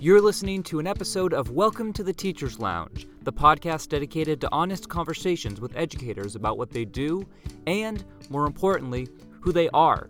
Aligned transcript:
You're 0.00 0.20
listening 0.20 0.62
to 0.62 0.78
an 0.78 0.86
episode 0.86 1.34
of 1.34 1.50
Welcome 1.50 1.92
to 1.94 2.04
the 2.04 2.12
Teacher's 2.12 2.60
Lounge, 2.60 3.08
the 3.22 3.32
podcast 3.32 3.88
dedicated 3.88 4.40
to 4.40 4.48
honest 4.52 4.88
conversations 4.88 5.60
with 5.60 5.76
educators 5.76 6.36
about 6.36 6.56
what 6.56 6.70
they 6.70 6.84
do 6.84 7.26
and, 7.66 8.04
more 8.30 8.46
importantly, 8.46 9.08
who 9.40 9.50
they 9.50 9.68
are. 9.70 10.08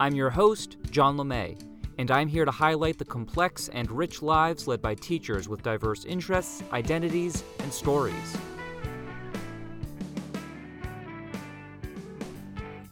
I'm 0.00 0.14
your 0.14 0.30
host, 0.30 0.78
John 0.90 1.18
LeMay, 1.18 1.60
and 1.98 2.10
I'm 2.10 2.28
here 2.28 2.46
to 2.46 2.50
highlight 2.50 2.96
the 2.96 3.04
complex 3.04 3.68
and 3.68 3.90
rich 3.90 4.22
lives 4.22 4.66
led 4.66 4.80
by 4.80 4.94
teachers 4.94 5.50
with 5.50 5.62
diverse 5.62 6.06
interests, 6.06 6.62
identities, 6.72 7.44
and 7.58 7.70
stories. 7.70 8.38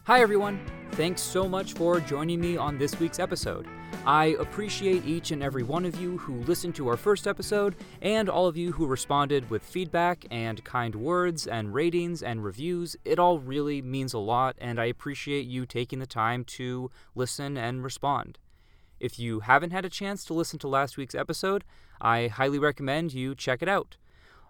Hi, 0.03 0.21
everyone. 0.21 0.63
Thanks 0.91 1.23
so 1.23 1.49
much 1.49 1.73
for 1.73 1.99
joining 1.99 2.39
me 2.39 2.55
on 2.55 2.77
this 2.77 2.99
week's 2.99 3.17
episode. 3.17 3.67
I 4.07 4.35
appreciate 4.39 5.03
each 5.03 5.31
and 5.31 5.41
every 5.41 5.63
one 5.63 5.83
of 5.83 5.99
you 5.99 6.19
who 6.19 6.35
listened 6.43 6.75
to 6.75 6.87
our 6.89 6.95
first 6.95 7.25
episode, 7.25 7.75
and 8.03 8.29
all 8.29 8.45
of 8.45 8.55
you 8.55 8.71
who 8.71 8.85
responded 8.85 9.49
with 9.49 9.63
feedback 9.63 10.27
and 10.29 10.63
kind 10.63 10.93
words 10.93 11.47
and 11.47 11.73
ratings 11.73 12.21
and 12.21 12.43
reviews. 12.43 12.95
It 13.03 13.17
all 13.17 13.39
really 13.39 13.81
means 13.81 14.13
a 14.13 14.19
lot, 14.19 14.57
and 14.59 14.79
I 14.79 14.85
appreciate 14.85 15.47
you 15.47 15.65
taking 15.65 15.97
the 15.97 16.05
time 16.05 16.43
to 16.43 16.91
listen 17.15 17.57
and 17.57 17.83
respond. 17.83 18.37
If 18.99 19.17
you 19.17 19.39
haven't 19.39 19.71
had 19.71 19.85
a 19.85 19.89
chance 19.89 20.23
to 20.25 20.35
listen 20.35 20.59
to 20.59 20.67
last 20.67 20.97
week's 20.97 21.15
episode, 21.15 21.63
I 21.99 22.27
highly 22.27 22.59
recommend 22.59 23.11
you 23.11 23.33
check 23.33 23.63
it 23.63 23.67
out. 23.67 23.97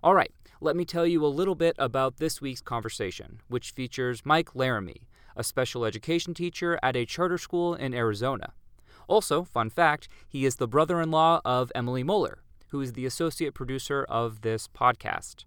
All 0.03 0.13
right, 0.13 0.33
let 0.59 0.75
me 0.75 0.83
tell 0.83 1.07
you 1.07 1.25
a 1.25 1.27
little 1.27 1.55
bit 1.55 1.77
about 1.79 2.17
this 2.17 2.41
week's 2.41 2.59
conversation, 2.59 3.39
which 3.47 3.71
features 3.71 4.25
Mike 4.25 4.53
Laramie, 4.53 5.07
a 5.33 5.45
special 5.45 5.85
education 5.85 6.33
teacher 6.33 6.77
at 6.83 6.97
a 6.97 7.05
charter 7.05 7.37
school 7.37 7.73
in 7.73 7.93
Arizona. 7.93 8.51
Also, 9.07 9.43
fun 9.43 9.69
fact, 9.69 10.07
he 10.27 10.45
is 10.45 10.55
the 10.55 10.67
brother 10.67 11.01
in 11.01 11.11
law 11.11 11.41
of 11.45 11.71
Emily 11.75 12.03
Moeller, 12.03 12.39
who 12.69 12.81
is 12.81 12.93
the 12.93 13.05
associate 13.05 13.53
producer 13.53 14.05
of 14.09 14.41
this 14.41 14.67
podcast. 14.67 15.45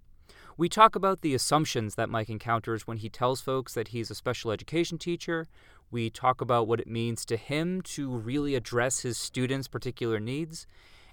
We 0.56 0.69
talk 0.69 0.96
about 0.96 1.20
the 1.20 1.34
assumptions 1.34 1.94
that 1.94 2.10
Mike 2.10 2.28
encounters 2.28 2.86
when 2.86 2.96
he 2.96 3.08
tells 3.08 3.41
folks 3.41 3.74
that 3.74 3.88
he's 3.88 4.10
a 4.10 4.14
special 4.14 4.50
education 4.50 4.98
teacher. 4.98 5.46
We 5.91 6.10
talk 6.10 6.41
about 6.41 6.66
what 6.66 6.80
it 6.80 6.88
means 6.88 7.24
to 7.27 7.36
him 7.36 7.80
to 7.83 8.10
really 8.10 8.56
address 8.56 9.00
his 9.00 9.18
students' 9.18 9.68
particular 9.68 10.18
needs. 10.18 10.66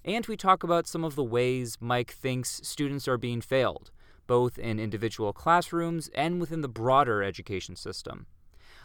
And 0.04 0.26
we 0.26 0.36
talk 0.36 0.64
about 0.64 0.88
some 0.88 1.04
of 1.04 1.16
the 1.16 1.24
ways 1.24 1.78
Mike 1.80 2.12
thinks 2.12 2.60
students 2.64 3.08
are 3.08 3.18
being 3.18 3.42
failed, 3.42 3.92
both 4.26 4.58
in 4.58 4.80
individual 4.80 5.32
classrooms 5.32 6.10
and 6.16 6.40
within 6.40 6.62
the 6.62 6.68
broader 6.68 7.22
education 7.22 7.76
system. 7.76 8.26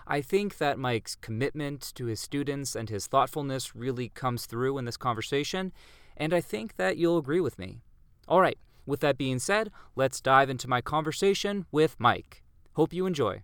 I 0.06 0.20
think 0.20 0.58
that 0.58 0.78
Mike's 0.78 1.14
commitment 1.14 1.92
to 1.94 2.06
his 2.06 2.20
students 2.20 2.74
and 2.74 2.88
his 2.88 3.06
thoughtfulness 3.06 3.74
really 3.74 4.08
comes 4.08 4.46
through 4.46 4.78
in 4.78 4.84
this 4.84 4.96
conversation, 4.96 5.72
and 6.16 6.34
I 6.34 6.40
think 6.40 6.76
that 6.76 6.96
you'll 6.96 7.18
agree 7.18 7.40
with 7.40 7.58
me. 7.58 7.80
All 8.28 8.40
right, 8.40 8.58
with 8.86 9.00
that 9.00 9.18
being 9.18 9.38
said, 9.38 9.70
let's 9.96 10.20
dive 10.20 10.50
into 10.50 10.68
my 10.68 10.80
conversation 10.80 11.66
with 11.70 11.96
Mike. 11.98 12.42
Hope 12.74 12.92
you 12.92 13.06
enjoy. 13.06 13.42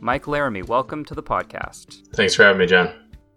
Mike 0.00 0.26
Laramie, 0.26 0.62
welcome 0.62 1.04
to 1.04 1.14
the 1.14 1.22
podcast. 1.22 2.06
Thanks 2.14 2.34
for 2.34 2.44
having 2.44 2.58
me, 2.58 2.66
John. 2.66 2.86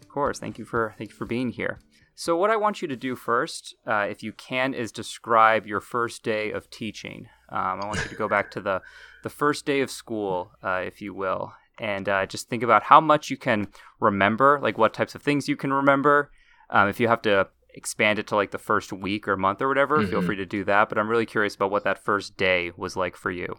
Of 0.02 0.08
course, 0.10 0.40
thank 0.40 0.58
you 0.58 0.66
for 0.66 0.96
thank 0.98 1.10
you 1.10 1.16
for 1.16 1.26
being 1.26 1.50
here. 1.50 1.80
So, 2.16 2.38
what 2.38 2.52
I 2.52 2.58
want 2.58 2.82
you 2.82 2.88
to 2.88 2.96
do 2.96 3.16
first, 3.16 3.76
uh, 3.88 4.06
if 4.10 4.22
you 4.22 4.34
can, 4.34 4.74
is 4.74 4.92
describe 4.92 5.66
your 5.66 5.82
first 5.82 6.22
day 6.22 6.52
of 6.52 6.70
teaching. 6.70 7.28
Um, 7.50 7.82
I 7.82 7.86
want 7.86 8.04
you 8.04 8.10
to 8.10 8.16
go 8.16 8.30
back 8.30 8.52
to 8.52 8.62
the 8.62 8.82
the 9.24 9.30
first 9.30 9.66
day 9.66 9.82
of 9.82 9.90
school, 9.90 10.52
uh, 10.64 10.84
if 10.86 11.02
you 11.02 11.14
will, 11.14 11.54
and 11.80 12.08
uh, 12.08 12.26
just 12.26 12.50
think 12.50 12.64
about 12.64 12.84
how 12.84 13.02
much 13.02 13.30
you 13.30 13.38
can 13.38 13.68
remember, 14.00 14.60
like 14.62 14.78
what 14.78 14.94
types 14.94 15.16
of 15.16 15.22
things 15.22 15.48
you 15.48 15.56
can 15.56 15.74
remember. 15.74 16.32
Um, 16.70 16.88
if 16.88 17.00
you 17.00 17.08
have 17.08 17.22
to 17.24 17.48
expand 17.74 18.20
it 18.20 18.28
to 18.28 18.36
like 18.36 18.52
the 18.52 18.58
first 18.58 18.94
week 18.94 19.28
or 19.28 19.36
month 19.36 19.62
or 19.62 19.68
whatever, 19.68 20.00
mm-hmm. 20.00 20.10
feel 20.10 20.22
free 20.22 20.36
to 20.36 20.46
do 20.46 20.64
that. 20.66 20.90
But 20.90 20.98
I'm 20.98 21.10
really 21.10 21.26
curious 21.26 21.56
about 21.56 21.72
what 21.72 21.84
that 21.84 22.04
first 22.04 22.38
day 22.38 22.72
was 22.78 22.96
like 22.96 23.16
for 23.16 23.32
you. 23.32 23.58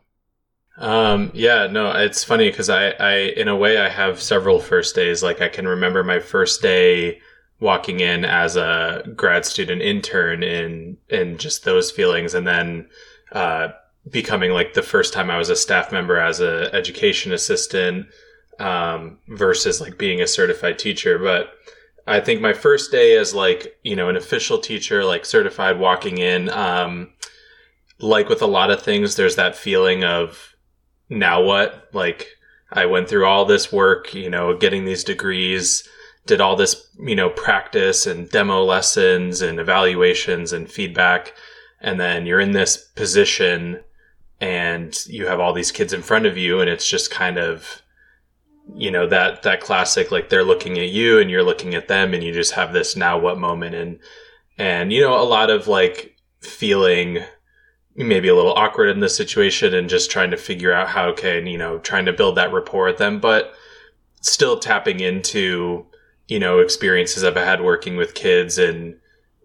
Um, 0.76 1.30
yeah, 1.34 1.68
no, 1.68 1.90
it's 1.92 2.24
funny 2.24 2.50
because 2.50 2.68
I, 2.68 2.90
I, 2.90 3.14
in 3.36 3.48
a 3.48 3.56
way, 3.56 3.78
I 3.78 3.88
have 3.88 4.20
several 4.20 4.58
first 4.58 4.94
days. 4.94 5.22
Like 5.22 5.40
I 5.40 5.48
can 5.48 5.68
remember 5.68 6.02
my 6.02 6.18
first 6.18 6.62
day 6.62 7.20
walking 7.60 8.00
in 8.00 8.24
as 8.24 8.56
a 8.56 9.04
grad 9.14 9.44
student 9.44 9.82
intern 9.82 10.42
in, 10.42 10.96
in 11.08 11.38
just 11.38 11.64
those 11.64 11.90
feelings. 11.90 12.34
And 12.34 12.46
then, 12.46 12.88
uh, 13.32 13.68
becoming 14.10 14.50
like 14.50 14.74
the 14.74 14.82
first 14.82 15.12
time 15.12 15.30
I 15.30 15.38
was 15.38 15.50
a 15.50 15.56
staff 15.56 15.90
member 15.90 16.18
as 16.18 16.40
a 16.40 16.72
education 16.74 17.32
assistant 17.32 18.06
um, 18.58 19.18
versus 19.28 19.80
like 19.80 19.98
being 19.98 20.20
a 20.20 20.26
certified 20.26 20.78
teacher. 20.78 21.18
But 21.18 21.50
I 22.06 22.20
think 22.20 22.40
my 22.40 22.52
first 22.52 22.90
day 22.90 23.16
as 23.16 23.34
like 23.34 23.76
you 23.82 23.96
know 23.96 24.08
an 24.08 24.16
official 24.16 24.58
teacher, 24.58 25.04
like 25.04 25.24
certified, 25.24 25.78
walking 25.78 26.18
in, 26.18 26.50
um, 26.50 27.10
like 27.98 28.28
with 28.28 28.42
a 28.42 28.46
lot 28.46 28.70
of 28.70 28.82
things, 28.82 29.16
there's 29.16 29.36
that 29.36 29.56
feeling 29.56 30.04
of 30.04 30.54
now 31.08 31.42
what? 31.42 31.88
Like 31.92 32.28
I 32.70 32.86
went 32.86 33.08
through 33.08 33.26
all 33.26 33.44
this 33.44 33.72
work, 33.72 34.14
you 34.14 34.28
know, 34.28 34.56
getting 34.56 34.84
these 34.84 35.04
degrees. 35.04 35.88
Did 36.26 36.40
all 36.40 36.56
this, 36.56 36.88
you 36.98 37.14
know, 37.14 37.28
practice 37.28 38.06
and 38.06 38.30
demo 38.30 38.64
lessons 38.64 39.42
and 39.42 39.60
evaluations 39.60 40.54
and 40.54 40.70
feedback. 40.70 41.34
And 41.82 42.00
then 42.00 42.24
you're 42.24 42.40
in 42.40 42.52
this 42.52 42.78
position 42.78 43.84
and 44.44 45.06
you 45.06 45.26
have 45.26 45.40
all 45.40 45.54
these 45.54 45.72
kids 45.72 45.94
in 45.94 46.02
front 46.02 46.26
of 46.26 46.36
you 46.36 46.60
and 46.60 46.68
it's 46.68 46.86
just 46.86 47.10
kind 47.10 47.38
of 47.38 47.82
you 48.74 48.90
know 48.90 49.06
that 49.06 49.42
that 49.42 49.60
classic 49.60 50.10
like 50.10 50.28
they're 50.28 50.44
looking 50.44 50.78
at 50.78 50.90
you 50.90 51.18
and 51.18 51.30
you're 51.30 51.42
looking 51.42 51.74
at 51.74 51.88
them 51.88 52.12
and 52.12 52.22
you 52.22 52.30
just 52.30 52.52
have 52.52 52.72
this 52.72 52.94
now 52.94 53.18
what 53.18 53.38
moment. 53.38 53.74
And 53.74 53.98
and 54.58 54.92
you 54.92 55.00
know 55.00 55.18
a 55.18 55.24
lot 55.24 55.48
of 55.48 55.66
like 55.66 56.16
feeling 56.40 57.20
maybe 57.96 58.28
a 58.28 58.34
little 58.34 58.52
awkward 58.52 58.90
in 58.90 59.00
this 59.00 59.16
situation 59.16 59.72
and 59.72 59.88
just 59.88 60.10
trying 60.10 60.30
to 60.30 60.36
figure 60.36 60.72
out 60.72 60.88
how 60.88 61.12
can 61.14 61.46
you 61.46 61.56
know 61.56 61.78
trying 61.78 62.04
to 62.04 62.12
build 62.12 62.36
that 62.36 62.52
rapport 62.52 62.86
with 62.86 62.98
them 62.98 63.20
but 63.20 63.54
still 64.20 64.58
tapping 64.58 65.00
into 65.00 65.86
you 66.28 66.38
know 66.38 66.58
experiences 66.58 67.24
I've 67.24 67.36
had 67.36 67.62
working 67.62 67.96
with 67.96 68.14
kids 68.14 68.58
and 68.58 68.98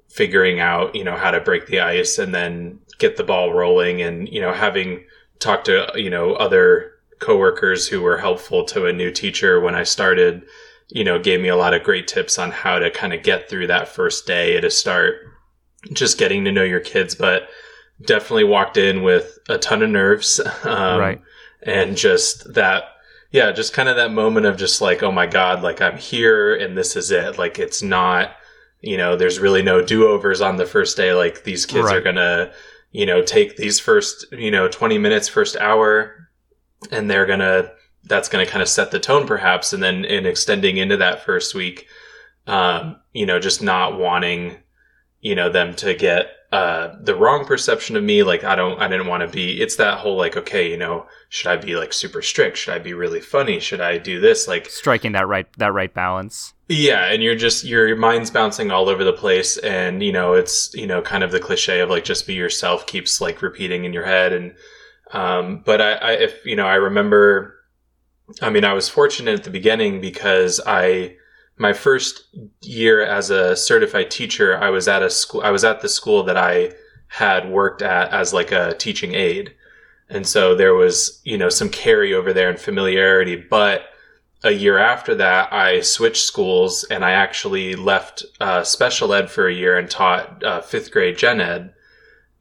figuring 0.09 0.59
out 0.59 0.93
you 0.93 1.05
know 1.05 1.15
how 1.15 1.31
to 1.31 1.39
break 1.39 1.67
the 1.67 1.79
ice 1.79 2.17
and 2.17 2.33
then 2.33 2.79
get 2.99 3.17
the 3.17 3.23
ball 3.23 3.53
rolling 3.53 4.01
and 4.01 4.29
you 4.29 4.39
know 4.39 4.53
having 4.53 5.03
talked 5.39 5.65
to 5.65 5.91
you 5.95 6.09
know 6.09 6.33
other 6.33 6.93
coworkers 7.19 7.87
who 7.87 8.01
were 8.01 8.17
helpful 8.17 8.63
to 8.63 8.85
a 8.85 8.93
new 8.93 9.11
teacher 9.11 9.59
when 9.59 9.75
I 9.75 9.83
started 9.83 10.43
you 10.89 11.03
know 11.03 11.19
gave 11.19 11.41
me 11.41 11.49
a 11.49 11.55
lot 11.55 11.73
of 11.73 11.83
great 11.83 12.07
tips 12.07 12.37
on 12.37 12.51
how 12.51 12.79
to 12.79 12.91
kind 12.91 13.13
of 13.13 13.23
get 13.23 13.49
through 13.49 13.67
that 13.67 13.87
first 13.87 14.27
day 14.27 14.59
to 14.59 14.69
start 14.69 15.15
just 15.93 16.17
getting 16.17 16.45
to 16.45 16.51
know 16.51 16.63
your 16.63 16.79
kids 16.79 17.15
but 17.15 17.49
definitely 18.05 18.43
walked 18.43 18.77
in 18.77 19.01
with 19.01 19.39
a 19.49 19.57
ton 19.57 19.81
of 19.81 19.89
nerves 19.89 20.39
um, 20.63 20.99
right. 20.99 21.21
and 21.63 21.97
just 21.97 22.53
that 22.53 22.83
yeah 23.31 23.51
just 23.51 23.73
kind 23.73 23.89
of 23.89 23.95
that 23.95 24.11
moment 24.11 24.45
of 24.45 24.57
just 24.57 24.81
like 24.81 25.03
oh 25.03 25.11
my 25.11 25.25
god 25.25 25.61
like 25.61 25.81
i'm 25.81 25.97
here 25.97 26.55
and 26.55 26.77
this 26.77 26.95
is 26.95 27.11
it. 27.11 27.37
Like 27.37 27.59
it's 27.59 27.81
not 27.81 28.35
you 28.81 28.97
know 28.97 29.15
there's 29.15 29.39
really 29.39 29.61
no 29.61 29.83
do-overs 29.83 30.41
on 30.41 30.57
the 30.57 30.65
first 30.65 30.95
day. 30.95 31.13
Like 31.13 31.43
these 31.43 31.65
kids 31.65 31.85
right. 31.85 31.97
are 31.97 32.01
gonna 32.01 32.51
you 32.91 33.05
know, 33.05 33.21
take 33.21 33.55
these 33.55 33.79
first, 33.79 34.25
you 34.31 34.51
know, 34.51 34.67
20 34.67 34.97
minutes, 34.97 35.27
first 35.27 35.55
hour, 35.57 36.29
and 36.91 37.09
they're 37.09 37.25
going 37.25 37.39
to, 37.39 37.71
that's 38.05 38.29
going 38.29 38.45
to 38.45 38.51
kind 38.51 38.61
of 38.61 38.69
set 38.69 38.91
the 38.91 38.99
tone 38.99 39.27
perhaps. 39.27 39.73
And 39.73 39.83
then 39.83 40.05
in 40.05 40.25
extending 40.25 40.77
into 40.77 40.97
that 40.97 41.23
first 41.23 41.53
week, 41.53 41.87
um, 42.47 42.99
you 43.13 43.25
know, 43.25 43.39
just 43.39 43.61
not 43.61 43.99
wanting, 43.99 44.57
you 45.21 45.35
know, 45.35 45.49
them 45.49 45.75
to 45.75 45.93
get, 45.93 46.31
uh, 46.51 46.95
the 47.01 47.15
wrong 47.15 47.45
perception 47.45 47.95
of 47.95 48.03
me. 48.03 48.23
Like, 48.23 48.43
I 48.43 48.55
don't, 48.55 48.79
I 48.81 48.87
didn't 48.87 49.07
want 49.07 49.21
to 49.21 49.27
be, 49.27 49.61
it's 49.61 49.75
that 49.75 49.99
whole 49.99 50.17
like, 50.17 50.35
okay, 50.35 50.69
you 50.69 50.77
know, 50.77 51.05
should 51.29 51.47
I 51.47 51.57
be 51.57 51.75
like 51.75 51.93
super 51.93 52.21
strict? 52.21 52.57
Should 52.57 52.73
I 52.73 52.79
be 52.79 52.93
really 52.93 53.21
funny? 53.21 53.59
Should 53.59 53.81
I 53.81 53.97
do 53.97 54.19
this? 54.19 54.47
Like 54.47 54.69
striking 54.69 55.11
that 55.13 55.27
right, 55.27 55.47
that 55.57 55.73
right 55.73 55.93
balance. 55.93 56.53
Yeah, 56.71 57.05
and 57.05 57.23
you're 57.23 57.35
just 57.35 57.65
your 57.65 57.95
mind's 57.95 58.29
bouncing 58.29 58.69
all 58.69 58.89
over 58.89 59.03
the 59.03 59.11
place, 59.11 59.57
and 59.57 60.03
you 60.03 60.11
know 60.11 60.33
it's 60.33 60.71
you 60.75 60.85
know 60.85 61.01
kind 61.01 61.23
of 61.23 61.31
the 61.31 61.39
cliche 61.39 61.79
of 61.79 61.89
like 61.89 62.03
just 62.03 62.27
be 62.27 62.35
yourself 62.35 62.85
keeps 62.85 63.19
like 63.19 63.41
repeating 63.41 63.85
in 63.85 63.93
your 63.93 64.05
head, 64.05 64.33
and 64.33 64.53
um, 65.11 65.63
but 65.65 65.81
I, 65.81 65.93
I 65.93 66.11
if 66.11 66.45
you 66.45 66.55
know 66.55 66.67
I 66.67 66.75
remember, 66.75 67.55
I 68.43 68.51
mean 68.51 68.63
I 68.63 68.73
was 68.73 68.87
fortunate 68.87 69.33
at 69.33 69.43
the 69.43 69.49
beginning 69.49 69.99
because 69.99 70.61
I 70.63 71.15
my 71.59 71.73
first 71.73 72.23
year 72.61 73.01
as 73.01 73.29
a 73.29 73.55
certified 73.55 74.09
teacher 74.09 74.57
I 74.57 74.69
was 74.69 74.87
at 74.87 75.03
a 75.03 75.09
school 75.09 75.41
I 75.41 75.51
was 75.51 75.63
at 75.63 75.81
the 75.81 75.89
school 75.89 76.23
that 76.23 76.37
I 76.37 76.71
had 77.07 77.49
worked 77.49 77.81
at 77.81 78.11
as 78.11 78.33
like 78.33 78.51
a 78.51 78.73
teaching 78.75 79.13
aide, 79.13 79.53
and 80.09 80.25
so 80.25 80.55
there 80.55 80.73
was 80.73 81.21
you 81.23 81.37
know 81.37 81.49
some 81.49 81.69
carryover 81.69 82.33
there 82.33 82.49
and 82.49 82.59
familiarity, 82.59 83.35
but 83.35 83.89
a 84.43 84.51
year 84.51 84.77
after 84.77 85.15
that, 85.15 85.51
I 85.51 85.81
switched 85.81 86.23
schools 86.23 86.85
and 86.85 87.03
I 87.03 87.11
actually 87.11 87.75
left 87.75 88.23
uh, 88.39 88.63
special 88.63 89.13
ed 89.13 89.29
for 89.29 89.47
a 89.47 89.53
year 89.53 89.77
and 89.77 89.89
taught 89.89 90.43
uh, 90.43 90.61
fifth 90.61 90.91
grade 90.91 91.17
gen 91.17 91.41
ed. 91.41 91.73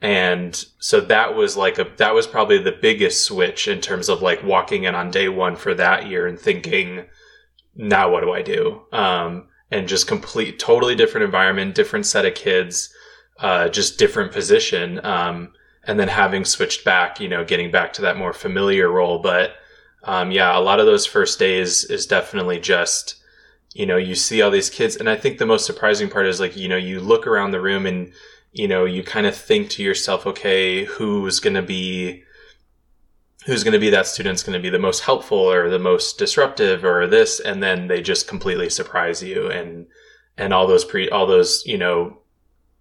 And 0.01 0.65
so 0.79 1.01
that 1.01 1.35
was 1.35 1.57
like 1.57 1.79
a, 1.79 1.87
that 1.97 2.15
was 2.15 2.27
probably 2.27 2.59
the 2.59 2.79
biggest 2.81 3.25
switch 3.25 3.67
in 3.67 3.81
terms 3.81 4.09
of 4.09 4.23
like 4.23 4.45
walking 4.45 4.85
in 4.85 4.95
on 4.95 5.11
day 5.11 5.29
one 5.29 5.57
for 5.57 5.75
that 5.75 6.07
year 6.07 6.29
and 6.29 6.39
thinking, 6.39 7.07
now 7.79 8.11
what 8.11 8.23
do 8.23 8.33
I 8.33 8.43
do? 8.43 8.83
Um, 8.93 9.49
and 9.71 9.89
just 9.89 10.07
complete, 10.07 10.59
totally 10.59 10.95
different 10.95 11.25
environment, 11.25 11.75
different 11.75 12.05
set 12.05 12.27
of 12.27 12.35
kids, 12.35 12.93
uh, 13.39 13.69
just 13.69 13.99
different 13.99 14.33
position. 14.33 15.03
Um, 15.05 15.53
and 15.85 15.99
then 15.99 16.09
having 16.09 16.45
switched 16.45 16.85
back, 16.85 17.21
you 17.21 17.29
know, 17.29 17.45
getting 17.45 17.71
back 17.71 17.93
to 17.95 18.03
that 18.03 18.17
more 18.17 18.33
familiar 18.33 18.91
role. 18.91 19.21
But, 19.21 19.53
um, 20.05 20.33
yeah, 20.33 20.59
a 20.59 20.61
lot 20.61 20.81
of 20.81 20.87
those 20.87 21.07
first 21.07 21.39
days 21.39 21.85
is 21.85 22.07
definitely 22.07 22.59
just, 22.59 23.15
you 23.75 23.87
know, 23.87 23.97
you 23.97 24.15
see 24.15 24.43
all 24.43 24.51
these 24.51 24.71
kids. 24.71 24.97
And 24.97 25.09
I 25.09 25.17
think 25.17 25.39
the 25.39 25.47
most 25.47 25.65
surprising 25.65 26.11
part 26.11 26.27
is 26.27 26.41
like, 26.41 26.57
you 26.57 26.69
know, 26.69 26.77
you 26.77 27.01
look 27.01 27.27
around 27.27 27.53
the 27.53 27.61
room 27.61 27.87
and, 27.87 28.13
you 28.53 28.67
know, 28.67 28.85
you 28.85 29.03
kind 29.03 29.27
of 29.27 29.37
think 29.37 29.71
to 29.71 29.83
yourself, 29.83 30.27
okay, 30.27 30.85
who's 30.85 31.39
going 31.41 31.55
to 31.55 31.63
be, 31.63 32.25
who's 33.49 33.65
going 33.65 33.73
to 33.73 33.79
be 33.79 33.89
that 33.89 34.07
student's 34.07 34.43
going 34.43 34.53
to 34.53 34.63
be 34.63 34.69
the 34.69 34.79
most 34.79 35.01
helpful 35.01 35.39
or 35.39 35.71
the 35.71 35.79
most 35.79 36.19
disruptive 36.19 36.85
or 36.85 37.07
this 37.07 37.41
and 37.41 37.63
then 37.63 37.89
they 37.89 38.03
just 38.03 38.29
completely 38.29 38.69
surprise 38.69 39.23
you 39.23 39.51
and 39.51 39.87
and 40.37 40.53
all 40.53 40.67
those 40.67 40.85
pre 40.85 41.09
all 41.09 41.27
those 41.27 41.65
you 41.65 41.79
know 41.79 42.19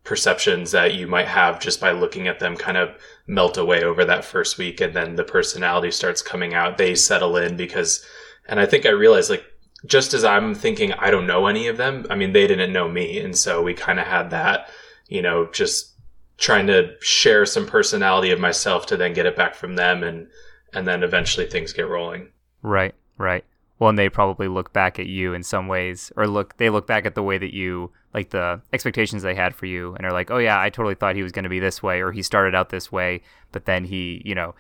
perceptions 0.04 0.72
that 0.72 0.94
you 0.94 1.08
might 1.08 1.28
have 1.28 1.60
just 1.60 1.80
by 1.80 1.92
looking 1.92 2.28
at 2.28 2.40
them 2.40 2.58
kind 2.58 2.78
of 2.78 2.90
melt 3.28 3.58
away 3.58 3.84
over 3.84 4.04
that 4.04 4.26
first 4.26 4.58
week 4.58 4.82
and 4.82 4.94
then 4.94 5.16
the 5.16 5.24
personality 5.24 5.92
starts 5.92 6.22
coming 6.22 6.54
out. 6.54 6.78
They 6.78 6.96
settle 6.96 7.38
in 7.38 7.56
because 7.56 8.06
and 8.48 8.60
i 8.60 8.66
think 8.66 8.86
i 8.86 8.90
realized 8.90 9.30
like 9.30 9.46
just 9.86 10.14
as 10.14 10.24
i'm 10.24 10.54
thinking 10.54 10.92
i 10.94 11.10
don't 11.10 11.28
know 11.28 11.48
any 11.48 11.68
of 11.68 11.78
them 11.78 12.06
i 12.10 12.16
mean 12.16 12.34
they 12.34 12.48
didn't 12.48 12.74
know 12.74 12.90
me 12.90 13.20
and 13.20 13.38
so 13.38 13.62
we 13.62 13.74
kind 13.74 14.00
of 14.00 14.08
had 14.08 14.32
that 14.32 14.70
you 15.08 15.22
know 15.22 15.50
just 15.52 15.94
trying 16.38 16.68
to 16.68 16.96
share 17.00 17.46
some 17.46 17.66
personality 17.66 18.32
of 18.32 18.40
myself 18.40 18.86
to 18.86 18.98
then 18.98 19.14
get 19.14 19.26
it 19.26 19.36
back 19.36 19.56
from 19.56 19.76
them 19.76 20.04
and 20.04 20.28
and 20.78 20.88
then 20.88 21.04
eventually 21.04 21.48
things 21.48 21.74
get 21.74 21.88
rolling. 21.88 22.30
Right, 22.62 22.94
right. 23.18 23.44
Well, 23.80 23.90
and 23.90 23.98
they 23.98 24.10
probably 24.10 24.48
look 24.48 24.74
back 24.74 25.00
at 25.00 25.08
you 25.08 25.34
in 25.34 25.44
some 25.44 25.68
ways, 25.68 26.12
or 26.16 26.28
look 26.28 26.58
they 26.58 26.70
look 26.70 26.88
back 26.88 27.06
at 27.06 27.16
the 27.16 27.24
way 27.24 27.38
that 27.38 27.54
you 27.54 27.92
like 28.14 28.30
the 28.30 28.62
expectations 28.74 29.24
they 29.24 29.36
had 29.36 29.56
for 29.56 29.66
you, 29.66 29.96
and 29.96 30.06
are 30.06 30.14
like, 30.14 30.32
oh 30.32 30.38
yeah, 30.38 30.60
I 30.60 30.70
totally 30.70 30.96
thought 30.96 31.16
he 31.16 31.24
was 31.24 31.32
going 31.32 31.44
to 31.44 31.50
be 31.50 31.60
this 31.60 31.84
way, 31.84 32.02
or 32.02 32.12
he 32.12 32.22
started 32.22 32.56
out 32.56 32.70
this 32.70 32.92
way, 32.92 33.22
but 33.52 33.66
then 33.66 33.86
he, 33.86 34.22
you 34.26 34.34
know, 34.34 34.56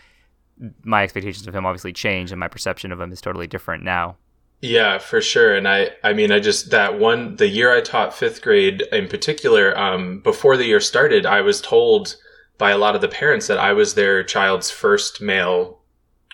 my 0.84 1.04
expectations 1.04 1.48
of 1.48 1.56
him 1.56 1.66
obviously 1.66 1.94
changed, 1.94 2.32
and 2.32 2.40
my 2.40 2.48
perception 2.48 2.92
of 2.92 3.00
him 3.00 3.12
is 3.12 3.22
totally 3.22 3.48
different 3.48 3.84
now. 3.84 4.18
Yeah, 4.62 4.98
for 4.98 5.22
sure. 5.22 5.56
And 5.56 5.68
I, 5.68 5.92
I 6.04 6.14
mean, 6.14 6.32
I 6.32 6.40
just 6.40 6.72
that 6.72 7.00
one 7.00 7.36
the 7.36 7.48
year 7.48 7.76
I 7.76 7.82
taught 7.82 8.16
fifth 8.16 8.42
grade 8.42 8.82
in 8.92 9.08
particular. 9.08 9.78
Um, 9.78 10.20
before 10.22 10.58
the 10.58 10.66
year 10.66 10.80
started, 10.80 11.26
I 11.26 11.42
was 11.42 11.62
told 11.62 12.16
by 12.58 12.72
a 12.72 12.78
lot 12.78 12.96
of 12.96 13.02
the 13.02 13.08
parents 13.08 13.48
that 13.48 13.60
I 13.60 13.74
was 13.74 13.94
their 13.94 14.24
child's 14.24 14.72
first 14.72 15.22
male 15.22 15.77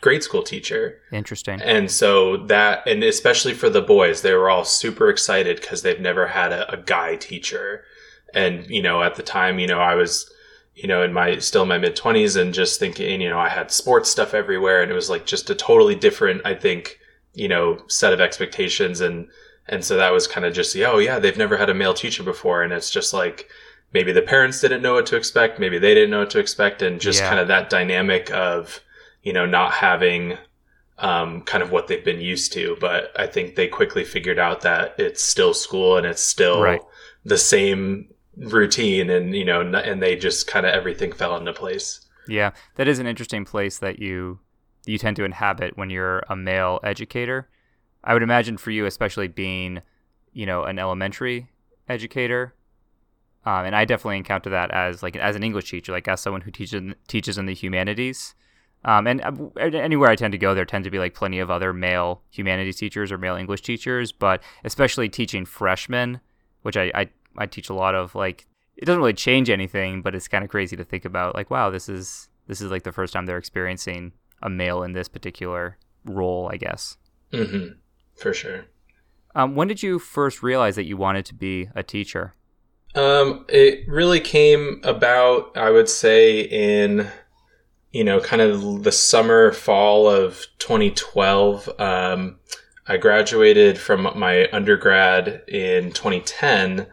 grade 0.03 0.21
school 0.21 0.43
teacher. 0.43 0.99
Interesting. 1.13 1.61
And 1.61 1.89
so 1.89 2.35
that, 2.47 2.85
and 2.85 3.01
especially 3.03 3.53
for 3.53 3.69
the 3.69 3.81
boys, 3.81 4.21
they 4.21 4.33
were 4.33 4.49
all 4.49 4.65
super 4.65 5.09
excited 5.09 5.61
because 5.61 5.81
they've 5.81 5.99
never 5.99 6.27
had 6.27 6.51
a, 6.51 6.69
a, 6.71 6.77
guy 6.77 7.15
teacher. 7.15 7.85
And, 8.33 8.69
you 8.69 8.81
know, 8.81 9.01
at 9.01 9.15
the 9.15 9.23
time, 9.23 9.59
you 9.59 9.67
know, 9.67 9.79
I 9.79 9.95
was, 9.95 10.29
you 10.75 10.89
know, 10.89 11.03
in 11.03 11.13
my, 11.13 11.37
still 11.37 11.61
in 11.61 11.69
my 11.69 11.77
mid 11.77 11.95
20s 11.95 12.39
and 12.39 12.53
just 12.53 12.81
thinking, 12.81 13.21
you 13.21 13.29
know, 13.29 13.39
I 13.39 13.47
had 13.47 13.71
sports 13.71 14.09
stuff 14.09 14.33
everywhere 14.33 14.81
and 14.81 14.91
it 14.91 14.95
was 14.95 15.09
like 15.09 15.25
just 15.25 15.49
a 15.49 15.55
totally 15.55 15.95
different, 15.95 16.41
I 16.43 16.53
think, 16.53 16.99
you 17.33 17.47
know, 17.47 17.79
set 17.87 18.11
of 18.11 18.19
expectations. 18.19 18.99
And, 18.99 19.29
and 19.69 19.85
so 19.85 19.95
that 19.95 20.11
was 20.11 20.27
kind 20.27 20.45
of 20.45 20.53
just, 20.53 20.73
the, 20.73 20.83
oh, 20.83 20.97
yeah, 20.97 21.17
they've 21.17 21.37
never 21.37 21.55
had 21.55 21.69
a 21.69 21.73
male 21.73 21.93
teacher 21.93 22.23
before. 22.23 22.61
And 22.61 22.73
it's 22.73 22.91
just 22.91 23.13
like, 23.13 23.47
maybe 23.93 24.11
the 24.11 24.21
parents 24.21 24.59
didn't 24.59 24.81
know 24.81 24.95
what 24.95 25.05
to 25.05 25.15
expect. 25.15 25.59
Maybe 25.59 25.79
they 25.79 25.93
didn't 25.93 26.09
know 26.09 26.19
what 26.19 26.31
to 26.31 26.39
expect. 26.39 26.81
And 26.81 26.99
just 26.99 27.21
yeah. 27.21 27.29
kind 27.29 27.39
of 27.39 27.47
that 27.47 27.69
dynamic 27.69 28.29
of, 28.31 28.81
you 29.23 29.33
know, 29.33 29.45
not 29.45 29.73
having 29.73 30.37
um, 30.99 31.41
kind 31.41 31.63
of 31.63 31.71
what 31.71 31.87
they've 31.87 32.03
been 32.03 32.21
used 32.21 32.53
to. 32.53 32.77
But 32.79 33.11
I 33.19 33.27
think 33.27 33.55
they 33.55 33.67
quickly 33.67 34.03
figured 34.03 34.39
out 34.39 34.61
that 34.61 34.95
it's 34.97 35.23
still 35.23 35.53
school 35.53 35.97
and 35.97 36.05
it's 36.05 36.21
still 36.21 36.61
right. 36.61 36.81
the 37.25 37.37
same 37.37 38.09
routine, 38.37 39.09
and 39.09 39.35
you 39.35 39.45
know, 39.45 39.61
and 39.61 40.01
they 40.01 40.15
just 40.15 40.47
kind 40.47 40.65
of 40.65 40.73
everything 40.73 41.11
fell 41.11 41.35
into 41.35 41.53
place. 41.53 42.01
Yeah, 42.27 42.51
that 42.75 42.87
is 42.87 42.99
an 42.99 43.07
interesting 43.07 43.45
place 43.45 43.79
that 43.79 43.99
you 43.99 44.39
you 44.85 44.97
tend 44.97 45.15
to 45.17 45.23
inhabit 45.23 45.77
when 45.77 45.89
you're 45.89 46.23
a 46.29 46.35
male 46.35 46.79
educator. 46.83 47.49
I 48.03 48.13
would 48.13 48.23
imagine 48.23 48.57
for 48.57 48.71
you, 48.71 48.85
especially 48.85 49.29
being, 49.29 49.81
you 50.33 50.45
know, 50.45 50.63
an 50.63 50.77
elementary 50.77 51.47
educator, 51.87 52.53
um, 53.45 53.65
and 53.65 53.75
I 53.75 53.85
definitely 53.85 54.17
encounter 54.17 54.49
that 54.51 54.71
as 54.71 55.03
like 55.03 55.15
as 55.15 55.35
an 55.35 55.43
English 55.43 55.69
teacher, 55.69 55.91
like 55.91 56.07
as 56.07 56.21
someone 56.21 56.41
who 56.41 56.51
teaches 56.51 56.93
teaches 57.07 57.37
in 57.37 57.45
the 57.45 57.53
humanities. 57.53 58.35
Um, 58.85 59.07
and 59.07 59.21
uh, 59.21 59.31
anywhere 59.59 60.09
I 60.09 60.15
tend 60.15 60.33
to 60.33 60.37
go, 60.37 60.53
there 60.53 60.65
tend 60.65 60.83
to 60.83 60.91
be 60.91 60.99
like 60.99 61.13
plenty 61.13 61.39
of 61.39 61.49
other 61.49 61.71
male 61.73 62.21
humanities 62.31 62.75
teachers 62.75 63.11
or 63.11 63.17
male 63.17 63.35
English 63.35 63.61
teachers, 63.61 64.11
but 64.11 64.43
especially 64.63 65.07
teaching 65.09 65.45
freshmen, 65.45 66.19
which 66.63 66.75
I, 66.75 66.91
I, 66.93 67.09
I 67.37 67.45
teach 67.45 67.69
a 67.69 67.73
lot 67.73 67.95
of, 67.95 68.13
like, 68.15 68.45
it 68.75 68.85
doesn't 68.85 68.99
really 68.99 69.13
change 69.13 69.49
anything, 69.49 70.01
but 70.01 70.15
it's 70.15 70.27
kind 70.27 70.43
of 70.43 70.49
crazy 70.49 70.75
to 70.75 70.83
think 70.83 71.05
about, 71.05 71.35
like, 71.35 71.49
wow, 71.49 71.69
this 71.69 71.87
is, 71.87 72.27
this 72.47 72.59
is 72.59 72.71
like 72.71 72.83
the 72.83 72.91
first 72.91 73.13
time 73.13 73.25
they're 73.25 73.37
experiencing 73.37 74.11
a 74.41 74.49
male 74.49 74.83
in 74.83 74.93
this 74.93 75.07
particular 75.07 75.77
role, 76.05 76.49
I 76.51 76.57
guess. 76.57 76.97
Mm-hmm. 77.31 77.77
For 78.15 78.33
sure. 78.33 78.65
Um, 79.35 79.55
when 79.55 79.67
did 79.67 79.81
you 79.81 79.97
first 79.97 80.43
realize 80.43 80.75
that 80.75 80.85
you 80.85 80.97
wanted 80.97 81.25
to 81.25 81.33
be 81.33 81.69
a 81.73 81.83
teacher? 81.83 82.33
Um, 82.95 83.45
it 83.49 83.87
really 83.87 84.19
came 84.19 84.81
about, 84.83 85.57
I 85.57 85.71
would 85.71 85.89
say, 85.89 86.41
in 86.41 87.09
you 87.93 88.03
know, 88.03 88.19
kind 88.19 88.41
of 88.41 88.83
the 88.83 88.91
summer, 88.91 89.51
fall 89.51 90.09
of 90.09 90.45
2012. 90.57 91.69
Um, 91.79 92.37
I 92.87 92.97
graduated 92.97 93.77
from 93.77 94.09
my 94.15 94.49
undergrad 94.51 95.43
in 95.47 95.91
2010. 95.91 96.87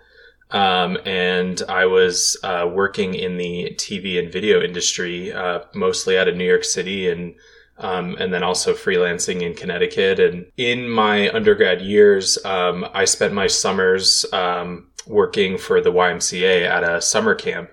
Um, 0.52 0.98
and 1.06 1.62
I 1.68 1.86
was 1.86 2.36
uh, 2.42 2.68
working 2.70 3.14
in 3.14 3.38
the 3.38 3.72
TV 3.76 4.18
and 4.18 4.32
video 4.32 4.60
industry, 4.60 5.32
uh, 5.32 5.60
mostly 5.74 6.18
out 6.18 6.28
of 6.28 6.36
New 6.36 6.44
York 6.44 6.64
City 6.64 7.08
and 7.08 7.34
um, 7.78 8.16
and 8.20 8.30
then 8.30 8.42
also 8.42 8.74
freelancing 8.74 9.40
in 9.40 9.54
Connecticut. 9.54 10.20
And 10.20 10.44
in 10.58 10.86
my 10.86 11.30
undergrad 11.30 11.80
years, 11.80 12.36
um, 12.44 12.84
I 12.92 13.06
spent 13.06 13.32
my 13.32 13.46
summers 13.46 14.26
um, 14.34 14.88
working 15.06 15.56
for 15.56 15.80
the 15.80 15.90
YMCA 15.90 16.68
at 16.68 16.84
a 16.84 17.00
summer 17.00 17.34
camp 17.34 17.70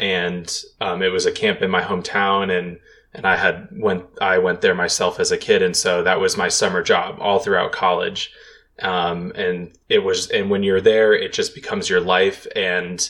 and 0.00 0.64
um, 0.80 1.02
it 1.02 1.12
was 1.12 1.26
a 1.26 1.32
camp 1.32 1.60
in 1.60 1.70
my 1.70 1.82
hometown 1.82 2.58
and 2.58 2.80
and 3.12 3.26
I 3.26 3.36
had 3.36 3.68
went 3.72 4.04
I 4.20 4.38
went 4.38 4.62
there 4.62 4.74
myself 4.74 5.20
as 5.20 5.30
a 5.30 5.36
kid. 5.36 5.62
And 5.62 5.76
so 5.76 6.02
that 6.02 6.20
was 6.20 6.36
my 6.36 6.48
summer 6.48 6.82
job 6.82 7.18
all 7.20 7.38
throughout 7.38 7.72
college. 7.72 8.32
Um, 8.80 9.32
and 9.34 9.72
it 9.88 9.98
was 9.98 10.30
and 10.30 10.48
when 10.48 10.62
you're 10.62 10.80
there 10.80 11.12
it 11.12 11.32
just 11.32 11.54
becomes 11.54 11.90
your 11.90 12.00
life. 12.00 12.46
And 12.56 13.08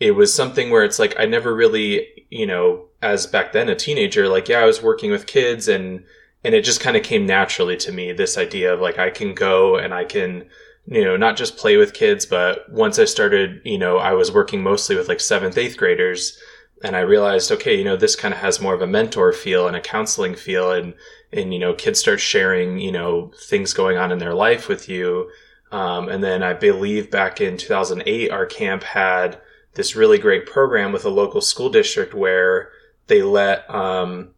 it 0.00 0.12
was 0.12 0.32
something 0.32 0.70
where 0.70 0.84
it's 0.84 0.98
like 0.98 1.18
I 1.18 1.24
never 1.24 1.54
really 1.54 2.06
you 2.30 2.46
know 2.46 2.84
as 3.00 3.26
back 3.26 3.52
then 3.52 3.70
a 3.70 3.74
teenager 3.74 4.28
like 4.28 4.48
yeah 4.48 4.58
I 4.58 4.66
was 4.66 4.82
working 4.82 5.10
with 5.10 5.26
kids 5.26 5.66
and 5.66 6.04
and 6.44 6.54
it 6.54 6.62
just 6.62 6.80
kind 6.80 6.96
of 6.96 7.02
came 7.02 7.26
naturally 7.26 7.76
to 7.78 7.90
me 7.90 8.12
this 8.12 8.36
idea 8.36 8.74
of 8.74 8.80
like 8.80 8.98
I 8.98 9.08
can 9.08 9.34
go 9.34 9.76
and 9.76 9.94
I 9.94 10.04
can 10.04 10.46
you 10.90 11.04
know, 11.04 11.16
not 11.16 11.36
just 11.36 11.58
play 11.58 11.76
with 11.76 11.92
kids, 11.92 12.24
but 12.24 12.70
once 12.70 12.98
I 12.98 13.04
started, 13.04 13.60
you 13.64 13.76
know, 13.76 13.98
I 13.98 14.12
was 14.12 14.32
working 14.32 14.62
mostly 14.62 14.96
with 14.96 15.08
like 15.08 15.20
seventh, 15.20 15.58
eighth 15.58 15.76
graders 15.76 16.38
and 16.82 16.96
I 16.96 17.00
realized, 17.00 17.52
okay, 17.52 17.76
you 17.76 17.84
know, 17.84 17.96
this 17.96 18.16
kind 18.16 18.32
of 18.32 18.40
has 18.40 18.60
more 18.60 18.72
of 18.72 18.80
a 18.80 18.86
mentor 18.86 19.32
feel 19.32 19.66
and 19.66 19.76
a 19.76 19.80
counseling 19.80 20.34
feel 20.34 20.72
and, 20.72 20.94
and, 21.30 21.52
you 21.52 21.58
know, 21.58 21.74
kids 21.74 22.00
start 22.00 22.20
sharing, 22.20 22.78
you 22.78 22.90
know, 22.90 23.32
things 23.42 23.74
going 23.74 23.98
on 23.98 24.12
in 24.12 24.18
their 24.18 24.34
life 24.34 24.68
with 24.68 24.88
you. 24.88 25.30
Um, 25.72 26.08
and 26.08 26.24
then 26.24 26.42
I 26.42 26.54
believe 26.54 27.10
back 27.10 27.40
in 27.40 27.58
2008, 27.58 28.30
our 28.30 28.46
camp 28.46 28.82
had 28.82 29.38
this 29.74 29.94
really 29.94 30.18
great 30.18 30.46
program 30.46 30.92
with 30.92 31.04
a 31.04 31.10
local 31.10 31.42
school 31.42 31.68
district 31.68 32.14
where 32.14 32.70
they 33.08 33.22
let, 33.22 33.68
um, 33.68 34.30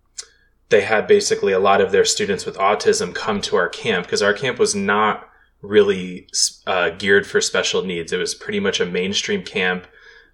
they 0.70 0.80
had 0.80 1.06
basically 1.06 1.52
a 1.52 1.60
lot 1.60 1.80
of 1.80 1.92
their 1.92 2.04
students 2.04 2.44
with 2.44 2.56
autism 2.56 3.14
come 3.14 3.40
to 3.42 3.56
our 3.56 3.68
camp 3.68 4.06
because 4.06 4.22
our 4.22 4.34
camp 4.34 4.58
was 4.58 4.74
not 4.74 5.29
really 5.62 6.28
uh, 6.66 6.90
geared 6.90 7.26
for 7.26 7.40
special 7.40 7.82
needs. 7.82 8.12
It 8.12 8.18
was 8.18 8.34
pretty 8.34 8.60
much 8.60 8.80
a 8.80 8.86
mainstream 8.86 9.42
camp, 9.42 9.86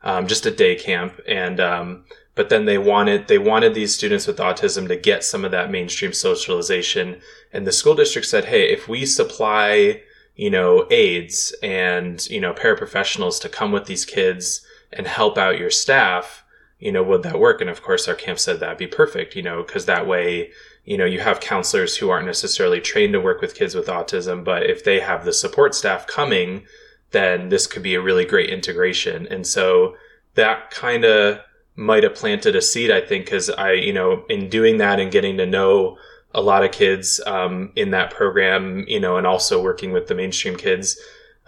um, 0.02 0.26
just 0.26 0.46
a 0.46 0.50
day 0.50 0.76
camp, 0.76 1.20
and 1.26 1.60
um, 1.60 2.04
but 2.34 2.48
then 2.48 2.64
they 2.64 2.78
wanted 2.78 3.28
they 3.28 3.38
wanted 3.38 3.74
these 3.74 3.94
students 3.94 4.26
with 4.26 4.38
autism 4.38 4.88
to 4.88 4.96
get 4.96 5.24
some 5.24 5.44
of 5.44 5.50
that 5.50 5.70
mainstream 5.70 6.12
socialization. 6.12 7.20
And 7.52 7.66
the 7.66 7.72
school 7.72 7.94
district 7.94 8.28
said, 8.28 8.46
"Hey, 8.46 8.70
if 8.70 8.88
we 8.88 9.04
supply, 9.06 10.02
you 10.36 10.50
know, 10.50 10.86
aides 10.90 11.54
and 11.62 12.24
you 12.28 12.40
know 12.40 12.52
paraprofessionals 12.52 13.40
to 13.40 13.48
come 13.48 13.72
with 13.72 13.86
these 13.86 14.04
kids 14.04 14.64
and 14.92 15.06
help 15.06 15.36
out 15.38 15.58
your 15.58 15.70
staff." 15.70 16.44
You 16.78 16.92
know, 16.92 17.02
would 17.02 17.22
that 17.22 17.40
work? 17.40 17.62
And 17.62 17.70
of 17.70 17.82
course, 17.82 18.06
our 18.06 18.14
camp 18.14 18.38
said 18.38 18.60
that'd 18.60 18.76
be 18.76 18.86
perfect, 18.86 19.34
you 19.34 19.42
know, 19.42 19.62
because 19.62 19.86
that 19.86 20.06
way 20.06 20.50
you 20.86 20.96
know, 20.96 21.04
you 21.04 21.20
have 21.20 21.40
counselors 21.40 21.96
who 21.96 22.10
aren't 22.10 22.26
necessarily 22.26 22.80
trained 22.80 23.12
to 23.12 23.20
work 23.20 23.40
with 23.40 23.56
kids 23.56 23.74
with 23.74 23.88
autism, 23.88 24.44
but 24.44 24.62
if 24.62 24.84
they 24.84 25.00
have 25.00 25.24
the 25.24 25.32
support 25.32 25.74
staff 25.74 26.06
coming, 26.06 26.64
then 27.10 27.48
this 27.48 27.66
could 27.66 27.82
be 27.82 27.96
a 27.96 28.00
really 28.00 28.24
great 28.24 28.48
integration. 28.48 29.26
And 29.26 29.44
so 29.44 29.96
that 30.34 30.70
kind 30.70 31.04
of 31.04 31.40
might 31.74 32.04
have 32.04 32.14
planted 32.14 32.54
a 32.54 32.62
seed, 32.62 32.92
I 32.92 33.00
think, 33.00 33.26
because 33.26 33.50
I, 33.50 33.72
you 33.72 33.92
know, 33.92 34.24
in 34.30 34.48
doing 34.48 34.78
that 34.78 35.00
and 35.00 35.10
getting 35.10 35.36
to 35.38 35.46
know 35.46 35.98
a 36.32 36.40
lot 36.40 36.64
of 36.64 36.70
kids 36.70 37.20
um, 37.26 37.72
in 37.74 37.90
that 37.90 38.12
program, 38.12 38.84
you 38.86 39.00
know, 39.00 39.16
and 39.16 39.26
also 39.26 39.60
working 39.60 39.92
with 39.92 40.06
the 40.06 40.14
mainstream 40.14 40.56
kids, 40.56 40.96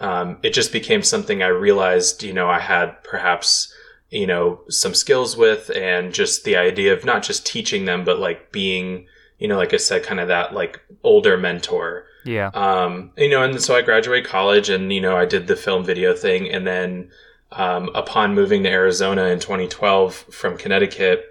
um, 0.01 0.37
it 0.43 0.53
just 0.53 0.73
became 0.73 1.01
something 1.01 1.41
I 1.41 1.47
realized, 1.47 2.23
you 2.23 2.33
know, 2.33 2.49
I 2.49 2.59
had 2.59 3.01
perhaps, 3.03 3.73
you 4.09 4.27
know, 4.27 4.61
some 4.69 4.93
skills 4.93 5.37
with 5.37 5.71
and 5.75 6.13
just 6.13 6.43
the 6.43 6.57
idea 6.57 6.93
of 6.93 7.05
not 7.05 7.23
just 7.23 7.45
teaching 7.45 7.85
them, 7.85 8.03
but 8.03 8.19
like 8.19 8.51
being, 8.51 9.07
you 9.39 9.47
know, 9.47 9.57
like 9.57 9.73
I 9.73 9.77
said, 9.77 10.03
kind 10.03 10.19
of 10.19 10.27
that 10.27 10.53
like 10.53 10.79
older 11.03 11.37
mentor. 11.37 12.05
Yeah. 12.25 12.47
Um, 12.53 13.11
you 13.17 13.29
know, 13.29 13.41
and 13.41 13.59
so 13.59 13.75
I 13.75 13.81
graduated 13.81 14.29
college 14.29 14.69
and, 14.69 14.91
you 14.93 15.01
know, 15.01 15.17
I 15.17 15.25
did 15.25 15.47
the 15.47 15.55
film 15.55 15.85
video 15.85 16.13
thing. 16.13 16.49
And 16.49 16.67
then, 16.67 17.09
um, 17.53 17.89
upon 17.95 18.35
moving 18.35 18.63
to 18.63 18.69
Arizona 18.69 19.25
in 19.25 19.39
2012 19.39 20.13
from 20.13 20.57
Connecticut, 20.57 21.25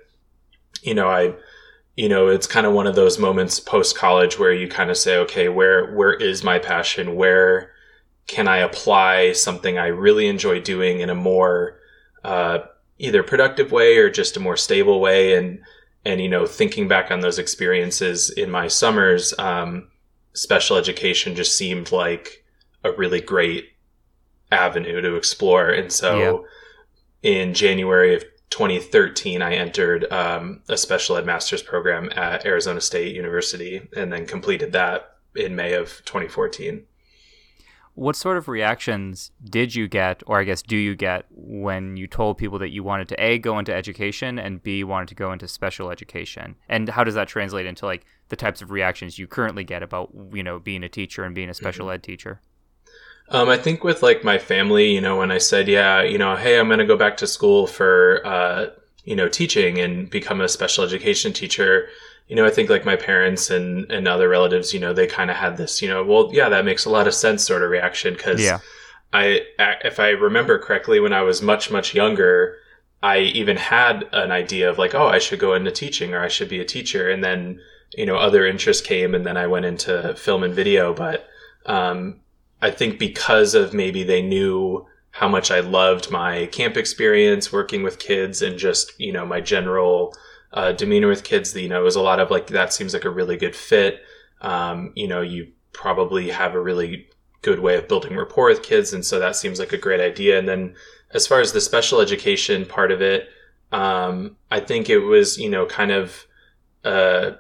you 0.82 0.94
know, 0.94 1.08
I, 1.08 1.34
you 1.96 2.08
know, 2.08 2.28
it's 2.28 2.46
kind 2.46 2.66
of 2.66 2.72
one 2.72 2.86
of 2.86 2.96
those 2.96 3.18
moments 3.18 3.60
post 3.60 3.96
college 3.96 4.38
where 4.38 4.52
you 4.52 4.68
kind 4.68 4.90
of 4.90 4.96
say, 4.96 5.16
okay, 5.18 5.48
where, 5.48 5.92
where 5.94 6.14
is 6.14 6.42
my 6.42 6.58
passion? 6.58 7.14
Where 7.14 7.72
can 8.26 8.48
I 8.48 8.58
apply 8.58 9.32
something 9.32 9.78
I 9.78 9.88
really 9.88 10.26
enjoy 10.26 10.60
doing 10.60 11.00
in 11.00 11.10
a 11.10 11.14
more, 11.14 11.78
uh, 12.24 12.60
either 12.98 13.22
productive 13.22 13.70
way 13.70 13.98
or 13.98 14.10
just 14.10 14.36
a 14.36 14.40
more 14.40 14.56
stable 14.56 15.00
way? 15.00 15.36
And, 15.36 15.60
and, 16.04 16.20
you 16.20 16.28
know, 16.28 16.46
thinking 16.46 16.88
back 16.88 17.10
on 17.10 17.20
those 17.20 17.38
experiences 17.38 18.30
in 18.30 18.50
my 18.50 18.68
summers, 18.68 19.34
um, 19.38 19.88
special 20.32 20.76
education 20.76 21.34
just 21.34 21.56
seemed 21.56 21.92
like 21.92 22.44
a 22.84 22.92
really 22.92 23.20
great 23.20 23.70
avenue 24.50 25.00
to 25.00 25.16
explore. 25.16 25.70
And 25.70 25.92
so 25.92 26.46
yeah. 27.22 27.30
in 27.30 27.54
January 27.54 28.14
of 28.14 28.24
2013, 28.50 29.42
I 29.42 29.54
entered 29.54 30.10
um, 30.12 30.62
a 30.68 30.76
special 30.76 31.16
ed 31.16 31.26
master's 31.26 31.62
program 31.62 32.10
at 32.14 32.46
Arizona 32.46 32.80
State 32.80 33.14
University 33.14 33.86
and 33.96 34.12
then 34.12 34.26
completed 34.26 34.72
that 34.72 35.16
in 35.34 35.54
May 35.54 35.74
of 35.74 35.88
2014. 36.04 36.84
What 37.98 38.14
sort 38.14 38.36
of 38.36 38.46
reactions 38.46 39.32
did 39.42 39.74
you 39.74 39.88
get, 39.88 40.22
or 40.28 40.38
I 40.38 40.44
guess 40.44 40.62
do 40.62 40.76
you 40.76 40.94
get, 40.94 41.24
when 41.30 41.96
you 41.96 42.06
told 42.06 42.38
people 42.38 42.60
that 42.60 42.68
you 42.68 42.84
wanted 42.84 43.08
to 43.08 43.16
A, 43.20 43.38
go 43.38 43.58
into 43.58 43.74
education, 43.74 44.38
and 44.38 44.62
B, 44.62 44.84
wanted 44.84 45.08
to 45.08 45.16
go 45.16 45.32
into 45.32 45.48
special 45.48 45.90
education? 45.90 46.54
And 46.68 46.88
how 46.88 47.02
does 47.02 47.14
that 47.14 47.26
translate 47.26 47.66
into 47.66 47.86
like 47.86 48.06
the 48.28 48.36
types 48.36 48.62
of 48.62 48.70
reactions 48.70 49.18
you 49.18 49.26
currently 49.26 49.64
get 49.64 49.82
about, 49.82 50.10
you 50.32 50.44
know, 50.44 50.60
being 50.60 50.84
a 50.84 50.88
teacher 50.88 51.24
and 51.24 51.34
being 51.34 51.50
a 51.50 51.54
special 51.54 51.86
mm-hmm. 51.86 51.94
ed 51.94 52.04
teacher? 52.04 52.40
Um, 53.30 53.48
I 53.48 53.56
think 53.56 53.82
with 53.82 54.00
like 54.00 54.22
my 54.22 54.38
family, 54.38 54.92
you 54.92 55.00
know, 55.00 55.16
when 55.16 55.32
I 55.32 55.38
said, 55.38 55.66
yeah, 55.66 56.00
you 56.00 56.18
know, 56.18 56.36
hey, 56.36 56.56
I'm 56.56 56.68
going 56.68 56.78
to 56.78 56.86
go 56.86 56.96
back 56.96 57.16
to 57.16 57.26
school 57.26 57.66
for, 57.66 58.24
uh, 58.24 58.66
you 59.02 59.16
know, 59.16 59.28
teaching 59.28 59.80
and 59.80 60.08
become 60.08 60.40
a 60.40 60.48
special 60.48 60.84
education 60.84 61.32
teacher, 61.32 61.88
you 62.28 62.36
know, 62.36 62.44
I 62.44 62.50
think 62.50 62.68
like 62.68 62.84
my 62.84 62.96
parents 62.96 63.50
and, 63.50 63.90
and 63.90 64.06
other 64.06 64.28
relatives, 64.28 64.74
you 64.74 64.80
know, 64.80 64.92
they 64.92 65.06
kind 65.06 65.30
of 65.30 65.36
had 65.36 65.56
this, 65.56 65.80
you 65.80 65.88
know, 65.88 66.04
well, 66.04 66.30
yeah, 66.32 66.50
that 66.50 66.64
makes 66.64 66.84
a 66.84 66.90
lot 66.90 67.08
of 67.08 67.14
sense 67.14 67.44
sort 67.44 67.62
of 67.62 67.70
reaction. 67.70 68.14
Cause 68.16 68.42
yeah. 68.42 68.58
I, 69.12 69.42
if 69.58 69.98
I 69.98 70.10
remember 70.10 70.58
correctly, 70.58 71.00
when 71.00 71.14
I 71.14 71.22
was 71.22 71.40
much, 71.40 71.70
much 71.70 71.94
younger, 71.94 72.58
I 73.02 73.20
even 73.20 73.56
had 73.56 74.04
an 74.12 74.30
idea 74.30 74.68
of 74.68 74.76
like, 74.76 74.94
oh, 74.94 75.06
I 75.06 75.18
should 75.18 75.38
go 75.38 75.54
into 75.54 75.70
teaching 75.70 76.12
or 76.12 76.20
I 76.20 76.28
should 76.28 76.50
be 76.50 76.60
a 76.60 76.66
teacher. 76.66 77.10
And 77.10 77.24
then, 77.24 77.60
you 77.96 78.04
know, 78.04 78.16
other 78.16 78.46
interests 78.46 78.86
came 78.86 79.14
and 79.14 79.24
then 79.24 79.38
I 79.38 79.46
went 79.46 79.64
into 79.64 80.14
film 80.14 80.42
and 80.42 80.54
video. 80.54 80.92
But, 80.92 81.26
um, 81.64 82.20
I 82.60 82.70
think 82.70 82.98
because 82.98 83.54
of 83.54 83.72
maybe 83.72 84.02
they 84.02 84.20
knew 84.20 84.86
how 85.12 85.28
much 85.28 85.50
I 85.50 85.60
loved 85.60 86.10
my 86.10 86.46
camp 86.46 86.76
experience 86.76 87.52
working 87.52 87.82
with 87.82 87.98
kids 87.98 88.42
and 88.42 88.58
just, 88.58 88.98
you 89.00 89.12
know, 89.12 89.24
my 89.24 89.40
general 89.40 90.14
uh, 90.52 90.72
demeanor 90.72 91.08
with 91.08 91.24
kids, 91.24 91.54
you 91.54 91.68
know, 91.68 91.80
it 91.80 91.84
was 91.84 91.96
a 91.96 92.02
lot 92.02 92.20
of 92.20 92.30
like, 92.30 92.46
that 92.48 92.72
seems 92.72 92.94
like 92.94 93.04
a 93.04 93.10
really 93.10 93.36
good 93.36 93.54
fit. 93.54 94.00
Um, 94.40 94.92
you 94.94 95.08
know, 95.08 95.20
you 95.20 95.48
probably 95.72 96.30
have 96.30 96.54
a 96.54 96.60
really 96.60 97.08
good 97.42 97.60
way 97.60 97.76
of 97.76 97.88
building 97.88 98.16
rapport 98.16 98.48
with 98.48 98.62
kids. 98.62 98.92
And 98.92 99.04
so 99.04 99.18
that 99.18 99.36
seems 99.36 99.58
like 99.58 99.72
a 99.72 99.78
great 99.78 100.00
idea. 100.00 100.38
And 100.38 100.48
then 100.48 100.74
as 101.12 101.26
far 101.26 101.40
as 101.40 101.52
the 101.52 101.60
special 101.60 102.00
education 102.00 102.66
part 102.66 102.90
of 102.90 103.02
it, 103.02 103.28
um, 103.72 104.36
I 104.50 104.60
think 104.60 104.88
it 104.88 104.98
was, 104.98 105.38
you 105.38 105.50
know, 105.50 105.66
kind 105.66 105.92
of, 105.92 106.26
uh, 106.84 107.32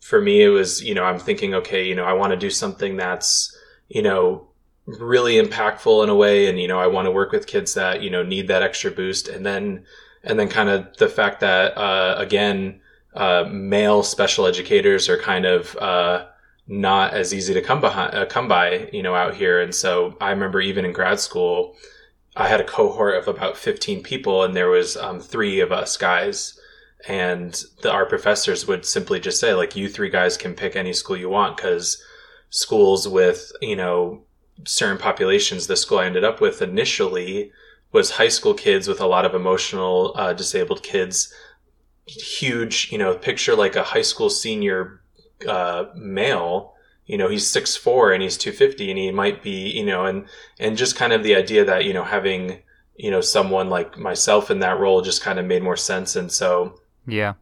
for 0.00 0.20
me, 0.20 0.42
it 0.42 0.48
was, 0.48 0.82
you 0.82 0.94
know, 0.94 1.04
I'm 1.04 1.18
thinking, 1.18 1.54
okay, 1.54 1.86
you 1.86 1.94
know, 1.94 2.04
I 2.04 2.12
want 2.12 2.32
to 2.32 2.36
do 2.36 2.50
something 2.50 2.96
that's, 2.96 3.56
you 3.88 4.02
know, 4.02 4.48
really 4.86 5.34
impactful 5.34 6.02
in 6.04 6.10
a 6.10 6.14
way. 6.14 6.48
And, 6.48 6.60
you 6.60 6.68
know, 6.68 6.78
I 6.78 6.86
want 6.86 7.06
to 7.06 7.10
work 7.10 7.32
with 7.32 7.46
kids 7.46 7.74
that, 7.74 8.02
you 8.02 8.10
know, 8.10 8.22
need 8.22 8.48
that 8.48 8.62
extra 8.62 8.90
boost. 8.90 9.28
And 9.28 9.46
then, 9.46 9.84
and 10.26 10.38
then 10.38 10.48
kind 10.48 10.68
of 10.68 10.94
the 10.98 11.08
fact 11.08 11.40
that, 11.40 11.76
uh, 11.78 12.16
again, 12.18 12.80
uh, 13.14 13.44
male 13.48 14.02
special 14.02 14.46
educators 14.46 15.08
are 15.08 15.18
kind 15.18 15.46
of, 15.46 15.76
uh, 15.76 16.26
not 16.66 17.14
as 17.14 17.32
easy 17.32 17.54
to 17.54 17.62
come 17.62 17.80
behind, 17.80 18.14
uh, 18.14 18.26
come 18.26 18.48
by, 18.48 18.90
you 18.92 19.02
know, 19.02 19.14
out 19.14 19.36
here. 19.36 19.60
And 19.60 19.74
so 19.74 20.16
I 20.20 20.30
remember 20.30 20.60
even 20.60 20.84
in 20.84 20.92
grad 20.92 21.20
school, 21.20 21.76
I 22.34 22.48
had 22.48 22.60
a 22.60 22.64
cohort 22.64 23.16
of 23.16 23.28
about 23.28 23.56
15 23.56 24.02
people 24.02 24.42
and 24.42 24.54
there 24.54 24.68
was, 24.68 24.96
um, 24.96 25.20
three 25.20 25.60
of 25.60 25.70
us 25.72 25.96
guys 25.96 26.58
and 27.08 27.62
the, 27.82 27.90
our 27.90 28.04
professors 28.04 28.66
would 28.66 28.84
simply 28.84 29.20
just 29.20 29.38
say 29.38 29.54
like, 29.54 29.76
you 29.76 29.88
three 29.88 30.10
guys 30.10 30.36
can 30.36 30.54
pick 30.54 30.74
any 30.74 30.92
school 30.92 31.16
you 31.16 31.28
want 31.28 31.56
because 31.56 32.02
schools 32.50 33.06
with, 33.06 33.52
you 33.62 33.76
know, 33.76 34.22
certain 34.64 34.98
populations. 34.98 35.68
The 35.68 35.76
school 35.76 35.98
I 35.98 36.06
ended 36.06 36.24
up 36.24 36.40
with 36.40 36.62
initially 36.62 37.52
was 37.92 38.12
high 38.12 38.28
school 38.28 38.54
kids 38.54 38.88
with 38.88 39.00
a 39.00 39.06
lot 39.06 39.24
of 39.24 39.34
emotional 39.34 40.12
uh, 40.16 40.32
disabled 40.32 40.82
kids. 40.82 41.32
Huge, 42.06 42.90
you 42.92 42.98
know, 42.98 43.14
picture 43.14 43.54
like 43.54 43.76
a 43.76 43.82
high 43.82 44.02
school 44.02 44.30
senior 44.30 45.00
uh, 45.48 45.86
male. 45.94 46.74
You 47.06 47.18
know, 47.18 47.28
he's 47.28 47.46
six 47.46 47.76
four 47.76 48.12
and 48.12 48.22
he's 48.22 48.36
two 48.36 48.52
fifty, 48.52 48.90
and 48.90 48.98
he 48.98 49.10
might 49.10 49.42
be, 49.42 49.70
you 49.70 49.84
know, 49.84 50.04
and 50.04 50.26
and 50.58 50.76
just 50.76 50.96
kind 50.96 51.12
of 51.12 51.22
the 51.22 51.34
idea 51.34 51.64
that 51.64 51.84
you 51.84 51.92
know 51.92 52.04
having 52.04 52.62
you 52.96 53.10
know 53.10 53.20
someone 53.20 53.68
like 53.70 53.98
myself 53.98 54.50
in 54.50 54.60
that 54.60 54.78
role 54.78 55.02
just 55.02 55.22
kind 55.22 55.38
of 55.38 55.46
made 55.46 55.62
more 55.62 55.76
sense, 55.76 56.16
and 56.16 56.30
so 56.30 56.80
yeah. 57.06 57.34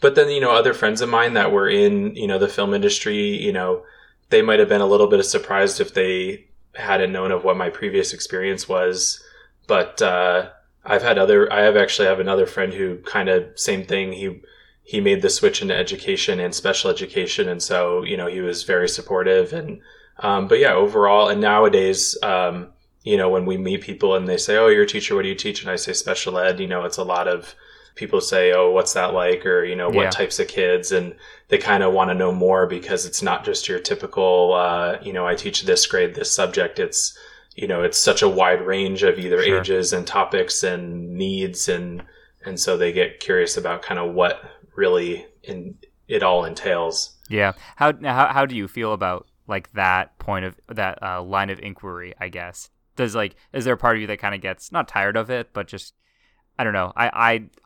But 0.00 0.14
then 0.14 0.30
you 0.30 0.40
know 0.40 0.52
other 0.52 0.74
friends 0.74 1.00
of 1.00 1.08
mine 1.08 1.34
that 1.34 1.52
were 1.52 1.68
in 1.68 2.14
you 2.14 2.26
know 2.26 2.38
the 2.38 2.48
film 2.48 2.74
industry, 2.74 3.16
you 3.18 3.52
know 3.52 3.82
they 4.30 4.42
might 4.42 4.58
have 4.58 4.68
been 4.68 4.80
a 4.80 4.86
little 4.86 5.06
bit 5.06 5.22
surprised 5.24 5.80
if 5.80 5.94
they 5.94 6.46
hadn't 6.74 7.12
known 7.12 7.32
of 7.32 7.44
what 7.44 7.56
my 7.56 7.70
previous 7.70 8.12
experience 8.12 8.68
was. 8.68 9.22
But 9.68 10.02
uh, 10.02 10.50
I've 10.84 11.02
had 11.02 11.18
other. 11.18 11.52
I 11.52 11.60
have 11.60 11.76
actually 11.76 12.08
have 12.08 12.18
another 12.18 12.46
friend 12.46 12.72
who 12.72 12.96
kind 12.96 13.28
of 13.28 13.44
same 13.54 13.84
thing. 13.84 14.12
He 14.12 14.40
he 14.82 15.00
made 15.00 15.20
the 15.20 15.30
switch 15.30 15.60
into 15.60 15.76
education 15.76 16.40
and 16.40 16.54
special 16.54 16.90
education, 16.90 17.48
and 17.48 17.62
so 17.62 18.02
you 18.02 18.16
know 18.16 18.26
he 18.26 18.40
was 18.40 18.64
very 18.64 18.88
supportive. 18.88 19.52
And 19.52 19.80
um, 20.20 20.48
but 20.48 20.58
yeah, 20.58 20.72
overall, 20.72 21.28
and 21.28 21.40
nowadays, 21.40 22.16
um, 22.22 22.68
you 23.04 23.18
know, 23.18 23.28
when 23.28 23.44
we 23.44 23.58
meet 23.58 23.82
people 23.82 24.16
and 24.16 24.26
they 24.26 24.38
say, 24.38 24.56
"Oh, 24.56 24.68
you're 24.68 24.84
a 24.84 24.86
teacher. 24.86 25.14
What 25.14 25.22
do 25.22 25.28
you 25.28 25.34
teach?" 25.34 25.62
and 25.62 25.70
I 25.70 25.76
say 25.76 25.92
special 25.92 26.38
ed, 26.38 26.58
you 26.58 26.66
know, 26.66 26.84
it's 26.84 26.96
a 26.96 27.04
lot 27.04 27.28
of 27.28 27.54
people 27.94 28.22
say, 28.22 28.52
"Oh, 28.52 28.70
what's 28.70 28.94
that 28.94 29.12
like?" 29.12 29.44
or 29.44 29.64
you 29.64 29.76
know, 29.76 29.88
what 29.90 30.04
yeah. 30.04 30.10
types 30.10 30.38
of 30.38 30.48
kids, 30.48 30.90
and 30.90 31.14
they 31.48 31.58
kind 31.58 31.82
of 31.82 31.92
want 31.92 32.10
to 32.10 32.14
know 32.14 32.32
more 32.32 32.66
because 32.66 33.04
it's 33.04 33.22
not 33.22 33.44
just 33.44 33.68
your 33.68 33.80
typical, 33.80 34.54
uh, 34.54 34.96
you 35.02 35.12
know, 35.12 35.26
I 35.26 35.34
teach 35.34 35.64
this 35.64 35.86
grade, 35.86 36.14
this 36.14 36.30
subject. 36.30 36.78
It's 36.78 37.16
you 37.60 37.66
know, 37.66 37.82
it's 37.82 37.98
such 37.98 38.22
a 38.22 38.28
wide 38.28 38.64
range 38.64 39.02
of 39.02 39.18
either 39.18 39.42
sure. 39.42 39.60
ages 39.60 39.92
and 39.92 40.06
topics 40.06 40.62
and 40.62 41.14
needs, 41.14 41.68
and 41.68 42.04
and 42.44 42.60
so 42.60 42.76
they 42.76 42.92
get 42.92 43.18
curious 43.18 43.56
about 43.56 43.82
kind 43.82 43.98
of 43.98 44.14
what 44.14 44.40
really 44.76 45.26
in 45.42 45.74
it 46.06 46.22
all 46.22 46.44
entails. 46.44 47.16
Yeah. 47.28 47.52
How 47.74 47.92
how 48.02 48.28
how 48.28 48.46
do 48.46 48.54
you 48.54 48.68
feel 48.68 48.92
about 48.92 49.26
like 49.48 49.72
that 49.72 50.16
point 50.20 50.44
of 50.44 50.54
that 50.68 51.02
uh, 51.02 51.20
line 51.20 51.50
of 51.50 51.58
inquiry? 51.58 52.14
I 52.20 52.28
guess 52.28 52.70
does 52.94 53.16
like 53.16 53.34
is 53.52 53.64
there 53.64 53.74
a 53.74 53.78
part 53.78 53.96
of 53.96 54.02
you 54.02 54.06
that 54.06 54.20
kind 54.20 54.36
of 54.36 54.40
gets 54.40 54.70
not 54.70 54.86
tired 54.86 55.16
of 55.16 55.28
it, 55.28 55.52
but 55.52 55.66
just 55.66 55.94
I 56.58 56.64
don't 56.64 56.72
know. 56.72 56.92
I, 56.96 57.10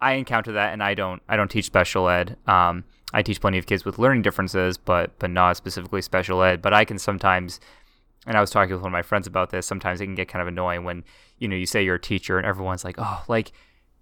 I 0.01 0.11
I 0.13 0.13
encounter 0.15 0.53
that, 0.53 0.73
and 0.73 0.83
I 0.83 0.95
don't 0.95 1.21
I 1.29 1.37
don't 1.37 1.51
teach 1.51 1.67
special 1.67 2.09
ed. 2.09 2.39
Um, 2.47 2.85
I 3.13 3.23
teach 3.23 3.41
plenty 3.41 3.59
of 3.59 3.67
kids 3.67 3.85
with 3.85 3.99
learning 3.99 4.23
differences, 4.23 4.79
but 4.79 5.19
but 5.19 5.31
not 5.31 5.57
specifically 5.57 6.03
special 6.03 6.43
ed. 6.43 6.63
But 6.63 6.73
I 6.73 6.85
can 6.85 6.99
sometimes, 6.99 7.61
and 8.27 8.37
I 8.37 8.41
was 8.41 8.51
talking 8.51 8.73
with 8.73 8.83
one 8.83 8.91
of 8.91 8.93
my 8.93 9.03
friends 9.03 9.27
about 9.27 9.51
this. 9.51 9.67
Sometimes 9.67 10.01
it 10.01 10.07
can 10.07 10.15
get 10.15 10.29
kind 10.29 10.43
of 10.43 10.49
annoying 10.49 10.85
when 10.85 11.05
you 11.39 11.49
know 11.49 11.57
you 11.57 11.67
say 11.67 11.83
you're 11.83 11.97
a 11.97 12.01
teacher 12.01 12.39
and 12.39 12.47
everyone's 12.47 12.85
like, 12.85 12.97
oh, 12.99 13.25
like 13.29 13.53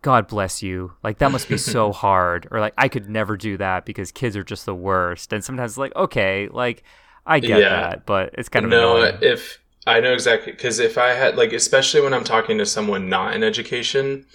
God 0.03 0.29
bless 0.29 0.63
you. 0.63 0.93
Like 1.03 1.19
that 1.19 1.33
must 1.33 1.49
be 1.49 1.59
so 1.59 1.93
hard, 1.93 2.49
or 2.51 2.61
like 2.61 2.75
I 2.79 2.89
could 2.89 3.09
never 3.09 3.37
do 3.37 3.57
that 3.59 3.85
because 3.85 4.13
kids 4.13 4.37
are 4.37 4.45
just 4.45 4.67
the 4.67 4.75
worst. 4.75 5.33
And 5.33 5.45
sometimes 5.45 5.79
like 5.79 5.95
okay, 5.97 6.49
like 6.51 6.83
I 7.27 7.41
get 7.41 7.61
yeah. 7.61 7.69
that, 7.69 8.07
but 8.07 8.35
it's 8.37 8.49
kind 8.49 8.65
of 8.65 8.71
no. 8.71 8.97
Annoying. 8.97 9.19
If 9.23 9.61
I 9.87 10.01
know 10.01 10.13
exactly 10.13 10.53
because 10.53 10.79
if 10.79 10.99
I 10.99 11.11
had 11.11 11.37
like, 11.37 11.53
especially 11.53 12.01
when 12.01 12.15
I'm 12.15 12.25
talking 12.25 12.59
to 12.59 12.67
someone 12.67 13.09
not 13.09 13.35
in 13.35 13.43
education 13.43 14.27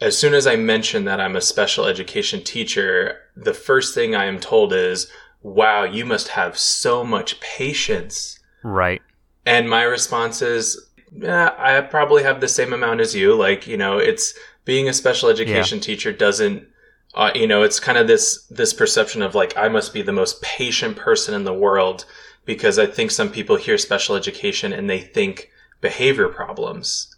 as 0.00 0.16
soon 0.16 0.34
as 0.34 0.46
I 0.46 0.56
mention 0.56 1.04
that 1.04 1.20
I'm 1.20 1.36
a 1.36 1.40
special 1.40 1.86
education 1.86 2.42
teacher, 2.42 3.18
the 3.36 3.54
first 3.54 3.94
thing 3.94 4.14
I 4.14 4.26
am 4.26 4.38
told 4.38 4.72
is, 4.72 5.10
wow, 5.42 5.84
you 5.84 6.04
must 6.04 6.28
have 6.28 6.56
so 6.56 7.02
much 7.02 7.40
patience. 7.40 8.38
Right. 8.62 9.02
And 9.46 9.68
my 9.68 9.82
response 9.82 10.42
is, 10.42 10.88
yeah, 11.12 11.54
I 11.56 11.80
probably 11.80 12.22
have 12.22 12.40
the 12.40 12.48
same 12.48 12.72
amount 12.72 13.00
as 13.00 13.14
you. 13.14 13.34
Like, 13.34 13.66
you 13.66 13.76
know, 13.76 13.98
it's 13.98 14.34
being 14.64 14.88
a 14.88 14.92
special 14.92 15.28
education 15.28 15.78
yeah. 15.78 15.84
teacher 15.84 16.12
doesn't, 16.12 16.68
uh, 17.14 17.30
you 17.34 17.46
know, 17.46 17.62
it's 17.62 17.80
kind 17.80 17.96
of 17.96 18.06
this, 18.06 18.44
this 18.50 18.74
perception 18.74 19.22
of 19.22 19.34
like, 19.34 19.56
I 19.56 19.68
must 19.68 19.94
be 19.94 20.02
the 20.02 20.12
most 20.12 20.42
patient 20.42 20.96
person 20.96 21.34
in 21.34 21.44
the 21.44 21.54
world 21.54 22.04
because 22.44 22.78
I 22.78 22.86
think 22.86 23.10
some 23.10 23.30
people 23.30 23.56
hear 23.56 23.78
special 23.78 24.16
education 24.16 24.72
and 24.72 24.88
they 24.88 25.00
think 25.00 25.50
behavior 25.80 26.28
problems. 26.28 27.14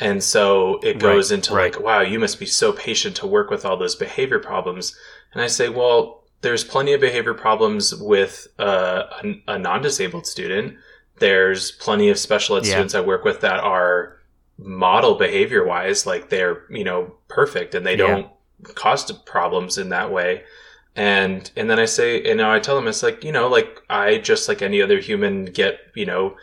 And 0.00 0.22
so 0.22 0.78
it 0.82 0.98
goes 0.98 1.30
Right, 1.30 1.36
into 1.36 1.54
right. 1.54 1.74
like, 1.74 1.82
wow, 1.82 2.00
you 2.00 2.18
must 2.18 2.38
be 2.38 2.46
so 2.46 2.72
patient 2.72 3.16
to 3.16 3.26
work 3.26 3.50
with 3.50 3.64
all 3.64 3.76
those 3.76 3.96
behavior 3.96 4.38
problems. 4.38 4.96
And 5.32 5.42
I 5.42 5.48
say, 5.48 5.68
well, 5.68 6.22
there's 6.40 6.62
plenty 6.64 6.92
of 6.92 7.00
behavior 7.00 7.34
problems 7.34 7.94
with 7.94 8.46
uh, 8.58 9.04
a, 9.24 9.54
a 9.54 9.58
non-disabled 9.58 10.26
student. 10.26 10.76
There's 11.20 11.70
plenty 11.72 12.08
of 12.10 12.18
special 12.18 12.56
ed 12.56 12.64
Yeah. 12.64 12.72
students 12.72 12.94
I 12.94 13.00
work 13.00 13.24
with 13.24 13.40
that 13.40 13.60
are 13.60 14.16
model 14.58 15.14
behavior 15.14 15.64
wise, 15.64 16.06
like 16.06 16.28
they're 16.30 16.64
you 16.70 16.84
know 16.84 17.14
perfect 17.28 17.74
and 17.74 17.86
they 17.86 17.92
Yeah. 17.96 18.06
don't 18.06 18.26
cause 18.74 19.10
problems 19.24 19.78
in 19.78 19.88
that 19.90 20.10
way. 20.10 20.42
And 20.96 21.50
and 21.56 21.70
then 21.70 21.78
I 21.78 21.84
say, 21.84 22.22
and 22.24 22.38
now 22.38 22.52
I 22.52 22.58
tell 22.58 22.74
them 22.74 22.88
it's 22.88 23.02
like 23.02 23.22
you 23.22 23.32
know, 23.32 23.48
like 23.48 23.80
I 23.88 24.18
just 24.18 24.48
like 24.48 24.62
any 24.62 24.82
other 24.82 24.98
human 24.98 25.44
get 25.46 25.78
you 25.94 26.06
know, 26.06 26.36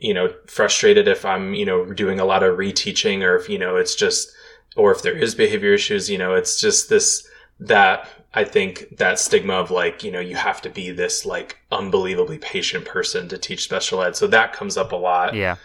you 0.00 0.14
know, 0.14 0.32
frustrated 0.46 1.06
if 1.06 1.24
I'm 1.24 1.52
you 1.54 1.66
know 1.66 1.84
doing 1.92 2.18
a 2.18 2.24
lot 2.24 2.42
of 2.42 2.56
reteaching 2.56 3.22
or 3.22 3.36
if 3.36 3.48
you 3.48 3.58
know 3.58 3.76
it's 3.76 3.94
just 3.94 4.32
or 4.76 4.92
if 4.92 5.02
there 5.02 5.16
is 5.16 5.34
behavior 5.34 5.74
issues, 5.74 6.08
you 6.08 6.16
know, 6.16 6.34
it's 6.34 6.58
just 6.60 6.88
this 6.88 7.28
that 7.58 8.08
I 8.32 8.44
think 8.44 8.96
that 8.98 9.18
stigma 9.18 9.54
of 9.54 9.70
like, 9.70 10.04
you 10.04 10.12
know, 10.12 10.20
you 10.20 10.36
have 10.36 10.62
to 10.62 10.70
be 10.70 10.90
this 10.90 11.26
like 11.26 11.58
unbelievably 11.72 12.38
patient 12.38 12.84
person 12.84 13.28
to 13.28 13.38
teach 13.38 13.64
special 13.64 14.02
ed. 14.02 14.14
So 14.14 14.26
that 14.28 14.52
comes 14.52 14.76
up 14.76 14.92
a 14.92 14.96
lot. 14.96 15.34
Yeah. 15.34 15.56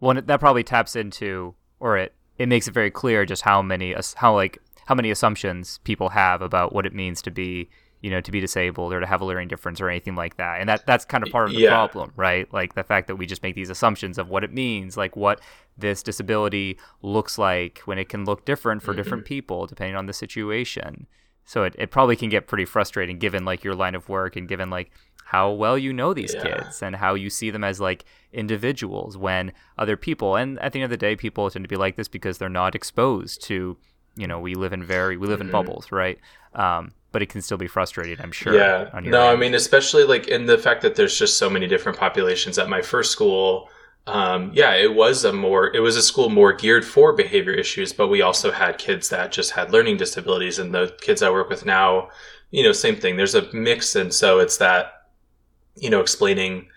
Well, 0.00 0.20
that 0.22 0.40
probably 0.40 0.62
taps 0.62 0.96
into, 0.96 1.54
or 1.80 1.98
it 1.98 2.14
it 2.38 2.48
makes 2.48 2.68
it 2.68 2.74
very 2.74 2.90
clear 2.90 3.26
just 3.26 3.42
how 3.42 3.60
many 3.60 3.94
how 4.16 4.34
like 4.34 4.58
how 4.86 4.94
many 4.94 5.10
assumptions 5.10 5.78
people 5.84 6.10
have 6.10 6.40
about 6.40 6.72
what 6.72 6.86
it 6.86 6.94
means 6.94 7.20
to 7.22 7.30
be 7.30 7.68
you 8.00 8.10
know 8.10 8.20
to 8.20 8.30
be 8.30 8.40
disabled 8.40 8.92
or 8.92 9.00
to 9.00 9.06
have 9.06 9.20
a 9.20 9.24
learning 9.24 9.48
difference 9.48 9.80
or 9.80 9.90
anything 9.90 10.14
like 10.14 10.36
that 10.36 10.60
and 10.60 10.68
that 10.68 10.86
that's 10.86 11.04
kind 11.04 11.26
of 11.26 11.32
part 11.32 11.48
of 11.48 11.54
the 11.54 11.62
Yeah. 11.62 11.70
problem 11.70 12.12
right 12.16 12.50
like 12.52 12.74
the 12.74 12.84
fact 12.84 13.08
that 13.08 13.16
we 13.16 13.26
just 13.26 13.42
make 13.42 13.54
these 13.54 13.70
assumptions 13.70 14.18
of 14.18 14.28
what 14.28 14.44
it 14.44 14.52
means 14.52 14.96
like 14.96 15.16
what 15.16 15.40
this 15.76 16.02
disability 16.02 16.78
looks 17.02 17.38
like 17.38 17.80
when 17.84 17.98
it 17.98 18.08
can 18.08 18.24
look 18.24 18.44
different 18.44 18.82
for 18.82 18.94
different 18.94 19.24
mm-hmm. 19.24 19.34
people 19.34 19.66
depending 19.66 19.96
on 19.96 20.06
the 20.06 20.12
situation 20.12 21.06
so 21.48 21.64
it, 21.64 21.74
it 21.78 21.90
probably 21.90 22.14
can 22.14 22.28
get 22.28 22.46
pretty 22.46 22.66
frustrating 22.66 23.18
given 23.18 23.44
like 23.44 23.64
your 23.64 23.74
line 23.74 23.94
of 23.94 24.06
work 24.08 24.36
and 24.36 24.46
given 24.48 24.68
like 24.68 24.90
how 25.24 25.50
well 25.50 25.76
you 25.78 25.92
know 25.92 26.12
these 26.14 26.34
Yeah. 26.34 26.42
kids 26.42 26.82
and 26.82 26.94
how 26.96 27.14
you 27.14 27.30
see 27.30 27.50
them 27.50 27.64
as 27.64 27.80
like 27.80 28.04
individuals 28.42 29.16
when 29.16 29.52
other 29.76 29.96
people 29.96 30.36
and 30.36 30.58
at 30.60 30.72
the 30.72 30.78
end 30.80 30.84
of 30.84 30.90
the 30.90 30.96
day 30.96 31.16
people 31.16 31.50
tend 31.50 31.64
to 31.64 31.68
be 31.68 31.76
like 31.76 31.96
this 31.96 32.08
because 32.08 32.38
they're 32.38 32.48
not 32.48 32.74
exposed 32.74 33.42
to 33.44 33.76
you 34.16 34.26
know 34.26 34.38
we 34.40 34.54
live 34.54 34.72
in 34.72 34.82
very 34.84 35.16
we 35.16 35.26
live 35.26 35.40
in 35.40 35.48
Mhm. 35.48 35.52
bubbles 35.52 35.90
right 35.92 36.18
um 36.54 36.92
but 37.12 37.22
it 37.22 37.28
can 37.30 37.40
still 37.42 37.58
be 37.58 37.66
frustrating 37.66 38.18
i'm 38.20 38.32
sure 38.32 38.54
Yeah. 38.54 38.90
on 38.92 39.04
your 39.04 39.12
No, 39.12 39.28
I 39.28 39.36
mean, 39.36 39.54
especially 39.54 40.04
like 40.04 40.28
in 40.28 40.46
the 40.46 40.58
fact 40.58 40.82
that 40.82 40.94
there's 40.96 41.18
just 41.18 41.38
so 41.38 41.48
many 41.50 41.66
different 41.66 41.96
populations 41.98 42.58
at 42.58 42.68
my 42.68 42.82
first 42.82 43.10
school. 43.12 43.70
Um, 44.06 44.52
yeah, 44.54 44.74
it 44.74 44.94
was 44.94 45.24
a 45.24 45.32
more, 45.32 45.74
it 45.76 45.80
was 45.80 45.96
a 45.96 46.02
school 46.02 46.30
more 46.30 46.52
geared 46.54 46.84
for 46.84 47.12
behavior 47.12 47.52
issues, 47.52 47.92
but 47.92 48.08
we 48.08 48.22
also 48.22 48.50
had 48.50 48.78
kids 48.78 49.10
that 49.10 49.32
just 49.32 49.50
had 49.52 49.70
learning 49.70 49.98
disabilities. 49.98 50.58
And 50.58 50.74
the 50.74 50.96
kids 51.00 51.22
I 51.22 51.30
work 51.30 51.50
with 51.50 51.66
now, 51.66 52.08
you 52.50 52.62
know, 52.62 52.72
same 52.72 52.96
thing. 52.96 53.16
There's 53.16 53.34
a 53.34 53.52
mix. 53.52 53.94
And 53.96 54.12
so 54.12 54.38
it's 54.38 54.56
that, 54.58 55.08
you 55.76 55.90
know, 55.90 56.00
explaining, 56.00 56.68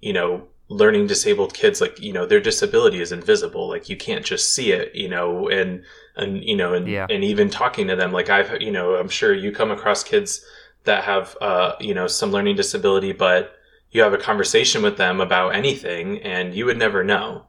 you 0.00 0.12
know, 0.14 0.48
learning 0.68 1.06
disabled 1.06 1.54
kids, 1.54 1.80
like, 1.80 1.98
you 2.00 2.12
know, 2.12 2.26
their 2.26 2.40
disability 2.40 3.00
is 3.00 3.12
invisible. 3.12 3.68
Like 3.68 3.88
you 3.88 3.96
can't 3.96 4.24
just 4.24 4.54
see 4.54 4.72
it, 4.72 4.94
you 4.94 5.08
know, 5.08 5.48
and, 5.48 5.84
and, 6.16 6.42
you 6.42 6.56
know, 6.56 6.74
and, 6.74 6.88
Yeah. 6.88 7.06
and 7.10 7.22
even 7.24 7.50
talking 7.50 7.86
to 7.88 7.96
them, 7.96 8.12
like 8.12 8.30
I've, 8.30 8.62
you 8.62 8.70
know, 8.72 8.94
I'm 8.96 9.08
sure 9.10 9.34
you 9.34 9.52
come 9.52 9.70
across 9.70 10.02
kids 10.04 10.44
that 10.84 11.04
have 11.04 11.36
uh, 11.40 11.72
you 11.80 11.92
know 11.92 12.06
some 12.06 12.30
learning 12.30 12.56
disability 12.56 13.12
but 13.12 13.57
you 13.90 14.02
have 14.02 14.12
a 14.12 14.18
conversation 14.18 14.82
with 14.82 14.96
them 14.96 15.20
about 15.20 15.54
anything 15.54 16.18
and 16.22 16.54
you 16.54 16.66
would 16.66 16.78
never 16.78 17.02
know. 17.04 17.44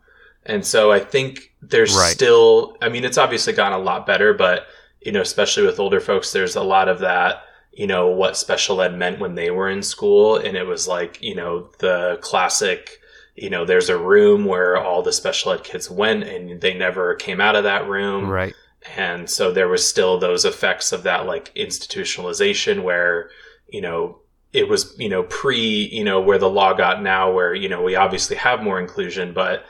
And 0.45 0.65
so 0.65 0.91
i 0.91 0.99
think 0.99 1.53
there's 1.61 1.95
Right. 1.95 2.11
still 2.13 2.77
i 2.81 2.89
mean 2.89 3.03
it's 3.03 3.17
obviously 3.17 3.53
gotten 3.53 3.77
a 3.79 3.83
lot 3.83 4.07
better 4.07 4.33
but 4.33 4.67
you 5.01 5.11
know 5.11 5.21
especially 5.21 5.65
with 5.65 5.79
older 5.79 5.99
folks 5.99 6.31
there's 6.31 6.55
a 6.55 6.63
lot 6.63 6.87
of 6.87 6.99
that 6.99 7.43
you 7.73 7.85
know 7.87 8.07
what 8.07 8.35
special 8.37 8.81
ed 8.81 8.97
meant 8.97 9.19
when 9.19 9.35
they 9.35 9.51
were 9.51 9.69
in 9.69 9.83
school. 9.83 10.35
And 10.37 10.57
it 10.57 10.65
was 10.65 10.87
like 10.87 11.21
you 11.21 11.35
know 11.35 11.69
the 11.79 12.17
classic 12.21 12.99
you 13.35 13.49
know 13.49 13.63
there's 13.65 13.89
a 13.89 13.97
room 13.97 14.45
where 14.45 14.75
all 14.77 15.01
the 15.03 15.13
special 15.13 15.51
ed 15.51 15.63
kids 15.63 15.89
went 15.89 16.23
and 16.23 16.59
they 16.61 16.73
never 16.73 17.15
came 17.15 17.39
out 17.39 17.55
of 17.55 17.63
that 17.65 17.87
room. 17.87 18.27
Right. 18.27 18.53
And 18.97 19.29
so 19.29 19.51
there 19.51 19.67
was 19.67 19.87
still 19.87 20.17
those 20.17 20.45
effects 20.45 20.91
of 20.91 21.03
that 21.03 21.25
like 21.25 21.53
institutionalization 21.55 22.83
where 22.83 23.29
you 23.69 23.81
know 23.81 24.19
it 24.53 24.67
was 24.67 24.95
you 24.97 25.09
know 25.09 25.23
pre 25.23 25.59
you 25.91 26.03
know 26.03 26.19
where 26.19 26.37
the 26.39 26.49
law 26.49 26.73
got 26.73 27.01
now 27.03 27.31
where 27.31 27.53
you 27.53 27.69
know 27.69 27.81
we 27.83 27.95
obviously 27.95 28.35
have 28.35 28.63
more 28.63 28.79
inclusion 28.79 29.33
but 29.33 29.63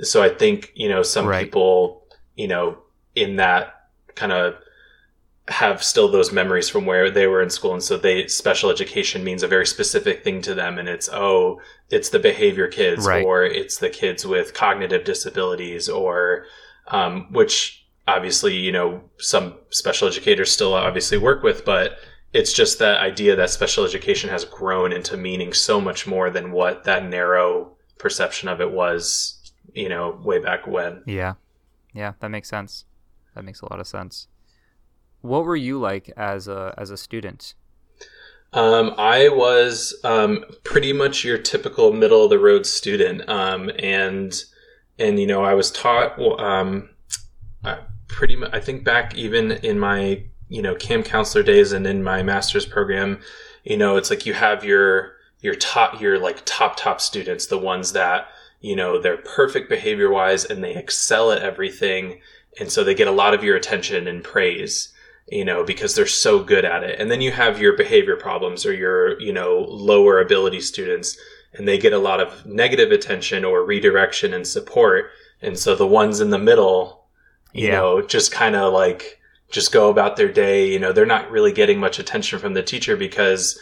so 0.00 0.22
i 0.22 0.28
think 0.28 0.72
you 0.74 0.88
know 0.88 1.02
some 1.02 1.26
Right. 1.26 1.44
people 1.44 2.06
you 2.36 2.46
know 2.48 2.78
in 3.14 3.36
that 3.36 3.88
kind 4.14 4.32
of 4.32 4.54
have 5.48 5.82
still 5.82 6.08
those 6.08 6.30
memories 6.32 6.68
from 6.68 6.86
where 6.86 7.10
they 7.10 7.26
were 7.26 7.42
in 7.42 7.50
school 7.50 7.72
and 7.72 7.82
so 7.82 7.96
they 7.96 8.28
special 8.28 8.70
education 8.70 9.24
means 9.24 9.42
a 9.42 9.48
very 9.48 9.66
specific 9.66 10.22
thing 10.22 10.40
to 10.42 10.54
them 10.54 10.78
and 10.78 10.88
it's 10.88 11.08
oh 11.12 11.60
it's 11.90 12.10
the 12.10 12.20
behavior 12.20 12.68
kids 12.68 13.04
Right. 13.04 13.24
or 13.24 13.42
it's 13.44 13.78
the 13.78 13.90
kids 13.90 14.24
with 14.24 14.54
cognitive 14.54 15.02
disabilities 15.04 15.88
or 15.88 16.44
um, 16.86 17.26
which 17.32 17.84
obviously 18.06 18.54
you 18.54 18.70
know 18.70 19.00
some 19.18 19.54
special 19.70 20.06
educators 20.06 20.52
still 20.52 20.72
obviously 20.74 21.18
work 21.18 21.42
with 21.42 21.64
but 21.64 21.96
it's 22.32 22.52
just 22.52 22.78
that 22.78 23.00
idea 23.00 23.34
that 23.36 23.50
special 23.50 23.84
education 23.84 24.30
has 24.30 24.44
grown 24.44 24.92
into 24.92 25.16
meaning 25.16 25.52
so 25.52 25.80
much 25.80 26.06
more 26.06 26.30
than 26.30 26.52
what 26.52 26.84
that 26.84 27.04
narrow 27.04 27.76
perception 27.98 28.48
of 28.48 28.60
it 28.60 28.70
was 28.70 29.52
you 29.74 29.88
know 29.88 30.20
way 30.24 30.38
back 30.38 30.66
when 30.66 31.02
Yeah. 31.06 31.34
Yeah, 31.92 32.12
that 32.20 32.28
makes 32.28 32.48
sense. 32.48 32.84
That 33.34 33.44
makes 33.44 33.60
a 33.60 33.70
lot 33.70 33.80
of 33.80 33.86
sense. 33.86 34.28
What 35.22 35.44
were 35.44 35.56
you 35.56 35.78
like 35.78 36.10
as 36.16 36.48
a 36.48 36.74
as 36.78 36.90
a 36.90 36.96
student? 36.96 37.54
Um, 38.52 38.94
I 38.98 39.28
was 39.28 39.98
um, 40.02 40.44
pretty 40.64 40.92
much 40.92 41.24
your 41.24 41.38
typical 41.38 41.92
middle 41.92 42.24
of 42.24 42.30
the 42.30 42.38
road 42.38 42.66
student, 42.66 43.28
um, 43.28 43.70
and 43.78 44.34
and 44.98 45.20
you 45.20 45.26
know 45.26 45.44
I 45.44 45.54
was 45.54 45.70
taught 45.70 46.18
um, 46.40 46.90
pretty 48.08 48.36
much. 48.36 48.50
I 48.52 48.60
think 48.60 48.84
back 48.84 49.14
even 49.14 49.52
in 49.52 49.78
my 49.78 50.24
you 50.50 50.60
know 50.60 50.74
camp 50.74 51.06
counselor 51.06 51.42
days 51.42 51.72
and 51.72 51.86
in 51.86 52.02
my 52.02 52.22
master's 52.22 52.66
program, 52.66 53.20
you 53.64 53.78
know 53.78 53.96
it's 53.96 54.10
like 54.10 54.26
you 54.26 54.34
have 54.34 54.64
your 54.64 55.16
your 55.40 55.54
top 55.54 56.00
your 56.00 56.18
like 56.18 56.42
top 56.44 56.76
top 56.76 57.00
students, 57.00 57.46
the 57.46 57.58
ones 57.58 57.92
that 57.92 58.28
you 58.60 58.76
know 58.76 59.00
they're 59.00 59.16
perfect 59.16 59.70
behavior 59.70 60.10
wise 60.10 60.44
and 60.44 60.62
they 60.62 60.74
excel 60.74 61.32
at 61.32 61.42
everything, 61.42 62.20
and 62.58 62.70
so 62.70 62.84
they 62.84 62.94
get 62.94 63.08
a 63.08 63.12
lot 63.22 63.32
of 63.34 63.42
your 63.42 63.56
attention 63.56 64.06
and 64.06 64.22
praise 64.22 64.92
you 65.30 65.44
know, 65.44 65.62
because 65.62 65.94
they're 65.94 66.06
so 66.06 66.42
good 66.42 66.64
at 66.64 66.82
it. 66.82 66.98
And 66.98 67.08
then 67.08 67.20
you 67.20 67.30
have 67.30 67.60
your 67.60 67.76
behavior 67.76 68.16
problems 68.16 68.66
or 68.66 68.72
your, 68.74 69.20
you 69.20 69.32
know, 69.32 69.64
lower 69.68 70.20
ability 70.20 70.60
students 70.60 71.16
and 71.54 71.68
they 71.68 71.78
get 71.78 71.92
a 71.92 71.98
lot 71.98 72.20
of 72.20 72.44
negative 72.46 72.90
attention 72.90 73.44
or 73.44 73.64
redirection 73.64 74.34
and 74.34 74.46
support. 74.46 75.10
And 75.40 75.56
so 75.58 75.76
the 75.76 75.86
ones 75.86 76.20
in 76.20 76.30
the 76.30 76.38
middle, 76.38 77.04
you 77.52 77.68
Yeah. 77.68 77.76
know, 77.76 78.02
just 78.02 78.32
kind 78.32 78.56
of 78.56 78.72
like 78.72 79.19
just 79.50 79.72
go 79.72 79.90
about 79.90 80.16
their 80.16 80.32
day, 80.32 80.70
you 80.70 80.78
know, 80.78 80.92
they're 80.92 81.06
not 81.06 81.30
really 81.30 81.52
getting 81.52 81.78
much 81.80 81.98
attention 81.98 82.38
from 82.38 82.54
the 82.54 82.62
teacher 82.62 82.96
because 82.96 83.58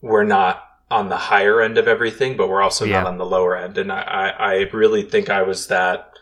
we're 0.00 0.24
not 0.24 0.62
on 0.90 1.08
the 1.08 1.16
higher 1.16 1.60
end 1.60 1.78
of 1.78 1.88
everything, 1.88 2.36
but 2.36 2.48
we're 2.48 2.62
also 2.62 2.84
Yeah. 2.84 2.98
not 2.98 3.06
on 3.06 3.18
the 3.18 3.26
lower 3.26 3.56
end. 3.56 3.76
And 3.78 3.90
I, 3.92 4.02
I, 4.02 4.28
I 4.28 4.54
really 4.72 5.02
think 5.02 5.28
I 5.30 5.42
was 5.42 5.66
that 5.66 6.12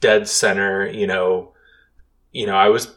dead 0.00 0.28
center, 0.28 0.86
you 0.86 1.06
know, 1.06 1.52
you 2.32 2.46
know, 2.46 2.56
I 2.56 2.68
was 2.68 2.94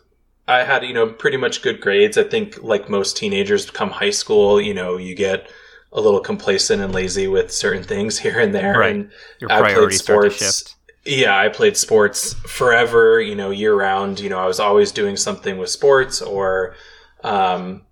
I 0.47 0.63
had, 0.63 0.83
you 0.83 0.93
know, 0.93 1.11
pretty 1.11 1.37
much 1.37 1.61
good 1.61 1.81
grades. 1.81 2.17
I 2.17 2.23
think 2.23 2.61
like 2.63 2.89
most 2.89 3.17
teenagers 3.17 3.69
come 3.69 3.89
high 3.89 4.11
school, 4.11 4.61
you 4.61 4.73
know, 4.73 4.97
you 4.97 5.13
get 5.15 5.49
a 5.91 6.01
little 6.01 6.19
complacent 6.21 6.81
and 6.81 6.93
lazy 6.93 7.27
with 7.27 7.51
certain 7.51 7.83
things 7.83 8.19
here 8.25 8.39
and 8.39 8.53
there. 8.53 8.77
Right. 8.77 8.95
And 8.95 9.11
Your 9.39 9.51
I 9.51 9.59
played 9.59 9.73
priorities 9.73 10.01
start 10.01 10.23
to 10.23 10.29
sports. 10.31 10.75
Yeah, 11.07 11.37
I 11.37 11.47
played 11.47 11.77
sports 11.77 12.33
forever, 12.33 13.21
you 13.21 13.35
know, 13.35 13.49
year 13.49 13.73
round. 13.73 14.19
You 14.19 14.29
know, 14.29 14.39
I 14.39 14.45
was 14.45 14.59
always 14.59 14.91
doing 14.91 15.15
something 15.15 15.57
with 15.57 15.69
sports 15.69 16.21
or, 16.21 16.75
um, 17.23 17.83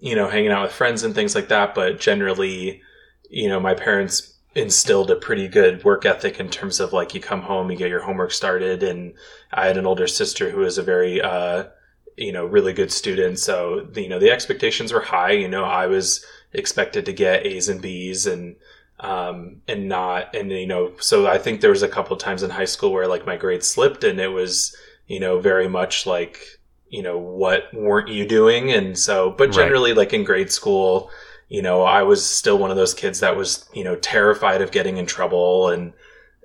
you 0.00 0.14
know, 0.14 0.28
hanging 0.28 0.52
out 0.52 0.62
with 0.62 0.72
friends 0.72 1.02
and 1.02 1.14
things 1.14 1.34
like 1.34 1.48
that. 1.48 1.74
But 1.74 1.98
generally, 1.98 2.80
you 3.28 3.48
know, 3.48 3.58
my 3.58 3.74
parents 3.74 4.34
instilled 4.54 5.10
a 5.10 5.16
pretty 5.16 5.48
good 5.48 5.82
work 5.84 6.06
ethic 6.06 6.38
in 6.38 6.48
terms 6.48 6.80
of 6.80 6.92
like 6.92 7.14
you 7.14 7.20
come 7.20 7.42
home, 7.42 7.70
you 7.70 7.76
get 7.76 7.90
your 7.90 8.02
homework 8.02 8.30
started. 8.30 8.82
And 8.82 9.14
I 9.52 9.66
had 9.66 9.76
an 9.76 9.86
older 9.86 10.06
sister 10.06 10.50
who 10.50 10.60
was 10.60 10.78
a 10.78 10.82
very, 10.82 11.20
uh, 11.20 11.64
you 12.16 12.32
know, 12.32 12.46
really 12.46 12.72
good 12.72 12.92
student. 12.92 13.40
So, 13.40 13.88
you 13.94 14.08
know, 14.08 14.18
the 14.20 14.30
expectations 14.30 14.92
were 14.92 15.00
high. 15.00 15.32
You 15.32 15.48
know, 15.48 15.64
I 15.64 15.86
was 15.86 16.24
expected 16.52 17.04
to 17.06 17.12
get 17.12 17.44
A's 17.44 17.68
and 17.68 17.82
B's 17.82 18.26
and, 18.26 18.56
um, 19.00 19.62
and 19.68 19.88
not, 19.88 20.34
and, 20.34 20.50
you 20.50 20.66
know, 20.66 20.92
so 20.98 21.26
I 21.26 21.38
think 21.38 21.60
there 21.60 21.70
was 21.70 21.82
a 21.82 21.88
couple 21.88 22.16
of 22.16 22.22
times 22.22 22.42
in 22.42 22.50
high 22.50 22.64
school 22.64 22.92
where 22.92 23.06
like 23.06 23.26
my 23.26 23.36
grades 23.36 23.66
slipped 23.66 24.04
and 24.04 24.18
it 24.20 24.28
was, 24.28 24.76
you 25.06 25.20
know, 25.20 25.38
very 25.38 25.68
much 25.68 26.06
like, 26.06 26.40
you 26.88 27.02
know, 27.02 27.18
what 27.18 27.72
weren't 27.72 28.08
you 28.08 28.26
doing? 28.26 28.72
And 28.72 28.98
so, 28.98 29.30
but 29.30 29.48
Right. 29.48 29.54
generally 29.54 29.94
like 29.94 30.12
in 30.12 30.24
grade 30.24 30.50
school, 30.50 31.10
you 31.48 31.62
know, 31.62 31.82
I 31.82 32.02
was 32.02 32.24
still 32.28 32.58
one 32.58 32.70
of 32.70 32.76
those 32.76 32.94
kids 32.94 33.20
that 33.20 33.36
was, 33.36 33.68
you 33.72 33.84
know, 33.84 33.96
terrified 33.96 34.62
of 34.62 34.72
getting 34.72 34.96
in 34.96 35.06
trouble 35.06 35.68
and, 35.68 35.92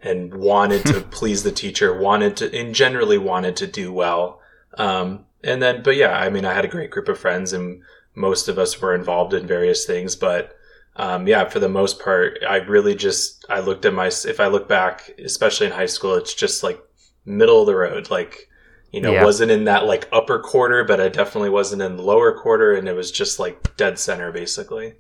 and 0.02 0.34
wanted 0.34 0.86
to 0.88 1.02
please 1.12 1.44
the 1.44 1.52
teacher, 1.52 1.98
wanted 1.98 2.38
to, 2.38 2.56
and 2.58 2.76
generally 2.76 3.18
wanted 3.18 3.56
to 3.58 3.68
do 3.68 3.92
well. 3.92 4.39
Um, 4.78 5.26
and 5.44 5.62
then, 5.62 5.82
but 5.84 5.96
yeah, 5.96 6.18
I 6.18 6.30
mean, 6.30 6.46
I 6.46 6.54
had 6.54 6.66
a 6.66 6.70
great 6.70 6.92
group 6.92 7.10
of 7.10 7.20
friends 7.20 7.52
and 7.52 7.82
most 8.16 8.48
of 8.48 8.60
us 8.60 8.80
were 8.80 8.94
involved 8.94 9.34
in 9.34 9.48
various 9.48 9.86
things, 9.86 10.16
but 10.16 10.56
um, 10.95 11.27
yeah, 11.27 11.49
for 11.49 11.60
the 11.60 11.69
most 11.69 11.99
part, 11.99 12.39
I 12.47 12.58
really 12.58 12.95
just, 12.95 13.45
I 13.49 13.60
looked 13.60 13.86
at 13.86 13.93
my, 13.93 14.08
if 14.08 14.39
I 14.39 14.47
look 14.47 14.67
back, 14.67 15.12
especially 15.23 15.67
in 15.67 15.73
high 15.73 15.88
school, 15.88 16.15
it's 16.15 16.34
just 16.34 16.63
like 16.63 16.79
middle 17.25 17.62
of 17.62 17.65
the 17.65 17.75
road. 17.75 18.12
Like, 18.12 18.49
you 18.91 19.01
know, 19.01 19.13
yeah. 19.13 19.23
wasn't 19.23 19.51
in 19.51 19.63
that 19.63 19.86
like 19.86 20.08
upper 20.12 20.39
quarter, 20.39 20.84
but 20.84 21.01
I 21.01 21.10
definitely 21.10 21.49
wasn't 21.49 21.82
in 21.82 21.97
the 21.97 22.03
lower 22.03 22.38
quarter. 22.38 22.73
And 22.73 22.88
it 22.88 22.95
was 22.95 23.12
just 23.12 23.39
like 23.39 23.75
dead 23.75 23.97
center, 23.97 24.32
basically. 24.32 24.93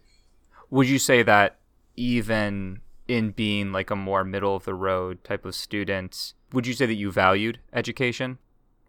Would 0.71 0.89
you 0.89 0.97
say 0.97 1.21
that 1.21 1.57
even 1.95 2.81
in 3.07 3.31
being 3.31 3.71
like 3.71 3.91
a 3.91 3.95
more 3.95 4.23
middle 4.23 4.55
of 4.55 4.65
the 4.65 4.73
road 4.73 5.23
type 5.23 5.45
of 5.45 5.53
student, 5.53 6.33
would 6.51 6.65
you 6.65 6.73
say 6.73 6.87
that 6.87 6.95
you 6.95 7.11
valued 7.11 7.59
education 7.71 8.39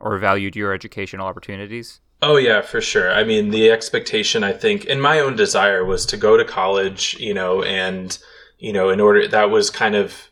or 0.00 0.16
valued 0.16 0.56
your 0.56 0.72
educational 0.72 1.26
opportunities? 1.26 2.00
Oh 2.26 2.36
yeah, 2.36 2.62
for 2.62 2.80
sure. 2.80 3.12
I 3.12 3.22
mean, 3.22 3.50
the 3.50 3.70
expectation 3.70 4.42
I 4.42 4.54
think 4.54 4.86
and 4.88 5.02
my 5.02 5.20
own 5.20 5.36
desire 5.36 5.84
was 5.84 6.06
to 6.06 6.16
go 6.16 6.38
to 6.38 6.44
college, 6.44 7.18
you 7.20 7.34
know, 7.34 7.62
and 7.62 8.16
you 8.58 8.72
know, 8.72 8.88
in 8.88 8.98
order 8.98 9.28
that 9.28 9.50
was 9.50 9.68
kind 9.68 9.94
of 9.94 10.30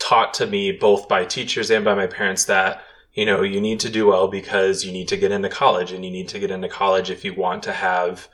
taught 0.00 0.34
to 0.34 0.48
me 0.48 0.72
both 0.72 1.06
by 1.06 1.24
teachers 1.24 1.70
and 1.70 1.84
by 1.84 1.94
my 1.94 2.08
parents 2.08 2.46
that 2.46 2.82
you 3.12 3.24
know, 3.24 3.42
you 3.42 3.60
need 3.60 3.78
to 3.80 3.88
do 3.88 4.06
well 4.08 4.26
because 4.26 4.84
you 4.84 4.90
need 4.90 5.06
to 5.06 5.16
get 5.16 5.30
into 5.30 5.48
college 5.48 5.92
and 5.92 6.04
you 6.04 6.10
need 6.10 6.28
to 6.28 6.40
get 6.40 6.50
into 6.50 6.68
college 6.68 7.08
if 7.08 7.24
you 7.24 7.34
want 7.34 7.62
to 7.62 7.72
have 7.72 8.28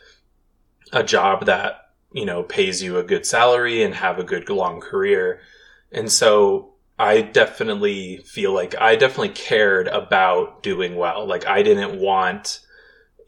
a 0.94 1.02
job 1.02 1.44
that 1.44 1.90
you 2.12 2.24
know, 2.24 2.42
pays 2.42 2.82
you 2.82 2.96
a 2.96 3.02
good 3.02 3.26
salary 3.26 3.82
and 3.82 3.94
have 3.94 4.18
a 4.18 4.24
good 4.24 4.48
long 4.48 4.80
career. 4.80 5.40
And 5.92 6.10
so 6.10 6.72
I 6.98 7.20
definitely 7.20 8.18
feel 8.24 8.54
like 8.54 8.74
I 8.80 8.96
definitely 8.96 9.34
cared 9.34 9.88
about 9.88 10.62
doing 10.62 10.96
well. 10.96 11.26
Like 11.26 11.46
I 11.46 11.62
didn't 11.62 12.00
want, 12.00 12.60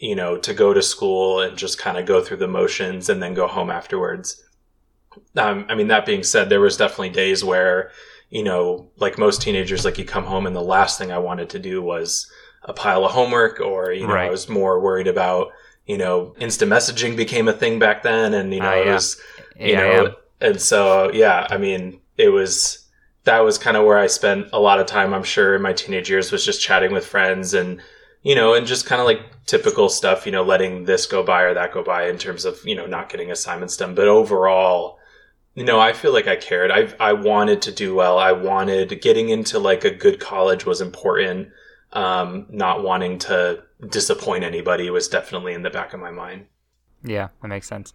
you 0.00 0.16
know, 0.16 0.38
to 0.38 0.54
go 0.54 0.72
to 0.72 0.82
school 0.82 1.40
and 1.40 1.58
just 1.58 1.78
kind 1.78 1.98
of 1.98 2.06
go 2.06 2.24
through 2.24 2.38
the 2.38 2.48
motions 2.48 3.10
and 3.10 3.22
then 3.22 3.34
go 3.34 3.46
home 3.46 3.70
afterwards. 3.70 4.42
Um, 5.36 5.66
I 5.68 5.74
mean, 5.74 5.88
that 5.88 6.06
being 6.06 6.22
said, 6.22 6.48
there 6.48 6.60
was 6.60 6.78
definitely 6.78 7.10
days 7.10 7.44
where, 7.44 7.90
you 8.30 8.42
know, 8.42 8.88
like 8.96 9.18
most 9.18 9.42
teenagers, 9.42 9.84
like 9.84 9.98
you 9.98 10.06
come 10.06 10.24
home 10.24 10.46
and 10.46 10.56
the 10.56 10.62
last 10.62 10.98
thing 10.98 11.12
I 11.12 11.18
wanted 11.18 11.50
to 11.50 11.58
do 11.58 11.82
was 11.82 12.30
a 12.62 12.72
pile 12.72 13.04
of 13.04 13.12
homework 13.12 13.60
or, 13.60 13.92
you 13.92 14.06
know, 14.06 14.14
right. 14.14 14.28
I 14.28 14.30
was 14.30 14.48
more 14.48 14.80
worried 14.80 15.06
about, 15.06 15.52
you 15.84 15.98
know, 15.98 16.34
instant 16.38 16.72
messaging 16.72 17.14
became 17.14 17.48
a 17.48 17.52
thing 17.52 17.78
back 17.78 18.02
then, 18.02 18.32
and 18.32 18.54
you 18.54 18.60
know, 18.60 18.70
uh, 18.70 18.74
yeah. 18.74 18.90
it 18.90 18.94
was, 18.94 19.20
you 19.58 19.72
yeah, 19.72 19.76
know, 19.76 20.14
and 20.40 20.60
so 20.60 21.10
yeah, 21.12 21.46
I 21.50 21.58
mean, 21.58 22.00
it 22.16 22.28
was 22.28 22.86
that 23.24 23.40
was 23.40 23.58
kind 23.58 23.76
of 23.76 23.84
where 23.84 23.98
I 23.98 24.06
spent 24.06 24.48
a 24.52 24.60
lot 24.60 24.80
of 24.80 24.86
time. 24.86 25.12
I'm 25.12 25.24
sure 25.24 25.56
in 25.56 25.62
my 25.62 25.72
teenage 25.72 26.08
years 26.08 26.32
was 26.32 26.44
just 26.44 26.62
chatting 26.62 26.92
with 26.92 27.04
friends 27.04 27.54
and 27.54 27.82
you 28.22 28.34
know, 28.34 28.54
and 28.54 28.66
just 28.66 28.86
kind 28.86 29.00
of 29.00 29.06
like 29.06 29.22
typical 29.46 29.88
stuff, 29.88 30.26
you 30.26 30.32
know, 30.32 30.42
letting 30.42 30.84
this 30.84 31.06
go 31.06 31.22
by 31.22 31.42
or 31.42 31.54
that 31.54 31.72
go 31.72 31.82
by 31.82 32.08
in 32.08 32.18
terms 32.18 32.44
of 32.44 32.58
you 32.64 32.74
know 32.74 32.86
not 32.86 33.08
getting 33.08 33.30
assignments 33.30 33.76
done, 33.76 33.94
but 33.94 34.08
overall. 34.08 34.98
You 35.56 35.64
know, 35.64 35.80
I 35.80 35.92
feel 35.92 36.12
like 36.12 36.28
I 36.28 36.36
cared. 36.36 36.70
I 36.70 36.94
I 37.00 37.12
wanted 37.12 37.60
to 37.62 37.72
do 37.72 37.94
well. 37.94 38.18
I 38.18 38.32
wanted 38.32 39.00
getting 39.02 39.30
into 39.30 39.58
like 39.58 39.84
a 39.84 39.90
good 39.90 40.20
college 40.20 40.64
was 40.64 40.80
important. 40.80 41.48
Um, 41.92 42.46
not 42.50 42.84
wanting 42.84 43.18
to 43.20 43.64
disappoint 43.88 44.44
anybody 44.44 44.88
was 44.90 45.08
definitely 45.08 45.54
in 45.54 45.62
the 45.62 45.70
back 45.70 45.92
of 45.92 45.98
my 45.98 46.12
mind. 46.12 46.46
Yeah, 47.02 47.28
that 47.42 47.48
makes 47.48 47.66
sense. 47.66 47.92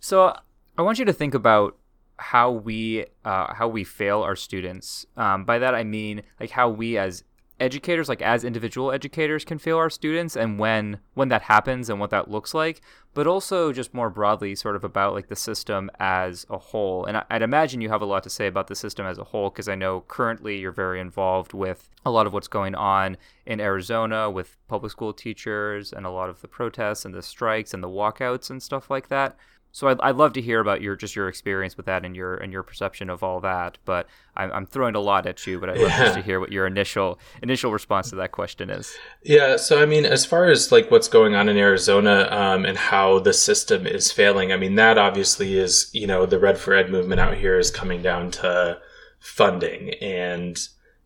So 0.00 0.34
I 0.78 0.82
want 0.82 0.98
you 0.98 1.04
to 1.04 1.12
think 1.12 1.34
about 1.34 1.76
how 2.16 2.50
we 2.50 3.04
uh, 3.24 3.52
how 3.52 3.68
we 3.68 3.84
fail 3.84 4.22
our 4.22 4.36
students. 4.36 5.04
Um, 5.16 5.44
by 5.44 5.58
that 5.58 5.74
I 5.74 5.84
mean 5.84 6.22
like 6.40 6.50
how 6.50 6.70
we 6.70 6.96
as 6.96 7.24
educators 7.60 8.08
like 8.08 8.22
as 8.22 8.44
individual 8.44 8.90
educators 8.90 9.44
can 9.44 9.58
fail 9.58 9.76
our 9.76 9.90
students 9.90 10.36
and 10.36 10.58
when 10.58 10.98
when 11.14 11.28
that 11.28 11.42
happens 11.42 11.88
and 11.88 12.00
what 12.00 12.10
that 12.10 12.30
looks 12.30 12.54
like 12.54 12.80
but 13.14 13.26
also 13.26 13.72
just 13.72 13.92
more 13.92 14.10
broadly 14.10 14.54
sort 14.54 14.74
of 14.74 14.82
about 14.82 15.12
like 15.12 15.28
the 15.28 15.36
system 15.36 15.90
as 16.00 16.46
a 16.50 16.58
whole. 16.58 17.04
And 17.04 17.22
i'd 17.30 17.42
imagine 17.42 17.80
you 17.80 17.88
have 17.88 18.02
a 18.02 18.06
lot 18.06 18.22
to 18.24 18.30
say 18.30 18.46
about 18.46 18.66
the 18.66 18.74
system 18.74 19.06
as 19.06 19.18
a 19.18 19.24
whole 19.24 19.50
because 19.50 19.68
i 19.68 19.74
know 19.74 20.00
currently 20.08 20.58
you're 20.58 20.72
very 20.72 21.00
involved 21.00 21.52
with 21.52 21.88
a 22.04 22.10
lot 22.10 22.26
of 22.26 22.32
what's 22.32 22.48
going 22.48 22.74
on 22.74 23.16
in 23.46 23.60
arizona 23.60 24.30
with 24.30 24.56
public 24.66 24.90
school 24.90 25.12
teachers 25.12 25.92
and 25.92 26.06
a 26.06 26.10
lot 26.10 26.30
of 26.30 26.40
the 26.40 26.48
protests 26.48 27.04
and 27.04 27.14
the 27.14 27.22
strikes 27.22 27.74
and 27.74 27.82
the 27.82 27.88
walkouts 27.88 28.50
and 28.50 28.62
stuff 28.62 28.90
like 28.90 29.08
that 29.08 29.36
so 29.74 29.88
I'd, 29.88 29.98
I'd 30.02 30.16
love 30.16 30.34
to 30.34 30.42
hear 30.42 30.60
about 30.60 30.82
your 30.82 30.96
just 30.96 31.16
your 31.16 31.28
experience 31.28 31.78
with 31.78 31.86
that 31.86 32.04
and 32.04 32.14
your 32.14 32.36
and 32.36 32.52
your 32.52 32.62
perception 32.62 33.08
of 33.08 33.22
all 33.22 33.40
that. 33.40 33.78
But 33.86 34.06
I'm, 34.36 34.52
I'm 34.52 34.66
throwing 34.66 34.94
a 34.94 35.00
lot 35.00 35.26
at 35.26 35.46
you, 35.46 35.58
but 35.58 35.70
I'd 35.70 35.78
love 35.78 35.88
yeah. 35.88 36.04
just 36.04 36.14
to 36.16 36.22
hear 36.22 36.40
what 36.40 36.52
your 36.52 36.66
initial 36.66 37.18
initial 37.42 37.72
response 37.72 38.10
to 38.10 38.16
that 38.16 38.32
question 38.32 38.68
is. 38.68 38.94
Yeah. 39.22 39.56
So 39.56 39.82
I 39.82 39.86
mean, 39.86 40.04
as 40.04 40.26
far 40.26 40.50
as 40.50 40.70
like 40.70 40.90
what's 40.90 41.08
going 41.08 41.34
on 41.34 41.48
in 41.48 41.56
Arizona 41.56 42.28
um, 42.30 42.66
and 42.66 42.76
how 42.76 43.18
the 43.18 43.32
system 43.32 43.86
is 43.86 44.12
failing, 44.12 44.52
I 44.52 44.58
mean 44.58 44.74
that 44.74 44.98
obviously 44.98 45.58
is 45.58 45.88
you 45.94 46.06
know 46.06 46.26
the 46.26 46.38
Red 46.38 46.58
for 46.58 46.74
Ed 46.74 46.90
movement 46.90 47.20
out 47.20 47.38
here 47.38 47.58
is 47.58 47.70
coming 47.70 48.02
down 48.02 48.30
to 48.32 48.78
funding 49.20 49.94
and 50.02 50.58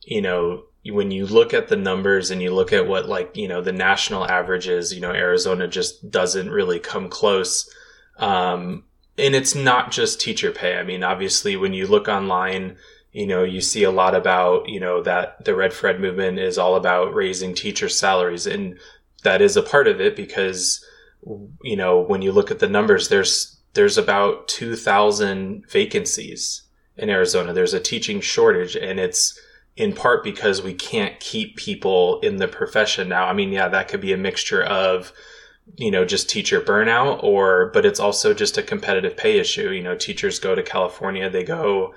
you 0.03 0.23
know 0.23 0.65
when 0.87 1.11
you 1.11 1.27
look 1.27 1.53
at 1.53 1.69
the 1.69 1.77
numbers 1.77 2.31
and 2.31 2.41
you 2.43 2.53
look 2.53 2.73
at 2.73 2.89
what 2.89 3.09
like 3.09 3.37
you 3.37 3.47
know 3.47 3.61
the 3.61 3.73
national 3.73 4.27
average 4.27 4.67
is, 4.67 4.93
you 4.93 5.01
know 5.01 5.13
Arizona 5.13 5.69
just 5.69 6.11
doesn't 6.11 6.51
really 6.51 6.81
come 6.81 7.09
close 7.09 7.71
um, 8.19 8.85
and 9.19 9.35
it's 9.35 9.55
not 9.55 9.91
just 9.91 10.21
teacher 10.21 10.53
pay. 10.53 10.79
I 10.79 10.83
mean, 10.83 11.03
obviously, 11.03 11.57
when 11.57 11.73
you 11.73 11.87
look 11.87 12.09
online, 12.09 12.77
you 13.13 13.27
know, 13.27 13.45
you 13.45 13.61
see 13.61 13.83
a 13.83 13.91
lot 13.91 14.15
about, 14.15 14.69
you 14.69 14.79
know, 14.79 15.03
that 15.03 15.45
the 15.45 15.55
Red 15.55 15.73
for 15.73 15.89
Ed 15.89 16.01
movement 16.01 16.39
is 16.39 16.59
all 16.59 16.77
about 16.77 17.15
raising 17.15 17.55
teacher 17.55 17.89
salaries. 17.89 18.47
And 18.47 18.79
that 19.23 19.41
is 19.41 19.57
a 19.57 19.63
part 19.63 19.89
of 19.89 20.01
it 20.01 20.15
because, 20.17 20.85
you 21.63 21.77
know, 21.77 21.99
when 21.99 22.21
you 22.21 22.31
look 22.31 22.51
at 22.51 22.59
the 22.59 22.69
numbers, 22.69 23.09
there's, 23.09 23.57
there's 23.73 23.97
about 23.97 24.49
2,000 24.49 25.65
vacancies 25.67 26.63
in 26.99 27.09
Arizona. 27.09 27.55
There's 27.55 27.75
a 27.75 27.81
teaching 27.81 28.21
shortage 28.21 28.77
and 28.77 29.01
it's 29.01 29.39
in 29.77 29.95
part 29.95 30.23
because 30.23 30.61
we 30.61 30.75
can't 30.75 31.19
keep 31.19 31.57
people 31.57 32.21
in 32.21 32.37
the 32.37 32.49
profession 32.49 33.09
now. 33.09 33.27
I 33.27 33.33
mean, 33.33 33.51
yeah, 33.51 33.69
that 33.69 33.89
could 33.89 34.01
be 34.03 34.13
a 34.13 34.19
mixture 34.19 34.63
of, 34.63 35.13
you 35.75 35.91
know 35.91 36.05
just 36.05 36.31
teacher 36.31 36.61
burnout 36.61 37.23
or 37.23 37.71
but 37.75 37.85
it's 37.85 38.01
also 38.01 38.33
just 38.33 38.57
a 38.57 38.63
competitive 38.63 39.17
pay 39.17 39.39
issue. 39.39 39.71
You 39.71 39.83
know 39.83 39.97
teachers 39.97 40.39
go 40.39 40.55
to 40.55 40.63
california 40.63 41.29
they 41.29 41.45
go 41.45 41.95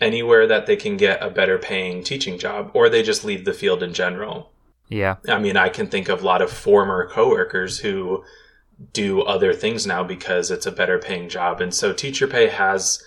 anywhere 0.00 0.46
that 0.46 0.66
they 0.66 0.76
can 0.76 0.96
get 0.96 1.22
a 1.22 1.28
better 1.28 1.58
paying 1.58 2.04
teaching 2.04 2.38
job 2.38 2.70
or 2.74 2.88
they 2.88 3.02
just 3.02 3.24
leave 3.24 3.44
the 3.44 3.52
field 3.52 3.82
in 3.82 3.92
general. 3.92 4.52
Yeah. 4.88 5.16
I 5.28 5.38
mean 5.38 5.56
i 5.56 5.68
can 5.68 5.88
think 5.88 6.08
of 6.08 6.22
a 6.22 6.26
lot 6.26 6.42
of 6.42 6.50
former 6.50 7.08
coworkers 7.08 7.80
who 7.80 8.24
do 8.92 9.22
other 9.22 9.52
things 9.52 9.86
now 9.86 10.04
because 10.04 10.52
it's 10.52 10.66
a 10.66 10.72
better 10.72 11.00
paying 11.00 11.28
job. 11.28 11.60
And 11.60 11.74
so 11.74 11.92
teacher 11.92 12.28
pay 12.28 12.48
has 12.48 13.02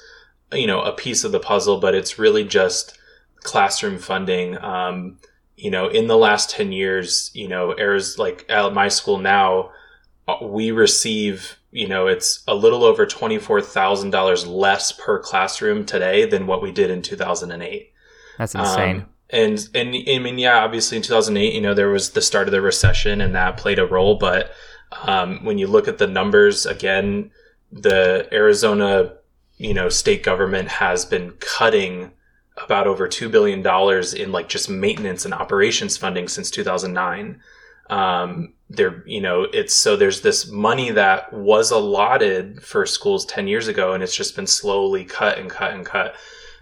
you 0.52 0.68
know 0.68 0.82
a 0.82 0.92
piece 0.92 1.24
of 1.24 1.32
the 1.32 1.40
puzzle 1.40 1.80
but 1.80 1.96
it's 1.96 2.20
really 2.20 2.44
just 2.44 2.98
classroom 3.42 3.98
funding. 3.98 4.58
Um, 4.64 5.18
you 5.62 5.70
know, 5.70 5.88
in 5.88 6.08
the 6.08 6.18
last 6.18 6.50
10 6.50 6.72
years, 6.72 7.30
you 7.36 7.48
know, 7.48 7.74
errors 7.74 8.18
like 8.18 8.46
at 8.50 8.74
my 8.74 8.88
school 8.88 9.20
now, 9.20 9.70
uh, 10.28 10.38
we 10.42 10.72
receive, 10.72 11.60
you 11.70 11.88
know, 11.88 12.08
it's 12.08 12.44
a 12.48 12.56
little 12.56 12.84
over 12.84 13.06
$24,000 13.06 14.48
less 14.48 14.92
per 14.92 15.20
classroom 15.20 15.86
today 15.86 16.26
than 16.26 16.48
what 16.48 16.64
we 16.64 16.72
did 16.72 16.90
in 16.90 17.04
2008. 17.04 17.94
That's 18.40 18.56
insane. 18.56 19.02
Um, 19.02 19.06
and, 19.30 19.70
and 19.76 19.90
I 19.90 20.18
mean, 20.18 20.40
yeah, 20.40 20.64
obviously 20.64 20.98
in 20.98 21.04
2008, 21.04 21.54
you 21.54 21.62
know, 21.62 21.76
there 21.76 21.90
was 21.90 22.10
the 22.10 22.24
start 22.24 22.48
of 22.48 22.54
the 22.54 22.62
recession 22.62 23.22
and 23.22 23.36
that 23.36 23.58
played 23.58 23.78
a 23.78 23.86
role. 23.86 24.16
But 24.16 24.52
um, 25.04 25.46
when 25.46 25.60
you 25.60 25.68
look 25.68 25.88
at 25.88 26.00
the 26.00 26.08
numbers 26.08 26.66
again, 26.66 27.30
the 27.72 28.28
Arizona, 28.32 29.14
you 29.58 29.76
know, 29.76 29.90
state 29.90 30.24
government 30.24 30.70
has 30.70 31.06
been 31.06 31.34
cutting 31.40 32.14
about 32.58 32.88
over 32.88 33.08
$2 33.08 33.32
billion 33.32 33.60
in 34.16 34.32
like 34.32 34.50
just 34.50 34.70
maintenance 34.70 35.26
and 35.26 35.34
operations 35.34 35.98
funding 35.98 36.28
since 36.28 36.52
2009. 36.52 37.42
Um, 37.90 38.54
there, 38.70 39.04
you 39.06 39.20
know, 39.20 39.44
it's 39.54 39.74
so 39.74 39.96
there's 39.96 40.22
this 40.22 40.50
money 40.50 40.92
that 40.92 41.32
was 41.34 41.72
allotted 41.72 42.62
for 42.62 42.86
schools 42.86 43.26
10 43.26 43.48
years 43.48 43.68
ago 43.68 43.94
and 43.94 44.02
it's 44.02 44.16
just 44.16 44.36
been 44.36 44.48
slowly 44.48 45.04
cut 45.04 45.38
and 45.38 45.50
cut 45.50 45.74
and 45.74 45.86
cut. 45.86 46.16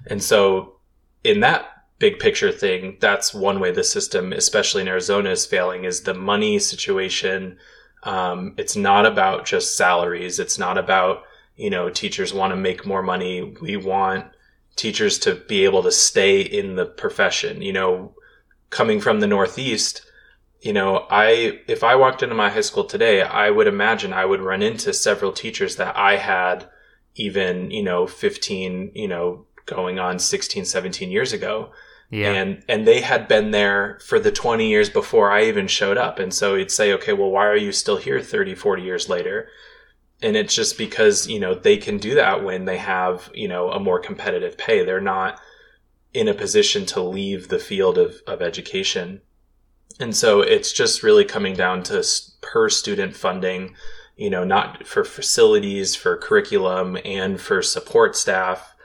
And 0.07 0.23
so 0.23 0.75
in 1.23 1.41
that 1.41 1.67
big 1.99 2.19
picture 2.19 2.51
thing, 2.51 2.97
that's 2.99 3.33
one 3.33 3.59
way 3.59 3.71
the 3.71 3.83
system, 3.83 4.33
especially 4.33 4.81
in 4.81 4.87
Arizona, 4.87 5.29
is 5.29 5.45
failing 5.45 5.83
is 5.83 6.01
the 6.01 6.13
money 6.13 6.57
situation. 6.57 7.57
Um, 8.03 8.55
it's 8.57 8.75
not 8.75 9.05
about 9.05 9.45
just 9.45 9.75
salaries. 9.75 10.39
It's 10.39 10.57
not 10.57 10.77
about, 10.77 11.23
you 11.57 11.69
know, 11.69 11.89
teachers 11.89 12.33
want 12.33 12.51
to 12.51 12.57
make 12.57 12.85
more 12.85 13.03
money. 13.03 13.55
We 13.61 13.75
want 13.77 14.25
teachers 14.75 15.19
to 15.19 15.35
be 15.35 15.65
able 15.65 15.83
to 15.83 15.91
stay 15.91 16.41
in 16.41 16.75
the 16.75 16.85
profession. 16.85 17.61
You 17.61 17.73
know, 17.73 18.15
coming 18.69 18.99
from 18.99 19.19
the 19.19 19.27
Northeast, 19.27 20.01
you 20.61 20.73
know, 20.73 21.07
I, 21.09 21.59
if 21.67 21.83
I 21.83 21.95
walked 21.95 22.21
into 22.23 22.35
my 22.35 22.49
high 22.49 22.61
school 22.61 22.83
today, 22.83 23.21
I 23.21 23.49
would 23.49 23.67
imagine 23.67 24.11
I 24.13 24.25
would 24.25 24.41
run 24.41 24.61
into 24.61 24.93
several 24.93 25.31
teachers 25.31 25.77
that 25.77 25.95
I 25.95 26.17
had 26.17 26.69
even, 27.15 27.71
you 27.71 27.83
know, 27.83 28.07
15, 28.07 28.91
you 28.93 29.07
know, 29.07 29.45
going 29.65 29.99
on 29.99 30.19
16, 30.19 30.65
17 30.65 31.11
years 31.11 31.31
ago. 31.33 31.71
Yeah. 32.11 32.33
And 32.33 32.63
and 32.67 32.87
they 32.87 33.01
had 33.01 33.27
been 33.27 33.51
there 33.51 33.99
for 34.03 34.19
the 34.19 34.31
20 34.31 34.67
years 34.67 34.89
before 34.89 35.31
I 35.31 35.45
even 35.45 35.67
showed 35.67 35.97
up. 35.97 36.17
And 36.17 36.33
so 36.33 36.55
you'd 36.55 36.71
say, 36.71 36.91
okay, 36.93 37.13
well, 37.13 37.29
why 37.29 37.45
are 37.45 37.55
you 37.55 37.71
still 37.71 37.97
here 37.97 38.19
30, 38.19 38.55
40 38.55 38.81
years 38.81 39.09
later? 39.09 39.47
And 40.21 40.35
it's 40.35 40.53
just 40.53 40.77
because, 40.77 41.27
you 41.27 41.39
know, 41.39 41.55
they 41.55 41.77
can 41.77 41.97
do 41.97 42.15
that 42.15 42.43
when 42.43 42.65
they 42.65 42.77
have, 42.77 43.29
you 43.33 43.47
know, 43.47 43.71
a 43.71 43.79
more 43.79 43.99
competitive 43.99 44.57
pay. 44.57 44.83
They're 44.83 44.99
not 44.99 45.39
in 46.13 46.27
a 46.27 46.33
position 46.33 46.85
to 46.87 47.01
leave 47.01 47.47
the 47.47 47.59
field 47.59 47.97
of, 47.97 48.21
of 48.27 48.41
education. 48.41 49.21
And 49.99 50.15
so 50.15 50.41
it's 50.41 50.71
just 50.71 51.03
really 51.03 51.25
coming 51.25 51.55
down 51.55 51.83
to 51.83 52.05
per 52.41 52.69
student 52.69 53.15
funding, 53.15 53.75
you 54.15 54.29
know, 54.29 54.43
not 54.43 54.87
for 54.87 55.03
facilities, 55.03 55.95
for 55.95 56.17
curriculum, 56.17 56.97
and 57.05 57.39
for 57.39 57.61
support 57.61 58.15
staff. 58.15 58.75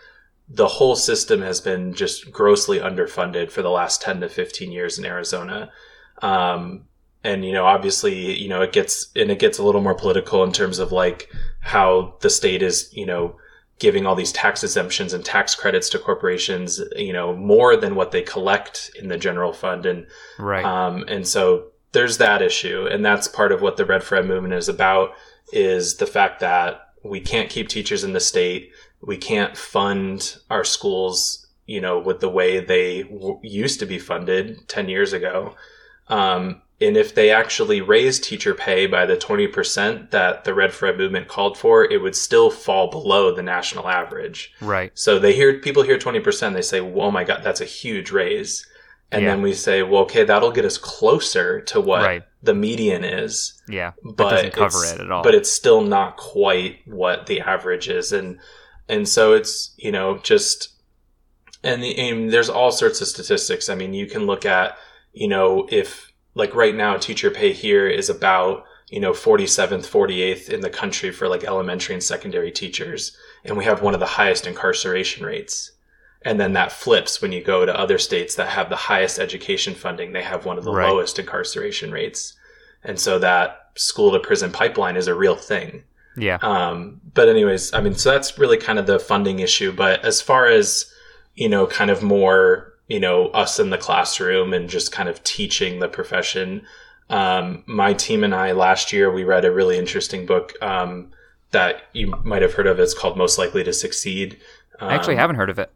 The 0.49 0.69
whole 0.69 0.97
system 0.97 1.41
has 1.43 1.61
been 1.61 1.95
just 1.95 2.31
grossly 2.31 2.79
underfunded 2.79 3.51
for 3.51 3.63
the 3.63 3.71
last 3.71 4.03
10 4.03 4.21
to 4.21 4.29
15 4.29 4.71
years 4.71 4.99
in 4.99 5.05
Arizona. 5.05 5.73
Um, 6.21 6.87
and, 7.25 7.45
you 7.45 7.53
know, 7.53 7.65
obviously, 7.65 8.39
you 8.39 8.49
know, 8.49 8.63
it 8.63 8.73
gets, 8.73 9.09
and 9.17 9.31
it 9.31 9.39
gets 9.39 9.59
a 9.59 9.65
little 9.65 9.81
more 9.81 9.95
political 9.95 10.45
in 10.45 10.53
terms 10.53 10.79
of 10.79 10.93
like 10.93 11.31
how 11.61 12.15
the 12.21 12.31
state 12.31 12.63
is, 12.63 12.91
you 12.93 13.07
know, 13.07 13.37
giving 13.79 14.07
all 14.07 14.15
these 14.15 14.31
tax 14.31 14.63
exemptions 14.63 15.13
and 15.13 15.25
tax 15.25 15.55
credits 15.55 15.89
to 15.89 15.99
corporations, 15.99 16.81
you 16.95 17.13
know, 17.13 17.35
more 17.35 17.77
than 17.77 17.95
what 17.97 18.13
they 18.13 18.23
collect 18.23 18.91
in 18.99 19.09
the 19.09 19.17
general 19.17 19.53
fund. 19.53 19.87
And, 19.87 20.07
right. 20.39 20.65
Um, 20.65 21.05
and 21.09 21.27
so 21.27 21.73
there's 21.93 22.19
that 22.19 22.43
issue. 22.43 22.87
And 22.87 23.05
that's 23.05 23.27
part 23.27 23.53
of 23.53 23.63
what 23.63 23.77
the 23.77 23.87
Red 23.87 24.05
for 24.05 24.17
Ed 24.17 24.27
movement 24.27 24.55
is 24.55 24.69
about 24.69 25.13
is 25.53 25.97
the 25.97 26.07
fact 26.07 26.41
that 26.41 26.89
we 27.03 27.21
can't 27.21 27.51
keep 27.51 27.69
teachers 27.69 28.05
in 28.05 28.13
the 28.13 28.21
state. 28.21 28.71
We 29.01 29.17
can't 29.17 29.57
fund 29.57 30.37
our 30.51 30.65
schools, 30.65 31.47
you 31.67 31.81
know, 31.81 31.99
with 31.99 32.21
the 32.21 32.29
way 32.29 32.61
they 32.61 33.05
w- 33.05 33.41
used 33.43 33.81
to 33.81 33.87
be 33.87 33.99
funded 33.99 34.69
10 34.69 34.89
years 34.89 35.13
ago. 35.13 35.55
Um, 36.09 36.63
and 36.81 36.97
if 36.97 37.15
they 37.15 37.31
actually 37.31 37.81
raised 37.81 38.25
teacher 38.25 38.55
pay 38.55 38.87
by 38.87 39.07
the 39.07 39.17
20% 39.17 40.11
that 40.11 40.45
the 40.45 40.53
Red 40.55 40.73
for 40.73 40.87
Ed 40.89 40.99
movement 40.99 41.29
called 41.29 41.57
for, 41.57 41.85
it 41.85 42.03
would 42.03 42.17
still 42.17 42.51
fall 42.51 42.91
below 42.91 43.33
the 43.35 43.43
national 43.43 43.89
average. 43.89 44.53
Right. 44.61 44.91
So 44.95 45.19
they 45.19 45.33
hear 45.33 45.61
people 45.61 45.83
hear 45.85 45.99
20%, 45.99 46.53
they 46.55 46.63
say, 46.63 46.81
"Oh 46.81 47.11
my 47.11 47.25
god, 47.25 47.43
that's 47.45 47.61
a 47.61 47.65
huge 47.65 48.11
raise." 48.11 48.67
And 49.13 49.23
Yeah. 49.23 49.31
then 49.31 49.43
we 49.43 49.53
say, 49.55 49.83
"Well, 49.83 50.03
okay, 50.03 50.25
that'll 50.25 50.51
get 50.51 50.65
us 50.65 50.77
closer 50.79 51.61
to 51.61 51.81
what 51.81 52.03
Right. 52.03 52.23
the 52.43 52.55
median 52.55 53.05
is." 53.05 53.61
Yeah. 53.69 53.93
But 54.03 54.31
doesn't 54.31 54.53
cover 54.53 54.79
it's- 54.79 54.95
it 54.95 55.01
at 55.01 55.11
all. 55.13 55.23
But 55.23 55.35
it's 55.37 55.51
still 55.53 55.81
not 55.83 56.17
quite 56.17 56.79
what 56.87 57.27
the 57.27 57.41
average 57.41 57.89
is 57.89 58.13
and 58.13 58.39
and 58.87 59.09
so 59.09 59.33
it's, 59.33 59.73
you 59.79 59.91
know, 59.93 60.19
just 60.19 60.69
and, 61.63 61.83
the, 61.83 61.97
and 61.97 62.31
there's 62.31 62.51
all 62.51 62.71
sorts 62.71 63.01
of 63.01 63.07
statistics. 63.09 63.71
I 63.71 63.75
mean, 63.75 63.95
you 63.95 64.07
can 64.07 64.27
look 64.27 64.45
at, 64.45 64.77
you 65.15 65.27
know, 65.29 65.67
if 65.71 66.13
like 66.35 66.55
right 66.55 66.75
now 66.75 66.97
teacher 66.97 67.31
pay 67.31 67.53
here 67.53 67.87
is 67.89 68.11
about, 68.11 68.65
you 68.89 69.01
know, 69.01 69.13
47th, 69.13 69.87
48th 69.87 70.49
in 70.51 70.61
the 70.61 70.71
country 70.71 71.11
for 71.11 71.29
like 71.29 71.45
elementary 71.45 71.95
and 71.95 72.03
secondary 72.03 72.51
teachers. 72.51 73.17
And 73.45 73.57
we 73.57 73.65
have 73.65 73.83
one 73.83 73.95
of 73.95 74.01
the 74.01 74.07
highest 74.07 74.47
incarceration 74.47 75.25
rates. 75.25 75.73
And 76.23 76.41
then 76.41 76.55
that 76.55 76.73
flips 76.73 77.21
when 77.21 77.33
you 77.33 77.43
go 77.43 77.67
to 77.67 77.79
other 77.79 77.99
states 77.99 78.35
that 78.37 78.49
have 78.49 78.71
the 78.71 78.77
highest 78.77 79.19
education 79.19 79.75
funding. 79.75 80.13
They 80.13 80.23
have 80.23 80.47
one 80.47 80.57
of 80.59 80.65
the 80.65 80.73
Right. 80.73 80.89
lowest 80.89 81.19
incarceration 81.19 81.93
rates. 81.93 82.33
And 82.83 82.99
so 82.99 83.19
that 83.19 83.69
school 83.77 84.13
to 84.13 84.19
prison 84.19 84.51
pipeline 84.51 84.97
is 84.97 85.07
a 85.09 85.15
real 85.15 85.37
thing. 85.37 85.85
yeah. 86.17 86.39
Um, 86.43 87.01
but 87.13 87.29
anyways, 87.29 87.75
I 87.75 87.81
mean, 87.81 87.97
so 87.97 88.13
that's 88.13 88.39
really 88.39 88.57
kind 88.57 88.79
of 88.79 88.87
the 88.87 88.99
funding 89.01 89.41
issue. 89.41 89.73
But 89.73 90.05
as 90.05 90.21
far 90.21 90.47
as, 90.47 90.87
you 91.35 91.49
know, 91.49 91.67
kind 91.67 91.91
of 91.91 92.03
more, 92.05 92.73
you 92.89 93.01
know, 93.01 93.29
us 93.29 93.59
in 93.59 93.71
the 93.71 93.79
classroom 93.79 94.53
and 94.53 94.69
just 94.69 94.93
kind 94.93 95.09
of 95.09 95.23
teaching 95.25 95.81
the 95.81 95.89
profession, 95.89 96.63
um, 97.11 97.63
my 97.67 97.93
team 97.93 98.25
and 98.25 98.35
I 98.35 98.53
last 98.53 98.93
year, 98.93 99.13
we 99.13 99.25
read 99.25 99.45
a 99.45 99.53
really 99.53 99.79
interesting 99.79 100.27
book, 100.27 100.53
um, 100.63 101.11
that 101.51 101.83
you 101.93 102.09
might 102.25 102.43
have 102.43 102.55
heard 102.55 102.67
of. 102.67 102.81
It's 102.81 102.95
called 102.95 103.17
Most 103.17 103.39
Likely 103.39 103.63
to 103.65 103.73
Succeed. 103.73 104.39
Um, 104.81 104.89
I 104.89 104.95
actually 104.95 105.17
haven't 105.17 105.37
heard 105.37 105.51
of 105.51 105.59
it. 105.59 105.71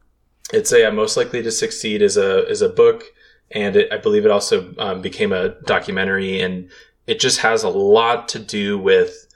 it's 0.52 0.72
a, 0.72 0.88
uh, 0.88 0.90
most 0.90 1.16
likely 1.16 1.42
to 1.42 1.50
succeed 1.50 2.02
is 2.02 2.16
a 2.16 2.46
is 2.48 2.62
a 2.62 2.68
book 2.68 3.04
and 3.50 3.76
it, 3.76 3.92
i 3.92 3.96
believe 3.96 4.24
it 4.24 4.30
also 4.30 4.74
um, 4.78 5.00
became 5.02 5.32
a 5.32 5.50
documentary 5.66 6.40
and 6.40 6.70
it 7.06 7.20
just 7.20 7.40
has 7.40 7.62
a 7.62 7.68
lot 7.68 8.28
to 8.28 8.38
do 8.38 8.78
with 8.78 9.26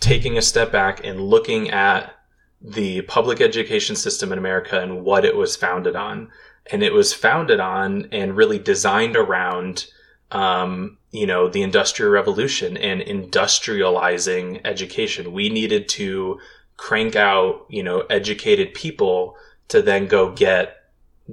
taking 0.00 0.38
a 0.38 0.42
step 0.42 0.70
back 0.70 1.04
and 1.04 1.20
looking 1.20 1.70
at 1.70 2.14
the 2.60 3.02
public 3.02 3.40
education 3.40 3.96
system 3.96 4.30
in 4.32 4.38
america 4.38 4.80
and 4.80 5.04
what 5.04 5.24
it 5.24 5.36
was 5.36 5.56
founded 5.56 5.96
on 5.96 6.28
and 6.70 6.82
it 6.82 6.92
was 6.92 7.14
founded 7.14 7.60
on 7.60 8.08
and 8.12 8.36
really 8.36 8.58
designed 8.58 9.16
around 9.16 9.86
um, 10.30 10.98
you 11.10 11.26
know 11.26 11.48
the 11.48 11.62
industrial 11.62 12.12
revolution 12.12 12.76
and 12.76 13.00
industrializing 13.00 14.60
education 14.64 15.32
we 15.32 15.48
needed 15.48 15.88
to 15.88 16.38
crank 16.76 17.16
out 17.16 17.66
you 17.68 17.82
know 17.82 18.00
educated 18.10 18.74
people 18.74 19.36
to 19.68 19.82
then 19.82 20.06
go 20.06 20.32
get 20.32 20.78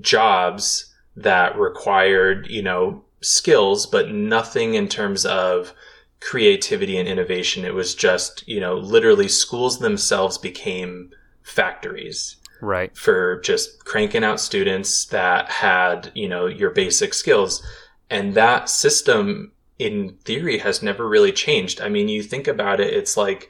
jobs 0.02 0.93
that 1.15 1.58
required, 1.58 2.48
you 2.50 2.62
know, 2.62 3.04
skills, 3.21 3.86
but 3.86 4.12
nothing 4.12 4.76
in 4.76 4.88
terms 4.88 5.26
of 5.26 5.74
creativity 6.19 6.98
and 6.98 7.08
innovation. 7.08 7.65
It 7.65 7.74
was 7.74 7.95
just, 7.95 8.48
you 8.48 8.60
know, 8.60 8.76
literally 8.76 9.28
schools 9.28 9.80
themselves 9.80 10.38
became 10.38 11.12
factories 11.41 12.38
Right. 12.65 12.95
for 12.97 13.39
just 13.41 13.86
cranking 13.86 14.23
out 14.23 14.39
students 14.39 15.06
that 15.06 15.49
had, 15.49 16.12
you 16.15 16.28
know, 16.28 16.47
your 16.47 16.71
basic 16.71 17.13
skills. 17.13 17.63
And 18.10 18.34
that 18.34 18.69
system 18.69 19.51
in 19.78 20.17
theory 20.23 20.58
has 20.60 20.82
never 20.82 21.08
really 21.08 21.32
changed. 21.32 21.80
I 21.80 21.89
mean, 21.89 22.08
you 22.08 22.23
think 22.23 22.47
about 22.47 22.80
it, 22.80 22.93
it's 22.93 23.15
like, 23.15 23.49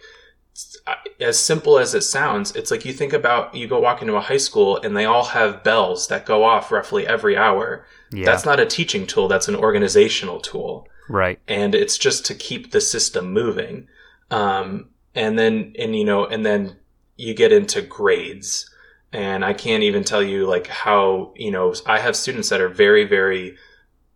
as 1.19 1.39
simple 1.39 1.79
as 1.79 1.93
it 1.93 2.01
sounds, 2.01 2.55
it's 2.55 2.71
like 2.71 2.85
you 2.85 2.93
think 2.93 3.13
about 3.13 3.55
you 3.55 3.67
go 3.67 3.79
walk 3.79 4.01
into 4.01 4.15
a 4.15 4.21
high 4.21 4.37
school 4.37 4.77
and 4.81 4.95
they 4.95 5.05
all 5.05 5.25
have 5.25 5.63
bells 5.63 6.07
that 6.07 6.25
go 6.25 6.43
off 6.43 6.71
roughly 6.71 7.07
every 7.07 7.35
hour. 7.35 7.85
Yeah. 8.11 8.25
That's 8.25 8.45
not 8.45 8.59
a 8.59 8.65
teaching 8.65 9.07
tool, 9.07 9.27
that's 9.27 9.47
an 9.47 9.55
organizational 9.55 10.39
tool. 10.39 10.87
right. 11.09 11.39
And 11.47 11.73
it's 11.75 11.97
just 11.97 12.25
to 12.27 12.35
keep 12.35 12.71
the 12.71 12.81
system 12.81 13.31
moving. 13.31 13.87
Um, 14.31 14.89
and 15.13 15.37
then, 15.39 15.73
and 15.79 15.95
you 15.95 16.05
know, 16.05 16.25
and 16.25 16.45
then 16.45 16.77
you 17.17 17.33
get 17.33 17.51
into 17.51 17.81
grades. 17.81 18.69
And 19.15 19.45
I 19.45 19.53
can't 19.53 19.83
even 19.83 20.03
tell 20.03 20.21
you 20.21 20.45
like 20.45 20.67
how, 20.67 21.31
you 21.37 21.49
know, 21.49 21.73
I 21.85 21.99
have 21.99 22.17
students 22.17 22.49
that 22.49 22.59
are 22.59 22.67
very, 22.67 23.05
very 23.05 23.55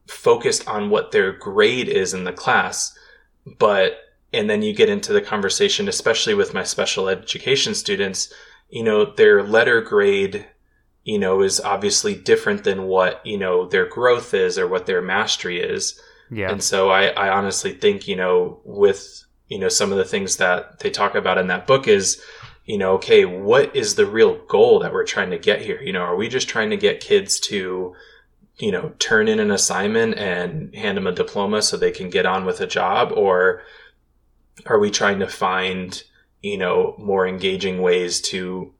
focused 0.07 0.67
on 0.67 0.89
what 0.89 1.13
their 1.13 1.31
grade 1.31 1.87
is 1.87 2.13
in 2.13 2.25
the 2.25 2.33
class, 2.33 2.93
but 3.57 3.99
and 4.33 4.49
then 4.49 4.61
you 4.61 4.75
get 4.75 4.89
into 4.89 5.13
the 5.13 5.21
conversation, 5.21 5.87
especially 5.87 6.33
with 6.33 6.53
my 6.53 6.63
special 6.63 7.07
education 7.07 7.75
students, 7.75 8.33
you 8.69 8.83
know, 8.83 9.05
their 9.05 9.41
letter 9.41 9.79
grade, 9.79 10.45
you 11.05 11.17
know, 11.17 11.41
is 11.43 11.61
obviously 11.61 12.13
different 12.13 12.65
than 12.65 12.83
what, 12.83 13.25
you 13.25 13.37
know, 13.37 13.69
their 13.69 13.87
growth 13.87 14.33
is 14.33 14.59
or 14.59 14.67
what 14.67 14.85
their 14.85 15.01
mastery 15.01 15.61
is. 15.61 15.97
Yeah. 16.29 16.51
And 16.51 16.61
so 16.61 16.89
I, 16.89 17.07
I 17.07 17.29
honestly 17.29 17.71
think, 17.71 18.05
you 18.05 18.17
know, 18.17 18.59
with, 18.65 19.23
you 19.47 19.59
know, 19.59 19.69
some 19.69 19.93
of 19.93 19.97
the 19.97 20.03
things 20.03 20.35
that 20.37 20.79
they 20.79 20.89
talk 20.89 21.15
about 21.15 21.37
in 21.37 21.47
that 21.47 21.67
book 21.67 21.87
is, 21.87 22.21
you 22.69 22.77
know, 22.77 22.93
okay, 22.93 23.25
what 23.25 23.75
is 23.75 23.95
the 23.95 24.05
real 24.05 24.35
goal 24.45 24.77
that 24.77 24.93
we're 24.93 25.03
trying 25.03 25.31
to 25.31 25.39
get 25.39 25.59
here? 25.59 25.81
You 25.81 25.91
know, 25.91 26.01
are 26.01 26.15
we 26.15 26.29
just 26.29 26.47
trying 26.47 26.69
to 26.69 26.77
get 26.77 26.99
kids 26.99 27.39
to, 27.39 27.95
you 28.59 28.71
know, 28.71 28.93
turn 28.99 29.27
in 29.27 29.39
an 29.39 29.49
assignment 29.49 30.19
and 30.19 30.75
hand 30.75 30.95
them 30.95 31.07
a 31.07 31.11
diploma 31.11 31.63
so 31.63 31.77
they 31.77 31.89
can 31.89 32.11
get 32.11 32.27
on 32.27 32.45
with 32.45 32.61
a 32.61 32.67
job? 32.67 33.11
Or 33.15 33.63
are 34.67 34.77
we 34.77 34.91
trying 34.91 35.17
to 35.17 35.25
find, 35.25 36.03
you 36.43 36.59
know, 36.59 36.93
more 36.99 37.27
engaging 37.27 37.81
ways 37.81 38.21
to 38.29 38.71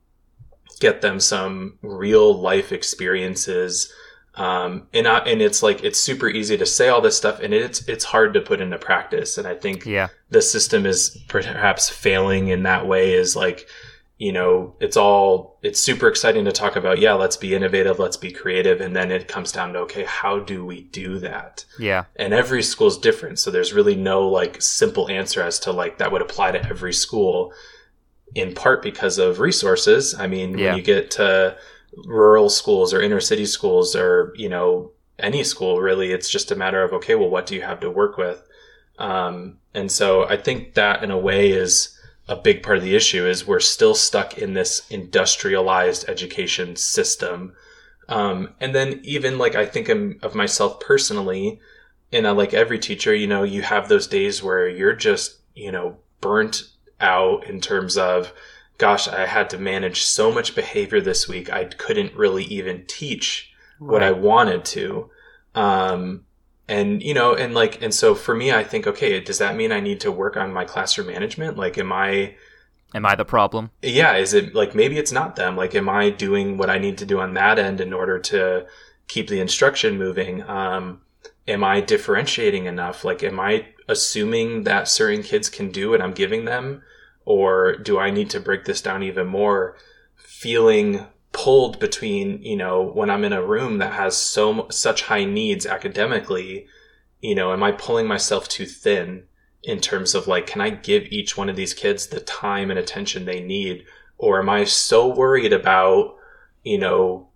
get 0.78 1.00
them 1.00 1.18
some 1.18 1.76
real 1.82 2.32
life 2.32 2.70
experiences? 2.70 3.92
Um, 4.40 4.86
and 4.94 5.06
I, 5.06 5.18
and 5.18 5.42
it's 5.42 5.62
like 5.62 5.84
it's 5.84 6.00
super 6.00 6.28
easy 6.28 6.56
to 6.56 6.64
say 6.64 6.88
all 6.88 7.02
this 7.02 7.16
stuff, 7.16 7.40
and 7.40 7.52
it's 7.52 7.86
it's 7.88 8.04
hard 8.04 8.32
to 8.34 8.40
put 8.40 8.60
into 8.60 8.78
practice. 8.78 9.36
And 9.36 9.46
I 9.46 9.54
think 9.54 9.84
yeah. 9.84 10.08
the 10.30 10.40
system 10.40 10.86
is 10.86 11.18
perhaps 11.28 11.90
failing 11.90 12.48
in 12.48 12.62
that 12.62 12.86
way. 12.86 13.12
Is 13.12 13.36
like, 13.36 13.68
you 14.16 14.32
know, 14.32 14.74
it's 14.80 14.96
all 14.96 15.58
it's 15.62 15.78
super 15.78 16.08
exciting 16.08 16.46
to 16.46 16.52
talk 16.52 16.74
about. 16.76 16.98
Yeah, 17.00 17.12
let's 17.12 17.36
be 17.36 17.54
innovative, 17.54 17.98
let's 17.98 18.16
be 18.16 18.32
creative, 18.32 18.80
and 18.80 18.96
then 18.96 19.10
it 19.10 19.28
comes 19.28 19.52
down 19.52 19.74
to 19.74 19.80
okay, 19.80 20.04
how 20.04 20.38
do 20.38 20.64
we 20.64 20.82
do 20.84 21.18
that? 21.18 21.66
Yeah. 21.78 22.04
and 22.16 22.32
every 22.32 22.62
school 22.62 22.86
is 22.88 22.96
different 22.98 23.38
so 23.38 23.50
there's 23.50 23.72
really 23.74 23.94
no 23.96 24.26
like 24.26 24.62
simple 24.62 25.08
answer 25.10 25.42
as 25.42 25.58
to 25.60 25.72
like 25.72 25.98
that 25.98 26.12
would 26.12 26.22
apply 26.22 26.52
to 26.52 26.66
every 26.66 26.92
school 26.94 27.52
in 28.34 28.54
part 28.54 28.82
because 28.82 29.18
of 29.18 29.40
resources 29.40 30.14
i 30.14 30.26
mean 30.26 30.56
Yeah. 30.56 30.68
when 30.68 30.76
you 30.76 30.82
get 30.82 31.10
to 31.12 31.56
rural 31.96 32.48
schools 32.48 32.94
or 32.94 33.00
inner 33.00 33.20
city 33.20 33.46
schools 33.46 33.96
or 33.96 34.32
you 34.36 34.48
know 34.48 34.90
any 35.18 35.44
school 35.44 35.80
really 35.80 36.12
it's 36.12 36.30
just 36.30 36.50
a 36.50 36.56
matter 36.56 36.82
of 36.82 36.92
okay 36.92 37.14
well 37.14 37.28
what 37.28 37.46
do 37.46 37.54
you 37.54 37.62
have 37.62 37.80
to 37.80 37.90
work 37.90 38.16
with 38.16 38.42
um, 38.98 39.58
and 39.74 39.90
so 39.90 40.24
i 40.24 40.36
think 40.36 40.74
that 40.74 41.02
in 41.02 41.10
a 41.10 41.18
way 41.18 41.50
is 41.50 42.00
a 42.30 42.36
big 42.36 42.62
part 42.62 42.78
of 42.78 42.84
the 42.84 42.94
issue 42.94 43.26
is 43.26 43.46
we're 43.46 43.58
still 43.58 43.94
stuck 43.94 44.38
in 44.38 44.54
this 44.54 44.82
industrialized 44.88 46.08
education 46.08 46.76
system. 46.76 47.52
Um, 48.08 48.54
and 48.60 48.72
then 48.72 49.00
even 49.02 49.36
like 49.36 49.56
I 49.56 49.66
think 49.66 49.88
of 49.88 50.34
myself 50.36 50.78
personally, 50.78 51.60
and 52.12 52.28
I, 52.28 52.30
like 52.30 52.54
every 52.54 52.78
teacher, 52.78 53.12
you 53.12 53.26
know, 53.26 53.42
you 53.42 53.62
have 53.62 53.88
those 53.88 54.06
days 54.06 54.44
where 54.44 54.68
you're 54.68 54.94
just, 54.94 55.38
you 55.56 55.72
know, 55.72 55.96
burnt 56.20 56.62
out 57.00 57.48
in 57.48 57.60
terms 57.60 57.98
of, 57.98 58.32
gosh, 58.80 59.06
I 59.06 59.26
had 59.26 59.50
to 59.50 59.58
manage 59.58 60.02
so 60.04 60.32
much 60.32 60.54
behavior 60.54 61.00
this 61.00 61.28
week. 61.28 61.52
I 61.52 61.64
couldn't 61.64 62.14
really 62.16 62.44
even 62.44 62.84
teach 62.86 63.52
right. 63.78 63.92
what 63.92 64.02
I 64.02 64.10
wanted 64.10 64.64
to. 64.64 65.10
Um, 65.54 66.24
and 66.70 67.02
you 67.02 67.12
know 67.12 67.34
and 67.34 67.52
like 67.52 67.82
and 67.82 67.92
so 67.92 68.14
for 68.14 68.34
me 68.34 68.52
i 68.52 68.62
think 68.62 68.86
okay 68.86 69.18
does 69.20 69.38
that 69.38 69.56
mean 69.56 69.72
i 69.72 69.80
need 69.80 70.00
to 70.00 70.12
work 70.12 70.36
on 70.36 70.52
my 70.52 70.64
classroom 70.64 71.08
management 71.08 71.56
like 71.56 71.76
am 71.76 71.92
i 71.92 72.32
am 72.94 73.04
i 73.04 73.16
the 73.16 73.24
problem 73.24 73.70
yeah 73.82 74.14
is 74.14 74.32
it 74.32 74.54
like 74.54 74.72
maybe 74.72 74.96
it's 74.96 75.10
not 75.10 75.34
them 75.34 75.56
like 75.56 75.74
am 75.74 75.88
i 75.88 76.08
doing 76.08 76.56
what 76.56 76.70
i 76.70 76.78
need 76.78 76.96
to 76.96 77.04
do 77.04 77.18
on 77.18 77.34
that 77.34 77.58
end 77.58 77.80
in 77.80 77.92
order 77.92 78.20
to 78.20 78.64
keep 79.08 79.28
the 79.28 79.40
instruction 79.40 79.98
moving 79.98 80.48
um 80.48 81.00
am 81.48 81.64
i 81.64 81.80
differentiating 81.80 82.66
enough 82.66 83.04
like 83.04 83.24
am 83.24 83.40
i 83.40 83.66
assuming 83.88 84.62
that 84.62 84.86
certain 84.86 85.24
kids 85.24 85.50
can 85.50 85.72
do 85.72 85.90
what 85.90 86.00
i'm 86.00 86.12
giving 86.12 86.44
them 86.44 86.82
or 87.24 87.76
do 87.76 87.98
i 87.98 88.10
need 88.10 88.30
to 88.30 88.40
break 88.40 88.64
this 88.64 88.80
down 88.80 89.02
even 89.02 89.26
more? 89.26 89.76
Feeling 90.16 91.06
pulled 91.32 91.78
between 91.78 92.42
you 92.42 92.56
know 92.56 92.82
when 92.82 93.08
i'm 93.08 93.22
in 93.24 93.32
a 93.32 93.44
room 93.44 93.78
that 93.78 93.92
has 93.92 94.16
so 94.16 94.66
such 94.68 95.02
high 95.02 95.24
needs 95.24 95.64
academically 95.64 96.66
you 97.20 97.36
know 97.36 97.52
am 97.52 97.62
i 97.62 97.70
pulling 97.70 98.06
myself 98.06 98.48
too 98.48 98.66
thin 98.66 99.22
in 99.62 99.78
terms 99.78 100.14
of 100.14 100.26
like 100.26 100.46
can 100.46 100.60
i 100.60 100.70
give 100.70 101.04
each 101.04 101.36
one 101.36 101.48
of 101.48 101.56
these 101.56 101.74
kids 101.74 102.06
the 102.06 102.20
time 102.20 102.70
and 102.70 102.78
attention 102.78 103.24
they 103.24 103.40
need? 103.40 103.84
Or 104.18 104.40
am 104.40 104.48
i 104.48 104.64
so 104.64 105.06
worried 105.06 105.52
about 105.52 106.16
you 106.64 106.78
know 106.78 107.28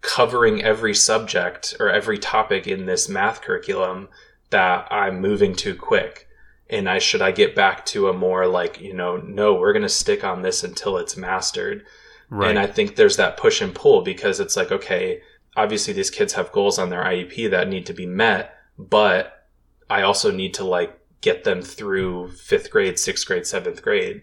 covering 0.00 0.62
every 0.62 0.94
subject 0.94 1.74
or 1.78 1.90
every 1.90 2.18
topic 2.18 2.66
in 2.66 2.86
this 2.86 3.08
math 3.08 3.42
curriculum 3.42 4.08
that 4.50 4.86
i'm 4.90 5.20
moving 5.20 5.54
too 5.54 5.74
quick 5.74 6.26
and 6.70 6.88
i 6.88 6.98
should 6.98 7.22
i 7.22 7.30
get 7.30 7.54
back 7.54 7.84
to 7.84 8.08
a 8.08 8.12
more 8.12 8.46
like 8.46 8.80
you 8.80 8.94
know 8.94 9.16
no 9.18 9.54
we're 9.54 9.72
going 9.72 9.82
to 9.82 9.88
stick 9.88 10.24
on 10.24 10.42
this 10.42 10.64
until 10.64 10.96
it's 10.96 11.16
mastered 11.16 11.84
Right. 12.30 12.50
And 12.50 12.58
I 12.58 12.66
think 12.66 12.94
there's 12.94 13.16
that 13.16 13.36
push 13.36 13.60
and 13.60 13.74
pull 13.74 14.02
because 14.02 14.38
it's 14.38 14.56
like, 14.56 14.70
okay, 14.70 15.20
obviously 15.56 15.92
these 15.92 16.10
kids 16.10 16.32
have 16.34 16.52
goals 16.52 16.78
on 16.78 16.88
their 16.88 17.02
IEP 17.02 17.50
that 17.50 17.68
need 17.68 17.86
to 17.86 17.92
be 17.92 18.06
met, 18.06 18.54
but 18.78 19.48
I 19.90 20.02
also 20.02 20.30
need 20.30 20.54
to 20.54 20.64
like 20.64 20.96
get 21.20 21.42
them 21.42 21.60
through 21.60 22.30
fifth 22.30 22.70
grade, 22.70 22.98
sixth 23.00 23.26
grade, 23.26 23.46
seventh 23.46 23.82
grade. 23.82 24.22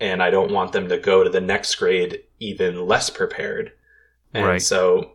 And 0.00 0.22
I 0.22 0.30
don't 0.30 0.50
want 0.50 0.72
them 0.72 0.88
to 0.88 0.98
go 0.98 1.22
to 1.22 1.30
the 1.30 1.42
next 1.42 1.74
grade 1.74 2.22
even 2.40 2.86
less 2.86 3.10
prepared. 3.10 3.72
And 4.32 4.46
right. 4.46 4.62
so 4.62 5.12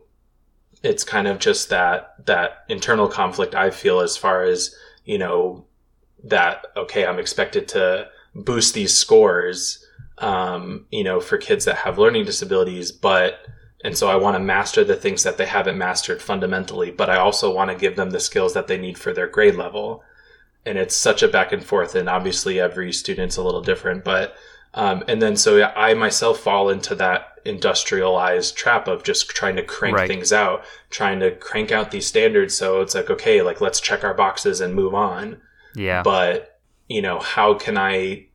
it's 0.84 1.02
kind 1.02 1.26
of 1.26 1.40
just 1.40 1.70
that, 1.70 2.24
that 2.26 2.64
internal 2.68 3.08
conflict 3.08 3.56
I 3.56 3.70
feel 3.70 3.98
as 3.98 4.16
far 4.16 4.44
as, 4.44 4.74
you 5.04 5.18
know, 5.18 5.66
that, 6.24 6.66
okay, 6.76 7.06
I'm 7.06 7.18
expected 7.18 7.68
to 7.68 8.08
boost 8.34 8.74
these 8.74 8.94
scores 8.94 9.84
um, 10.20 10.86
you 10.90 11.04
know, 11.04 11.20
for 11.20 11.38
kids 11.38 11.64
that 11.64 11.76
have 11.76 11.98
learning 11.98 12.24
disabilities, 12.24 12.90
but 12.92 13.40
and 13.84 13.96
so 13.96 14.08
I 14.08 14.16
want 14.16 14.34
to 14.34 14.40
master 14.40 14.82
the 14.82 14.96
things 14.96 15.22
that 15.22 15.36
they 15.36 15.46
haven't 15.46 15.78
mastered 15.78 16.20
fundamentally, 16.20 16.90
but 16.90 17.08
I 17.08 17.18
also 17.18 17.54
want 17.54 17.70
to 17.70 17.76
give 17.76 17.94
them 17.94 18.10
the 18.10 18.18
skills 18.18 18.54
that 18.54 18.66
they 18.66 18.76
need 18.76 18.98
for 18.98 19.12
their 19.12 19.28
grade 19.28 19.54
level. 19.54 20.02
And 20.66 20.76
it's 20.76 20.96
such 20.96 21.22
a 21.22 21.28
back 21.28 21.52
and 21.52 21.62
forth, 21.62 21.94
and 21.94 22.08
obviously 22.08 22.58
every 22.58 22.92
student's 22.92 23.36
a 23.36 23.42
little 23.42 23.62
different, 23.62 24.04
but 24.04 24.34
um, 24.74 25.04
and 25.08 25.22
then 25.22 25.36
so 25.36 25.62
I 25.62 25.94
myself 25.94 26.40
fall 26.40 26.68
into 26.68 26.94
that 26.96 27.38
industrialized 27.44 28.56
trap 28.56 28.88
of 28.88 29.04
just 29.04 29.30
trying 29.30 29.56
to 29.56 29.62
crank 29.62 29.96
right. 29.96 30.08
things 30.08 30.32
out, 30.32 30.64
trying 30.90 31.20
to 31.20 31.30
crank 31.30 31.72
out 31.72 31.90
these 31.90 32.06
standards. 32.06 32.54
So 32.54 32.82
it's 32.82 32.94
like, 32.94 33.08
okay, 33.08 33.40
like 33.40 33.60
let's 33.60 33.80
check 33.80 34.04
our 34.04 34.12
boxes 34.12 34.60
and 34.60 34.74
move 34.74 34.94
on. 34.94 35.40
Yeah. 35.74 36.02
But, 36.02 36.60
you 36.88 37.02
know, 37.02 37.18
how 37.18 37.54
can 37.54 37.76
I 37.78 38.28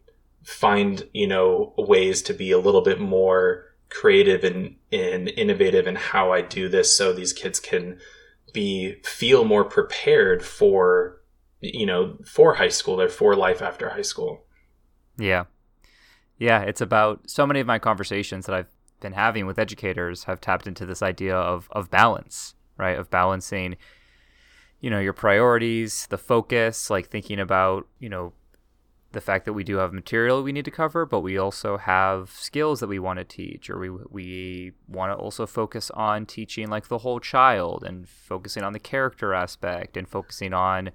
find 0.43 1.07
you 1.13 1.25
know 1.27 1.73
ways 1.77 2.21
to 2.21 2.33
be 2.33 2.51
a 2.51 2.59
little 2.59 2.81
bit 2.81 2.99
more 2.99 3.65
creative 3.89 4.43
and, 4.43 4.75
and 4.91 5.29
innovative 5.29 5.87
in 5.87 5.95
how 5.95 6.31
I 6.31 6.41
do 6.41 6.67
this 6.67 6.95
so 6.95 7.13
these 7.13 7.31
kids 7.31 7.59
can 7.59 7.99
be 8.53 8.95
feel 9.03 9.45
more 9.45 9.63
prepared 9.63 10.43
for 10.43 11.21
you 11.61 11.85
know 11.85 12.17
for 12.25 12.55
high 12.55 12.69
school 12.69 12.99
or 12.99 13.09
for 13.09 13.35
life 13.35 13.61
after 13.61 13.89
high 13.89 14.01
school. 14.01 14.45
Yeah. 15.17 15.45
Yeah, 16.39 16.61
it's 16.63 16.81
about 16.81 17.29
so 17.29 17.47
many 17.47 17.59
of 17.59 17.67
my 17.67 17.79
conversations 17.79 18.47
that 18.47 18.55
I've 18.55 18.71
been 18.99 19.13
having 19.13 19.45
with 19.45 19.59
educators 19.59 20.25
have 20.25 20.41
tapped 20.41 20.67
into 20.67 20.85
this 20.85 21.01
idea 21.01 21.35
of 21.35 21.69
of 21.71 21.89
balance, 21.89 22.55
right? 22.77 22.97
Of 22.97 23.09
balancing 23.09 23.77
you 24.83 24.89
know 24.89 24.99
your 24.99 25.13
priorities, 25.13 26.07
the 26.07 26.17
focus, 26.17 26.89
like 26.89 27.07
thinking 27.07 27.39
about, 27.39 27.87
you 27.99 28.09
know, 28.09 28.33
the 29.13 29.21
fact 29.21 29.45
that 29.45 29.53
we 29.53 29.63
do 29.63 29.77
have 29.77 29.93
material 29.93 30.43
we 30.43 30.51
need 30.51 30.65
to 30.65 30.71
cover, 30.71 31.05
but 31.05 31.21
we 31.21 31.37
also 31.37 31.77
have 31.77 32.31
skills 32.31 32.81
that 32.81 32.87
we 32.87 32.99
want 32.99 33.17
to 33.17 33.23
teach, 33.23 33.69
or 33.69 33.79
we 33.79 33.89
we 33.89 34.73
want 34.89 35.09
to 35.13 35.15
also 35.15 35.45
focus 35.45 35.89
on 35.91 36.25
teaching 36.25 36.67
like 36.67 36.89
the 36.89 36.97
whole 36.97 37.21
child 37.21 37.85
and 37.85 38.09
focusing 38.09 38.61
on 38.61 38.73
the 38.73 38.79
character 38.79 39.33
aspect 39.33 39.95
and 39.95 40.09
focusing 40.09 40.53
on 40.53 40.91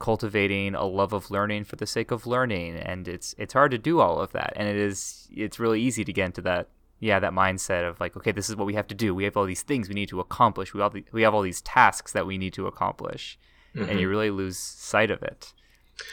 cultivating 0.00 0.74
a 0.74 0.84
love 0.84 1.12
of 1.12 1.30
learning 1.30 1.62
for 1.62 1.76
the 1.76 1.86
sake 1.86 2.10
of 2.10 2.26
learning. 2.26 2.76
And 2.76 3.06
it's 3.06 3.36
it's 3.38 3.52
hard 3.52 3.70
to 3.70 3.78
do 3.78 4.00
all 4.00 4.18
of 4.18 4.32
that, 4.32 4.52
and 4.56 4.66
it 4.66 4.76
is 4.76 5.28
it's 5.30 5.60
really 5.60 5.80
easy 5.80 6.04
to 6.04 6.12
get 6.12 6.26
into 6.26 6.42
that 6.42 6.66
yeah 7.02 7.18
that 7.18 7.32
mindset 7.32 7.86
of 7.86 7.98
like 7.98 8.16
okay 8.16 8.30
this 8.30 8.48
is 8.48 8.56
what 8.56 8.66
we 8.66 8.74
have 8.74 8.86
to 8.86 8.94
do. 8.94 9.14
We 9.14 9.24
have 9.24 9.36
all 9.36 9.44
these 9.44 9.62
things 9.62 9.88
we 9.88 9.94
need 9.94 10.08
to 10.08 10.20
accomplish. 10.20 10.72
We 10.72 10.80
all 10.80 10.88
the, 10.88 11.04
we 11.12 11.22
have 11.22 11.34
all 11.34 11.42
these 11.42 11.60
tasks 11.60 12.12
that 12.12 12.26
we 12.26 12.38
need 12.38 12.54
to 12.54 12.68
accomplish, 12.68 13.38
mm-hmm. 13.74 13.90
and 13.90 14.00
you 14.00 14.08
really 14.08 14.30
lose 14.30 14.56
sight 14.56 15.10
of 15.10 15.22
it. 15.22 15.52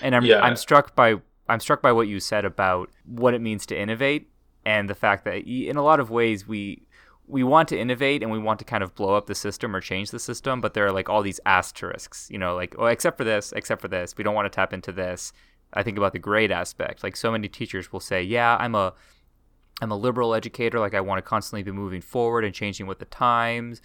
And 0.02 0.15
I'm 0.15 0.25
yeah. 0.25 0.41
I'm 0.41 0.56
struck 0.56 0.95
by 0.95 1.15
I'm 1.47 1.60
struck 1.60 1.82
by 1.82 1.91
what 1.91 2.08
you 2.08 2.19
said 2.19 2.43
about 2.43 2.89
what 3.06 3.34
it 3.36 3.39
means 3.39 3.67
to 3.67 3.80
innovate 3.80 4.30
and 4.65 4.89
the 4.89 4.95
fact 4.95 5.25
that 5.25 5.47
in 5.47 5.78
a 5.78 5.84
lot 5.84 5.99
of 5.99 6.10
ways 6.10 6.47
we 6.47 6.82
we 7.28 7.43
want 7.43 7.69
to 7.69 7.80
innovate 7.80 8.23
and 8.23 8.32
we 8.32 8.39
want 8.39 8.58
to 8.58 8.65
kind 8.65 8.84
of 8.84 8.95
blow 8.95 9.13
up 9.13 9.28
the 9.28 9.36
system 9.36 9.75
or 9.75 9.82
change 9.82 10.10
the 10.10 10.19
system, 10.19 10.60
but 10.60 10.73
there 10.73 10.88
are 10.88 10.91
like 10.91 11.08
all 11.08 11.21
these 11.21 11.39
asterisks, 11.45 12.28
you 12.32 12.39
know, 12.39 12.56
like 12.56 12.73
oh, 12.80 12.88
except 12.88 13.15
for 13.15 13.23
this, 13.23 13.54
except 13.56 13.80
for 13.80 13.88
this, 13.88 14.17
we 14.17 14.23
don't 14.23 14.34
want 14.34 14.47
to 14.47 14.56
tap 14.56 14.73
into 14.73 14.91
this. 14.91 15.32
I 15.71 15.84
think 15.84 15.99
about 15.99 16.13
the 16.13 16.19
grade 16.19 16.52
aspect. 16.52 17.04
Like 17.04 17.15
so 17.15 17.32
many 17.32 17.47
teachers 17.47 17.93
will 17.93 17.99
say, 17.99 18.23
"Yeah, 18.23 18.58
I'm 18.60 18.73
a 18.73 18.95
I'm 19.82 19.92
a 19.92 19.98
liberal 19.98 20.34
educator, 20.34 20.80
like 20.80 20.94
I 20.94 21.02
want 21.02 21.18
to 21.18 21.22
constantly 21.22 21.63
be 21.63 21.72
moving 21.72 22.02
forward 22.02 22.46
and 22.46 22.54
changing 22.54 22.88
with 22.88 23.00
the 23.00 23.06
times." 23.06 23.82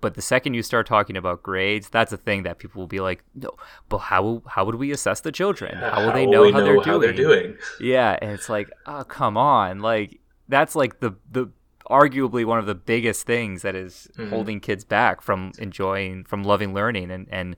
But 0.00 0.16
the 0.16 0.20
second 0.20 0.52
you 0.52 0.62
start 0.62 0.86
talking 0.86 1.16
about 1.16 1.42
grades, 1.42 1.88
that's 1.88 2.12
a 2.12 2.18
thing 2.18 2.42
that 2.42 2.58
people 2.58 2.78
will 2.78 2.86
be 2.86 3.00
like, 3.00 3.24
no, 3.34 3.48
but 3.88 3.98
how 3.98 4.42
how 4.46 4.66
would 4.66 4.74
we 4.74 4.90
assess 4.90 5.20
the 5.20 5.32
children? 5.32 5.78
How 5.78 6.04
will 6.04 6.12
they 6.12 6.26
know, 6.26 6.44
how, 6.52 6.58
know 6.58 6.64
they're, 6.64 6.74
how 6.76 6.82
doing? 6.82 7.00
they're 7.00 7.12
doing? 7.14 7.56
Yeah, 7.80 8.18
and 8.20 8.30
it's 8.30 8.50
like, 8.50 8.70
oh 8.84 9.04
come 9.04 9.38
on, 9.38 9.80
like 9.80 10.20
that's 10.46 10.76
like 10.76 11.00
the 11.00 11.14
the 11.30 11.50
arguably 11.88 12.44
one 12.44 12.58
of 12.58 12.66
the 12.66 12.74
biggest 12.74 13.26
things 13.26 13.62
that 13.62 13.74
is 13.74 14.08
mm-hmm. 14.18 14.30
holding 14.30 14.60
kids 14.60 14.84
back 14.84 15.22
from 15.22 15.52
enjoying 15.58 16.24
from 16.24 16.44
loving 16.44 16.74
learning 16.74 17.10
and 17.10 17.26
and 17.30 17.56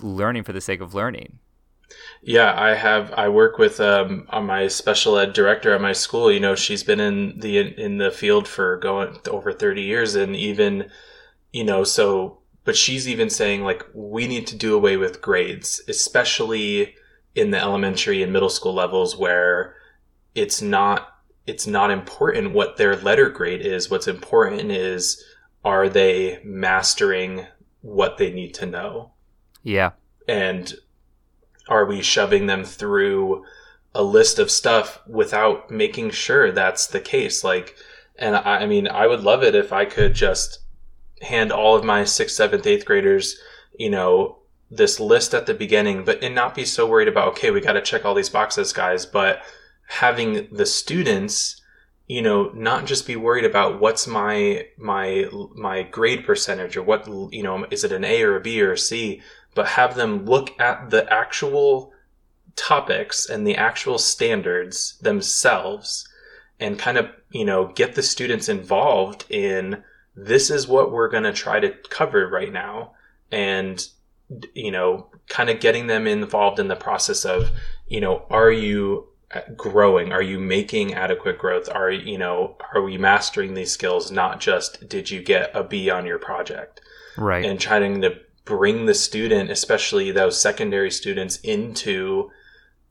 learning 0.00 0.42
for 0.42 0.54
the 0.54 0.62
sake 0.62 0.80
of 0.80 0.94
learning. 0.94 1.38
Yeah, 2.22 2.54
I 2.58 2.74
have. 2.74 3.12
I 3.12 3.28
work 3.28 3.58
with 3.58 3.80
um, 3.80 4.26
my 4.32 4.68
special 4.68 5.18
ed 5.18 5.32
director 5.32 5.74
at 5.74 5.80
my 5.80 5.92
school. 5.92 6.32
You 6.32 6.40
know, 6.40 6.54
she's 6.54 6.82
been 6.82 7.00
in 7.00 7.38
the 7.40 7.58
in 7.58 7.98
the 7.98 8.10
field 8.10 8.48
for 8.48 8.78
going 8.78 9.18
over 9.28 9.52
thirty 9.52 9.82
years, 9.82 10.14
and 10.14 10.34
even 10.34 10.90
you 11.54 11.62
know, 11.62 11.84
so, 11.84 12.38
but 12.64 12.76
she's 12.76 13.08
even 13.08 13.30
saying 13.30 13.62
like, 13.62 13.86
we 13.94 14.26
need 14.26 14.44
to 14.48 14.56
do 14.56 14.74
away 14.74 14.96
with 14.96 15.22
grades, 15.22 15.80
especially 15.86 16.96
in 17.36 17.52
the 17.52 17.58
elementary 17.60 18.24
and 18.24 18.32
middle 18.32 18.48
school 18.48 18.74
levels 18.74 19.16
where 19.16 19.76
it's 20.34 20.60
not, 20.60 21.20
it's 21.46 21.68
not 21.68 21.92
important 21.92 22.52
what 22.52 22.76
their 22.76 22.96
letter 22.96 23.30
grade 23.30 23.64
is. 23.64 23.88
What's 23.88 24.08
important 24.08 24.72
is, 24.72 25.24
are 25.64 25.88
they 25.88 26.40
mastering 26.42 27.46
what 27.82 28.18
they 28.18 28.32
need 28.32 28.52
to 28.54 28.66
know? 28.66 29.12
Yeah. 29.62 29.92
And 30.26 30.74
are 31.68 31.84
we 31.84 32.02
shoving 32.02 32.46
them 32.46 32.64
through 32.64 33.44
a 33.94 34.02
list 34.02 34.38
of 34.38 34.50
stuff 34.50 35.00
without 35.06 35.70
making 35.70 36.10
sure 36.10 36.50
that's 36.50 36.86
the 36.86 37.00
case? 37.00 37.44
Like, 37.44 37.76
and 38.16 38.36
I, 38.36 38.60
I 38.60 38.66
mean, 38.66 38.88
I 38.88 39.06
would 39.06 39.22
love 39.22 39.42
it 39.42 39.54
if 39.54 39.72
I 39.72 39.84
could 39.84 40.14
just 40.14 40.60
hand 41.22 41.52
all 41.52 41.76
of 41.76 41.84
my 41.84 42.04
sixth, 42.04 42.36
seventh, 42.36 42.66
eighth 42.66 42.84
graders, 42.84 43.38
you 43.78 43.90
know, 43.90 44.38
this 44.70 45.00
list 45.00 45.34
at 45.34 45.46
the 45.46 45.54
beginning, 45.54 46.04
but 46.04 46.22
and 46.22 46.34
not 46.34 46.54
be 46.54 46.64
so 46.64 46.86
worried 46.86 47.08
about, 47.08 47.28
okay, 47.28 47.50
we 47.50 47.60
got 47.60 47.74
to 47.74 47.82
check 47.82 48.04
all 48.04 48.14
these 48.14 48.30
boxes, 48.30 48.72
guys, 48.72 49.06
but 49.06 49.42
having 49.86 50.48
the 50.50 50.66
students, 50.66 51.60
you 52.06 52.22
know, 52.22 52.50
not 52.54 52.86
just 52.86 53.06
be 53.06 53.16
worried 53.16 53.44
about 53.44 53.80
what's 53.80 54.06
my, 54.06 54.66
my, 54.76 55.26
my 55.54 55.82
grade 55.82 56.24
percentage 56.24 56.76
or 56.76 56.82
what, 56.82 57.06
you 57.32 57.42
know, 57.42 57.66
is 57.70 57.84
it 57.84 57.92
an 57.92 58.04
A 58.04 58.22
or 58.22 58.36
a 58.36 58.40
B 58.40 58.60
or 58.60 58.72
a 58.72 58.78
C, 58.78 59.22
but 59.54 59.66
have 59.66 59.94
them 59.94 60.24
look 60.24 60.58
at 60.60 60.90
the 60.90 61.10
actual 61.12 61.92
topics 62.56 63.28
and 63.28 63.46
the 63.46 63.56
actual 63.56 63.98
standards 63.98 64.98
themselves 65.00 66.08
and 66.60 66.78
kind 66.78 66.98
of, 66.98 67.08
you 67.30 67.44
know, 67.44 67.66
get 67.74 67.94
the 67.94 68.02
students 68.02 68.48
involved 68.48 69.24
in 69.28 69.82
this 70.16 70.50
is 70.50 70.68
what 70.68 70.92
we're 70.92 71.08
going 71.08 71.24
to 71.24 71.32
try 71.32 71.58
to 71.58 71.70
cover 71.90 72.28
right 72.28 72.52
now. 72.52 72.92
And, 73.32 73.84
you 74.54 74.70
know, 74.70 75.08
kind 75.28 75.50
of 75.50 75.60
getting 75.60 75.88
them 75.88 76.06
involved 76.06 76.60
in 76.60 76.68
the 76.68 76.76
process 76.76 77.24
of, 77.24 77.50
you 77.88 78.00
know, 78.00 78.24
are 78.30 78.52
you 78.52 79.08
growing? 79.56 80.12
Are 80.12 80.22
you 80.22 80.38
making 80.38 80.94
adequate 80.94 81.38
growth? 81.38 81.68
Are, 81.68 81.90
you 81.90 82.18
know, 82.18 82.56
are 82.72 82.82
we 82.82 82.96
mastering 82.98 83.54
these 83.54 83.72
skills? 83.72 84.10
Not 84.10 84.40
just 84.40 84.88
did 84.88 85.10
you 85.10 85.22
get 85.22 85.50
a 85.54 85.64
B 85.64 85.90
on 85.90 86.06
your 86.06 86.18
project? 86.18 86.80
Right. 87.16 87.44
And 87.44 87.60
trying 87.60 88.00
to 88.02 88.20
bring 88.44 88.86
the 88.86 88.94
student, 88.94 89.50
especially 89.50 90.10
those 90.10 90.40
secondary 90.40 90.90
students, 90.90 91.36
into 91.38 92.30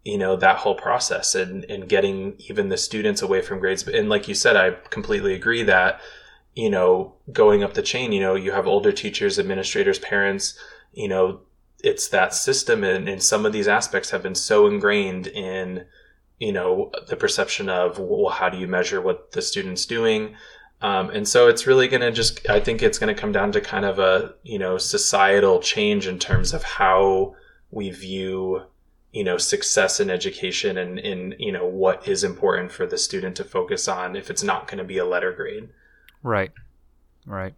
you 0.03 0.17
know 0.17 0.35
that 0.35 0.57
whole 0.57 0.75
process 0.75 1.33
and 1.35 1.63
and 1.65 1.87
getting 1.87 2.35
even 2.49 2.69
the 2.69 2.77
students 2.77 3.21
away 3.21 3.41
from 3.41 3.59
grades. 3.59 3.87
And 3.87 4.09
like 4.09 4.27
you 4.27 4.35
said 4.35 4.57
i 4.57 4.71
completely 4.89 5.33
agree 5.33 5.63
that 5.63 6.01
you 6.55 6.69
know 6.69 7.13
going 7.31 7.63
up 7.63 7.73
the 7.73 7.81
chain 7.81 8.11
you 8.11 8.21
know 8.21 8.35
you 8.35 8.51
have 8.51 8.67
older 8.67 8.91
teachers 8.91 9.39
administrators 9.39 9.99
parents 9.99 10.57
you 10.93 11.07
know 11.07 11.41
it's 11.83 12.07
that 12.09 12.33
system 12.33 12.83
and, 12.83 13.09
and 13.09 13.21
some 13.21 13.45
of 13.45 13.53
these 13.53 13.67
aspects 13.67 14.11
have 14.11 14.23
been 14.23 14.35
so 14.35 14.67
ingrained 14.67 15.27
in 15.27 15.85
you 16.39 16.51
know 16.51 16.91
the 17.07 17.15
perception 17.15 17.69
of 17.69 17.99
well 17.99 18.31
how 18.31 18.49
do 18.49 18.57
you 18.57 18.67
measure 18.67 19.01
what 19.01 19.31
the 19.31 19.41
student's 19.41 19.85
doing 19.85 20.35
um, 20.83 21.09
and 21.09 21.27
so 21.27 21.47
it's 21.47 21.65
really 21.65 21.87
going 21.87 22.01
to 22.01 22.11
just 22.11 22.47
i 22.49 22.59
think 22.59 22.83
it's 22.83 22.99
going 22.99 23.13
to 23.13 23.19
come 23.19 23.31
down 23.31 23.51
to 23.51 23.59
kind 23.59 23.85
of 23.85 23.97
a 23.97 24.33
you 24.43 24.59
know 24.59 24.77
societal 24.77 25.59
change 25.59 26.05
in 26.07 26.19
terms 26.19 26.53
of 26.53 26.63
how 26.63 27.35
we 27.71 27.89
view 27.89 28.61
you 29.13 29.23
know 29.23 29.37
success 29.37 29.99
in 29.99 30.09
education 30.09 30.77
and 30.77 30.99
in 30.99 31.35
you 31.37 31.51
know 31.51 31.65
what 31.65 32.05
is 32.07 32.23
important 32.23 32.71
for 32.71 32.85
the 32.85 32.97
student 32.97 33.35
to 33.37 33.43
focus 33.43 33.87
on 33.87 34.15
if 34.15 34.29
it's 34.29 34.43
not 34.43 34.67
going 34.67 34.79
to 34.79 34.83
be 34.83 34.97
a 34.97 35.05
letter 35.05 35.31
grade. 35.31 35.69
Right. 36.23 36.51
Right. 37.25 37.53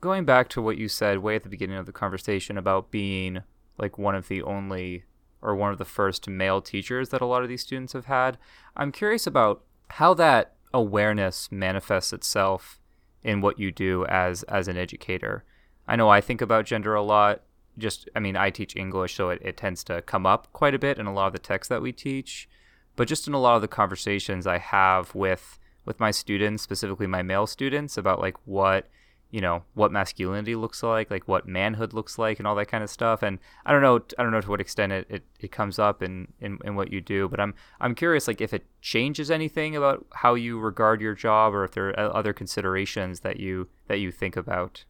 Going 0.00 0.24
back 0.24 0.48
to 0.50 0.62
what 0.62 0.78
you 0.78 0.88
said 0.88 1.18
way 1.18 1.34
at 1.36 1.42
the 1.42 1.48
beginning 1.48 1.76
of 1.76 1.86
the 1.86 1.92
conversation 1.92 2.56
about 2.56 2.90
being 2.90 3.42
like 3.78 3.98
one 3.98 4.14
of 4.14 4.28
the 4.28 4.42
only 4.42 5.04
or 5.42 5.56
one 5.56 5.72
of 5.72 5.78
the 5.78 5.84
first 5.84 6.28
male 6.28 6.60
teachers 6.60 7.08
that 7.08 7.22
a 7.22 7.26
lot 7.26 7.42
of 7.42 7.48
these 7.48 7.62
students 7.62 7.94
have 7.94 8.04
had 8.04 8.36
i'm 8.76 8.92
curious 8.92 9.26
about 9.26 9.64
how 9.88 10.12
that 10.12 10.54
awareness 10.72 11.50
manifests 11.50 12.12
itself 12.12 12.80
in 13.22 13.40
what 13.40 13.58
you 13.58 13.70
do 13.70 14.04
as 14.06 14.42
as 14.44 14.68
an 14.68 14.76
educator 14.76 15.44
i 15.86 15.94
know 15.94 16.08
i 16.08 16.20
think 16.20 16.40
about 16.40 16.64
gender 16.64 16.94
a 16.94 17.02
lot 17.02 17.42
just 17.78 18.08
I 18.14 18.20
mean 18.20 18.36
I 18.36 18.50
teach 18.50 18.76
English, 18.76 19.14
so 19.14 19.30
it, 19.30 19.40
it 19.42 19.56
tends 19.56 19.82
to 19.84 20.02
come 20.02 20.26
up 20.26 20.52
quite 20.52 20.74
a 20.74 20.78
bit 20.78 20.98
in 20.98 21.06
a 21.06 21.12
lot 21.12 21.28
of 21.28 21.32
the 21.32 21.38
texts 21.38 21.68
that 21.68 21.82
we 21.82 21.92
teach. 21.92 22.48
But 22.96 23.08
just 23.08 23.26
in 23.26 23.34
a 23.34 23.40
lot 23.40 23.56
of 23.56 23.62
the 23.62 23.68
conversations 23.68 24.46
I 24.46 24.58
have 24.58 25.14
with 25.14 25.58
with 25.84 25.98
my 25.98 26.10
students, 26.10 26.62
specifically 26.62 27.06
my 27.06 27.22
male 27.22 27.46
students, 27.46 27.96
about 27.96 28.20
like 28.20 28.36
what 28.44 28.88
you 29.30 29.40
know 29.40 29.62
what 29.74 29.92
masculinity 29.92 30.54
looks 30.54 30.82
like 30.82 31.10
like 31.10 31.26
what 31.28 31.46
manhood 31.46 31.92
looks 31.92 32.18
like 32.18 32.38
and 32.38 32.46
all 32.46 32.54
that 32.54 32.66
kind 32.66 32.82
of 32.82 32.90
stuff 32.90 33.22
and 33.22 33.38
i 33.64 33.72
don't 33.72 33.82
know 33.82 34.00
i 34.18 34.22
don't 34.22 34.32
know 34.32 34.40
to 34.40 34.48
what 34.48 34.60
extent 34.60 34.92
it, 34.92 35.06
it, 35.08 35.22
it 35.40 35.52
comes 35.52 35.78
up 35.78 36.02
in, 36.02 36.28
in 36.40 36.58
in 36.64 36.74
what 36.74 36.92
you 36.92 37.00
do 37.00 37.28
but 37.28 37.40
i'm 37.40 37.54
i'm 37.80 37.94
curious 37.94 38.26
like 38.26 38.40
if 38.40 38.52
it 38.52 38.64
changes 38.80 39.30
anything 39.30 39.76
about 39.76 40.04
how 40.14 40.34
you 40.34 40.58
regard 40.58 41.00
your 41.00 41.14
job 41.14 41.54
or 41.54 41.64
if 41.64 41.72
there 41.72 41.88
are 41.90 42.16
other 42.16 42.32
considerations 42.32 43.20
that 43.20 43.38
you 43.38 43.68
that 43.88 43.98
you 43.98 44.10
think 44.10 44.36
about 44.36 44.84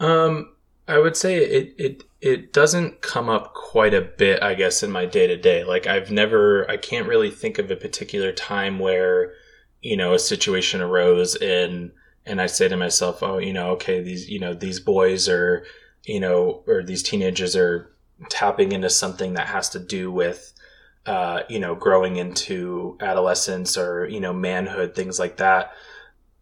um 0.00 0.48
I 0.88 0.98
would 0.98 1.16
say 1.16 1.36
it 1.36 1.74
it 1.76 2.04
it 2.20 2.52
doesn't 2.52 3.02
come 3.02 3.28
up 3.28 3.52
quite 3.52 3.92
a 3.92 4.00
bit, 4.00 4.42
I 4.42 4.54
guess, 4.54 4.82
in 4.82 4.90
my 4.90 5.04
day 5.04 5.26
to 5.26 5.36
day. 5.36 5.62
Like 5.62 5.86
I've 5.86 6.10
never, 6.10 6.68
I 6.68 6.76
can't 6.76 7.06
really 7.06 7.30
think 7.30 7.58
of 7.58 7.70
a 7.70 7.76
particular 7.76 8.32
time 8.32 8.78
where, 8.78 9.34
you 9.82 9.96
know, 9.96 10.14
a 10.14 10.18
situation 10.18 10.80
arose 10.80 11.36
and 11.36 11.92
and 12.28 12.40
I 12.40 12.46
say 12.46 12.68
to 12.68 12.76
myself, 12.76 13.22
oh, 13.22 13.38
you 13.38 13.52
know, 13.52 13.70
okay, 13.72 14.02
these 14.02 14.28
you 14.28 14.38
know 14.38 14.54
these 14.54 14.80
boys 14.80 15.28
are, 15.28 15.64
you 16.04 16.20
know, 16.20 16.62
or 16.66 16.82
these 16.82 17.02
teenagers 17.02 17.56
are 17.56 17.90
tapping 18.28 18.72
into 18.72 18.90
something 18.90 19.34
that 19.34 19.46
has 19.48 19.70
to 19.70 19.78
do 19.78 20.10
with, 20.10 20.52
uh, 21.06 21.42
you 21.48 21.58
know, 21.58 21.74
growing 21.74 22.16
into 22.16 22.96
adolescence 23.00 23.76
or 23.76 24.06
you 24.06 24.20
know 24.20 24.32
manhood, 24.32 24.94
things 24.94 25.18
like 25.18 25.38
that. 25.38 25.72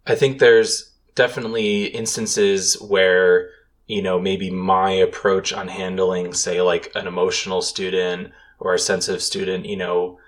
I 0.07 0.14
think 0.14 0.39
there's 0.39 0.93
definitely 1.14 1.87
instances 1.87 2.80
where 2.80 3.51
you 3.87 4.03
know, 4.03 4.18
maybe 4.18 4.51
my 4.51 4.91
approach 4.91 5.53
on 5.53 5.68
handling, 5.68 6.34
say, 6.34 6.61
like 6.61 6.91
an 6.95 7.07
emotional 7.07 7.62
student 7.62 8.32
or 8.59 8.74
a 8.74 8.78
sensitive 8.78 9.22
student, 9.22 9.64
you 9.64 9.76
know, 9.76 10.18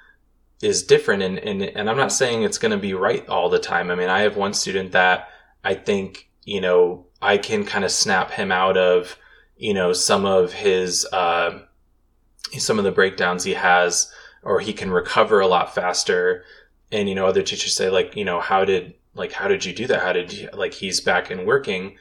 is 0.62 0.84
different. 0.84 1.22
And, 1.22 1.38
and, 1.38 1.62
and 1.62 1.90
I'm 1.90 1.96
not 1.96 2.12
saying 2.12 2.42
it's 2.42 2.59
going 2.59 2.72
to 2.72 2.78
be 2.78 2.94
right 2.94 3.26
all 3.28 3.48
the 3.48 3.59
time. 3.59 3.90
I 3.90 3.94
mean, 3.96 4.09
I 4.09 4.20
have 4.20 4.36
one 4.36 4.54
student 4.54 4.92
that 4.92 5.28
I 5.68 5.74
think, 5.74 6.28
you 6.44 6.60
know, 6.60 7.06
I 7.20 7.38
can 7.38 7.64
kind 7.64 7.84
of 7.84 7.90
snap 7.90 8.30
him 8.30 8.50
out 8.50 8.76
of, 8.76 9.16
you 9.56 9.74
know, 9.74 9.92
some 9.92 10.24
of 10.24 10.52
his, 10.52 11.06
uh, 11.12 11.58
some 12.58 12.78
of 12.78 12.84
the 12.84 12.92
breakdowns 12.92 13.44
he 13.44 13.54
has, 13.54 14.10
or 14.42 14.60
he 14.60 14.72
can 14.72 14.90
recover 14.90 15.40
a 15.40 15.46
lot 15.46 15.74
faster. 15.74 16.44
And, 16.90 17.08
you 17.08 17.14
know, 17.14 17.26
other 17.26 17.42
teachers 17.42 17.74
say, 17.74 17.90
like, 17.90 18.16
you 18.16 18.24
know, 18.24 18.40
how 18.40 18.64
did, 18.64 18.94
like, 19.14 19.32
how 19.32 19.48
did 19.48 19.64
you 19.64 19.74
do 19.74 19.86
that? 19.88 20.00
How 20.00 20.12
did 20.12 20.32
you, 20.32 20.48
like, 20.52 20.74
he's 20.74 21.00
back 21.00 21.30
and 21.30 21.46
working 21.46 21.96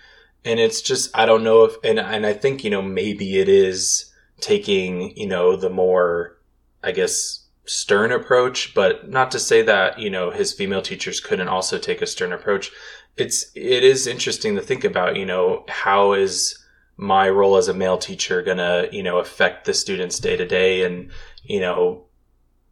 and 0.48 0.60
it's 0.60 0.82
just 0.82 1.16
I 1.16 1.26
don't 1.26 1.44
know 1.44 1.64
if 1.64 1.76
and 1.84 2.00
and 2.00 2.26
I 2.26 2.34
think 2.34 2.64
you 2.64 2.70
know 2.70 2.82
maybe 2.82 3.40
it 3.40 3.50
is 3.50 4.12
taking 4.40 5.16
you 5.18 5.28
know 5.28 5.56
the 5.56 5.70
more 5.70 6.38
I 6.84 6.92
guess 6.92 7.44
stern 7.66 8.14
approach, 8.14 8.74
but 8.74 9.10
not 9.10 9.30
to 9.32 9.40
say 9.40 9.62
that 9.64 10.00
you 10.00 10.10
know 10.10 10.32
his 10.32 10.54
female 10.54 10.82
teachers 10.82 11.20
couldn't 11.20 11.50
also 11.50 11.78
take 11.78 12.02
a 12.02 12.08
stern 12.08 12.32
approach. 12.32 12.72
It's 13.18 13.52
it 13.56 13.84
is 13.84 14.08
interesting 14.08 14.56
to 14.56 14.62
think 14.62 14.84
about 14.84 15.16
you 15.16 15.26
know 15.26 15.66
how 15.68 16.14
is 16.14 16.64
my 16.98 17.30
role 17.30 17.58
as 17.58 17.68
a 17.68 17.74
male 17.74 17.98
teacher 17.98 18.42
gonna 18.42 18.88
you 18.92 19.04
know 19.04 19.20
affect 19.20 19.66
the 19.66 19.74
students 19.74 20.20
day 20.20 20.36
to 20.36 20.46
day 20.46 20.84
and 20.84 21.12
you 21.44 21.60
know 21.60 22.04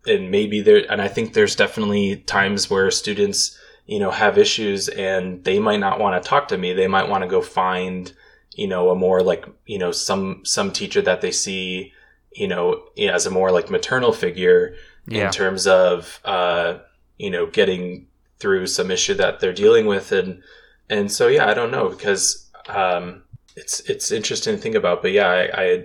and 0.07 0.31
maybe 0.31 0.61
there 0.61 0.83
and 0.89 1.01
I 1.01 1.07
think 1.07 1.33
there's 1.33 1.55
definitely 1.55 2.17
times 2.17 2.69
where 2.69 2.89
students 2.91 3.57
you 3.85 3.99
know, 3.99 4.11
have 4.11 4.37
issues 4.37 4.89
and 4.89 5.43
they 5.43 5.59
might 5.59 5.79
not 5.79 5.99
want 5.99 6.21
to 6.21 6.27
talk 6.27 6.47
to 6.47 6.57
me. 6.57 6.73
They 6.73 6.87
might 6.87 7.07
want 7.07 7.23
to 7.23 7.27
go 7.27 7.41
find, 7.41 8.11
you 8.53 8.67
know, 8.67 8.89
a 8.89 8.95
more 8.95 9.21
like, 9.21 9.45
you 9.65 9.77
know, 9.77 9.91
some, 9.91 10.41
some 10.43 10.71
teacher 10.71 11.01
that 11.03 11.21
they 11.21 11.31
see, 11.31 11.93
you 12.31 12.47
know, 12.47 12.83
as 12.97 13.25
a 13.25 13.31
more 13.31 13.51
like 13.51 13.69
maternal 13.69 14.11
figure 14.11 14.75
yeah. 15.07 15.25
in 15.25 15.31
terms 15.31 15.67
of, 15.67 16.19
uh, 16.25 16.79
you 17.17 17.29
know, 17.29 17.45
getting 17.45 18.07
through 18.45 18.67
some 18.67 18.91
issue 18.91 19.15
that 19.15 19.39
they're 19.39 19.61
dealing 19.63 19.87
with. 19.87 20.11
And, 20.11 20.43
and 20.87 21.11
so, 21.11 21.27
yeah, 21.27 21.49
I 21.49 21.55
don't 21.55 21.71
know 21.71 21.89
because, 21.89 22.47
um, 22.69 23.23
it's, 23.55 23.79
it's 23.89 24.11
interesting 24.11 24.55
to 24.55 24.61
think 24.61 24.75
about, 24.75 25.01
but 25.01 25.13
yeah, 25.13 25.27
I, 25.27 25.63
I, 25.63 25.83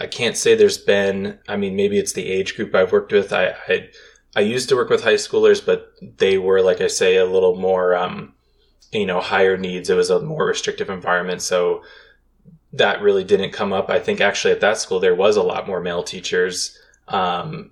I 0.00 0.06
can't 0.08 0.36
say 0.36 0.56
there's 0.56 0.76
been, 0.78 1.38
I 1.46 1.56
mean, 1.56 1.76
maybe 1.76 1.98
it's 1.98 2.14
the 2.14 2.28
age 2.28 2.56
group 2.56 2.74
I've 2.74 2.90
worked 2.90 3.12
with. 3.12 3.32
I, 3.32 3.54
I, 3.68 3.90
I 4.34 4.40
used 4.40 4.68
to 4.70 4.74
work 4.74 4.90
with 4.90 5.04
high 5.04 5.14
schoolers, 5.14 5.64
but 5.64 5.92
they 6.18 6.36
were, 6.36 6.62
like 6.62 6.80
I 6.80 6.88
say, 6.88 7.16
a 7.16 7.24
little 7.24 7.54
more, 7.54 7.94
um, 7.94 8.34
you 8.90 9.06
know, 9.06 9.20
higher 9.20 9.56
needs. 9.56 9.88
It 9.88 9.94
was 9.94 10.10
a 10.10 10.20
more 10.20 10.46
restrictive 10.46 10.90
environment. 10.90 11.42
So 11.42 11.82
that 12.72 13.02
really 13.02 13.24
didn't 13.24 13.52
come 13.52 13.72
up. 13.72 13.88
I 13.88 14.00
think 14.00 14.20
actually 14.20 14.52
at 14.52 14.60
that 14.62 14.78
school, 14.78 14.98
there 14.98 15.14
was 15.14 15.36
a 15.36 15.42
lot 15.44 15.68
more 15.68 15.80
male 15.80 16.02
teachers. 16.02 16.76
Um, 17.06 17.70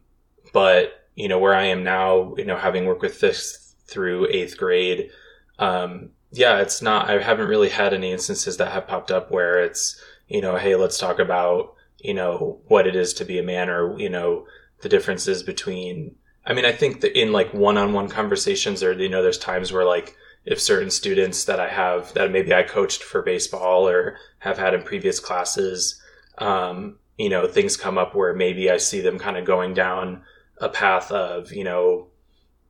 but, 0.52 1.08
you 1.14 1.28
know, 1.28 1.38
where 1.38 1.54
I 1.54 1.64
am 1.64 1.82
now, 1.82 2.34
you 2.36 2.44
know, 2.44 2.56
having 2.56 2.84
worked 2.86 3.02
with 3.02 3.18
this 3.20 3.67
through 3.88 4.28
eighth 4.30 4.56
grade, 4.56 5.10
um, 5.58 6.10
yeah, 6.30 6.58
it's 6.60 6.82
not, 6.82 7.10
I 7.10 7.22
haven't 7.22 7.48
really 7.48 7.70
had 7.70 7.94
any 7.94 8.12
instances 8.12 8.58
that 8.58 8.72
have 8.72 8.86
popped 8.86 9.10
up 9.10 9.30
where 9.30 9.62
it's, 9.62 10.00
you 10.28 10.40
know, 10.40 10.56
hey, 10.56 10.76
let's 10.76 10.98
talk 10.98 11.18
about, 11.18 11.74
you 11.98 12.14
know, 12.14 12.60
what 12.68 12.86
it 12.86 12.94
is 12.94 13.14
to 13.14 13.24
be 13.24 13.38
a 13.38 13.42
man 13.42 13.70
or, 13.70 13.98
you 13.98 14.10
know, 14.10 14.46
the 14.82 14.88
differences 14.88 15.42
between, 15.42 16.14
I 16.44 16.52
mean, 16.52 16.64
I 16.64 16.72
think 16.72 17.00
that 17.00 17.18
in 17.18 17.32
like 17.32 17.52
one-on-one 17.52 18.08
conversations, 18.08 18.82
or 18.82 18.92
you 18.92 19.08
know, 19.08 19.22
there's 19.22 19.38
times 19.38 19.72
where 19.72 19.84
like 19.84 20.16
if 20.44 20.60
certain 20.60 20.90
students 20.90 21.44
that 21.44 21.60
I 21.60 21.68
have 21.68 22.14
that 22.14 22.30
maybe 22.30 22.54
I 22.54 22.62
coached 22.62 23.02
for 23.02 23.22
baseball 23.22 23.88
or 23.88 24.16
have 24.38 24.58
had 24.58 24.74
in 24.74 24.82
previous 24.82 25.20
classes, 25.20 26.00
um, 26.38 26.98
you 27.16 27.28
know, 27.28 27.46
things 27.46 27.76
come 27.76 27.98
up 27.98 28.14
where 28.14 28.32
maybe 28.32 28.70
I 28.70 28.76
see 28.76 29.00
them 29.00 29.18
kind 29.18 29.36
of 29.36 29.44
going 29.44 29.74
down 29.74 30.22
a 30.58 30.68
path 30.68 31.10
of, 31.10 31.52
you 31.52 31.64
know, 31.64 32.07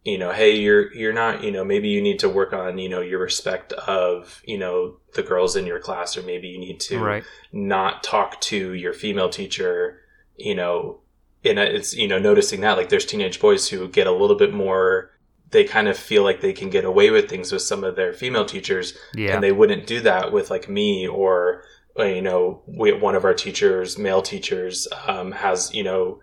you 0.08 0.18
know, 0.18 0.32
hey, 0.32 0.56
you're 0.56 0.92
you're 0.94 1.12
not, 1.12 1.44
you 1.44 1.50
know, 1.50 1.64
maybe 1.64 1.88
you 1.88 2.00
need 2.00 2.18
to 2.20 2.28
work 2.28 2.52
on, 2.52 2.78
you 2.78 2.88
know, 2.88 3.00
your 3.00 3.20
respect 3.20 3.72
of, 3.72 4.42
you 4.44 4.56
know, 4.56 4.96
the 5.14 5.22
girls 5.22 5.54
in 5.56 5.66
your 5.66 5.78
class, 5.78 6.16
or 6.16 6.22
maybe 6.22 6.48
you 6.48 6.58
need 6.58 6.80
to 6.80 6.98
right. 6.98 7.24
not 7.52 8.02
talk 8.02 8.40
to 8.40 8.72
your 8.72 8.92
female 8.92 9.28
teacher, 9.28 10.00
you 10.36 10.54
know, 10.54 11.00
and 11.44 11.58
it's 11.58 11.94
you 11.94 12.08
know 12.08 12.18
noticing 12.18 12.60
that 12.60 12.76
like 12.76 12.88
there's 12.88 13.06
teenage 13.06 13.40
boys 13.40 13.68
who 13.68 13.88
get 13.88 14.06
a 14.06 14.12
little 14.12 14.36
bit 14.36 14.52
more 14.52 15.10
they 15.50 15.64
kind 15.64 15.88
of 15.88 15.96
feel 15.96 16.22
like 16.22 16.40
they 16.40 16.52
can 16.52 16.68
get 16.68 16.84
away 16.84 17.10
with 17.10 17.28
things 17.28 17.52
with 17.52 17.62
some 17.62 17.82
of 17.82 17.96
their 17.96 18.12
female 18.12 18.44
teachers 18.44 18.94
yeah. 19.14 19.34
and 19.34 19.42
they 19.42 19.52
wouldn't 19.52 19.86
do 19.86 20.00
that 20.00 20.30
with 20.32 20.50
like 20.50 20.68
me 20.68 21.06
or 21.06 21.62
uh, 21.98 22.04
you 22.04 22.22
know 22.22 22.62
we, 22.66 22.92
one 22.92 23.14
of 23.14 23.24
our 23.24 23.34
teachers 23.34 23.98
male 23.98 24.22
teachers 24.22 24.88
um, 25.06 25.32
has 25.32 25.72
you 25.72 25.82
know 25.82 26.20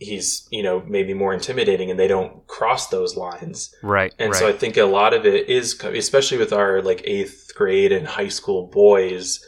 he's 0.00 0.48
you 0.50 0.62
know 0.62 0.82
maybe 0.86 1.12
more 1.12 1.32
intimidating 1.32 1.90
and 1.90 2.00
they 2.00 2.08
don't 2.08 2.46
cross 2.46 2.88
those 2.88 3.16
lines 3.16 3.74
right 3.82 4.14
and 4.18 4.32
right. 4.32 4.38
so 4.38 4.48
i 4.48 4.52
think 4.52 4.76
a 4.76 4.84
lot 4.84 5.12
of 5.12 5.26
it 5.26 5.48
is 5.48 5.78
especially 5.84 6.38
with 6.38 6.52
our 6.52 6.80
like 6.80 7.02
eighth 7.04 7.52
grade 7.54 7.92
and 7.92 8.08
high 8.08 8.28
school 8.28 8.66
boys 8.66 9.46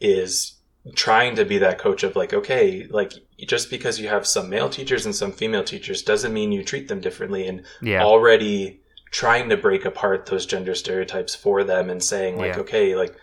is 0.00 0.58
trying 0.94 1.34
to 1.34 1.44
be 1.46 1.56
that 1.58 1.78
coach 1.78 2.02
of 2.02 2.14
like 2.14 2.34
okay 2.34 2.86
like 2.90 3.12
just 3.48 3.70
because 3.70 3.98
you 3.98 4.06
have 4.06 4.26
some 4.26 4.50
male 4.50 4.68
teachers 4.68 5.06
and 5.06 5.14
some 5.14 5.32
female 5.32 5.64
teachers 5.64 6.02
doesn't 6.02 6.34
mean 6.34 6.52
you 6.52 6.62
treat 6.62 6.86
them 6.88 7.00
differently 7.00 7.46
and 7.46 7.64
yeah 7.80 8.04
already 8.04 8.80
trying 9.10 9.48
to 9.48 9.56
break 9.56 9.86
apart 9.86 10.26
those 10.26 10.44
gender 10.44 10.74
stereotypes 10.74 11.34
for 11.34 11.64
them 11.64 11.88
and 11.88 12.02
saying 12.02 12.36
like 12.36 12.54
Yeah. 12.54 12.60
okay 12.60 12.94
like 12.94 13.16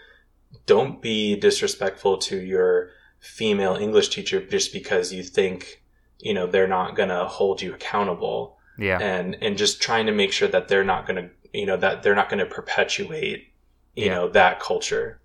don't 0.65 0.99
be 0.99 1.36
disrespectful 1.36 2.17
to 2.17 2.38
your 2.41 2.89
female 3.19 3.75
english 3.75 4.09
teacher 4.09 4.43
just 4.43 4.73
because 4.73 5.13
you 5.13 5.21
think 5.21 5.80
you 6.22 6.34
know 6.34 6.47
they're 6.47 6.67
not 6.67 6.95
going 6.95 7.09
to 7.09 7.26
hold 7.26 7.61
you 7.61 7.74
accountable 7.74 8.57
yeah 8.78 8.99
and 8.99 9.36
and 9.41 9.57
just 9.57 9.82
trying 9.82 10.05
to 10.05 10.11
make 10.11 10.32
sure 10.32 10.47
that 10.47 10.67
they're 10.67 10.84
not 10.84 11.05
going 11.07 11.17
to 11.24 11.30
you 11.59 11.65
know 11.65 11.78
that 11.78 12.03
they're 12.03 12.15
not 12.15 12.30
going 12.30 12.39
to 12.39 12.45
perpetuate 12.45 13.47
you 13.95 14.05
Yeah. 14.05 14.15
know 14.15 14.30
that 14.30 14.59
culture 14.59 15.19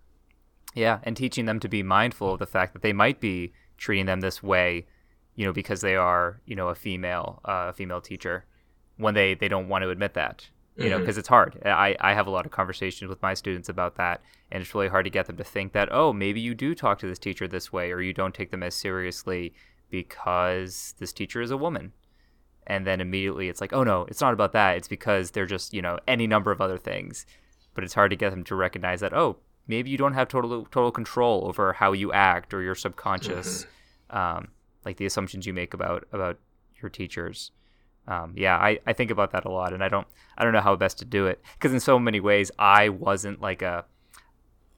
Yeah, 0.74 0.98
and 1.04 1.16
teaching 1.16 1.46
them 1.46 1.60
to 1.60 1.68
be 1.68 1.82
mindful 1.82 2.32
of 2.34 2.38
the 2.38 2.46
fact 2.46 2.72
that 2.74 2.82
they 2.82 2.92
might 2.92 3.18
be 3.20 3.52
treating 3.78 4.06
them 4.06 4.20
this 4.20 4.42
way, 4.42 4.86
you 5.34 5.44
know, 5.46 5.52
because 5.52 5.80
they 5.80 5.96
are, 5.96 6.40
you 6.44 6.54
know, 6.54 6.68
a 6.68 6.74
female, 6.74 7.40
uh, 7.46 7.66
a 7.70 7.72
female 7.72 8.00
teacher, 8.00 8.44
when 8.98 9.14
they 9.14 9.34
they 9.34 9.48
don't 9.48 9.68
want 9.68 9.82
to 9.84 9.90
admit 9.90 10.14
that, 10.14 10.48
you 10.76 10.90
know, 10.90 10.98
Mhm. 10.98 11.00
because 11.02 11.18
it's 11.18 11.28
hard. 11.28 11.58
I 11.64 11.96
I 12.00 12.12
have 12.14 12.26
a 12.26 12.30
lot 12.30 12.44
of 12.46 12.52
conversations 12.52 13.08
with 13.08 13.22
my 13.22 13.34
students 13.34 13.68
about 13.70 13.94
that, 13.96 14.20
and 14.50 14.60
it's 14.62 14.74
really 14.74 14.88
hard 14.88 15.04
to 15.06 15.10
get 15.10 15.26
them 15.26 15.36
to 15.38 15.44
think 15.44 15.72
that, 15.72 15.88
oh, 15.92 16.12
maybe 16.12 16.40
you 16.40 16.54
do 16.54 16.74
talk 16.74 16.98
to 16.98 17.06
this 17.06 17.18
teacher 17.18 17.48
this 17.48 17.72
way, 17.72 17.90
or 17.92 18.00
you 18.02 18.12
don't 18.12 18.34
take 18.34 18.50
them 18.50 18.62
as 18.62 18.74
seriously 18.74 19.54
because 19.90 20.94
this 20.98 21.12
teacher 21.12 21.40
is 21.40 21.50
a 21.50 21.56
woman. 21.56 21.92
And 22.66 22.86
then 22.86 23.00
immediately 23.00 23.48
it's 23.48 23.60
like, 23.60 23.72
oh 23.72 23.84
no, 23.84 24.06
it's 24.08 24.20
not 24.20 24.32
about 24.32 24.52
that. 24.52 24.76
It's 24.76 24.88
because 24.88 25.30
they're 25.30 25.46
just, 25.46 25.72
you 25.72 25.82
know, 25.82 25.98
any 26.08 26.26
number 26.26 26.50
of 26.50 26.60
other 26.60 26.78
things. 26.78 27.26
But 27.74 27.84
it's 27.84 27.94
hard 27.94 28.10
to 28.10 28.16
get 28.16 28.30
them 28.30 28.44
to 28.44 28.56
recognize 28.56 29.00
that, 29.00 29.12
oh, 29.12 29.36
maybe 29.66 29.90
you 29.90 29.98
don't 29.98 30.14
have 30.14 30.28
total 30.28 30.64
total 30.66 30.90
control 30.90 31.44
over 31.46 31.72
how 31.72 31.92
you 31.92 32.12
act 32.12 32.54
or 32.54 32.62
your 32.62 32.74
subconscious, 32.74 33.66
um, 34.10 34.48
like 34.84 34.96
the 34.96 35.06
assumptions 35.06 35.46
you 35.46 35.52
make 35.52 35.74
about 35.74 36.06
about 36.12 36.38
your 36.80 36.90
teachers. 36.90 37.52
Um, 38.08 38.34
yeah, 38.36 38.56
I, 38.56 38.78
I 38.86 38.92
think 38.92 39.10
about 39.10 39.32
that 39.32 39.44
a 39.44 39.50
lot, 39.50 39.72
and 39.72 39.82
I 39.82 39.88
don't 39.88 40.06
I 40.38 40.44
don't 40.44 40.52
know 40.52 40.60
how 40.60 40.76
best 40.76 40.98
to 40.98 41.04
do 41.04 41.26
it 41.26 41.42
because 41.54 41.72
in 41.72 41.80
so 41.80 41.98
many 41.98 42.20
ways 42.20 42.50
I 42.58 42.88
wasn't 42.88 43.40
like 43.40 43.62
a. 43.62 43.84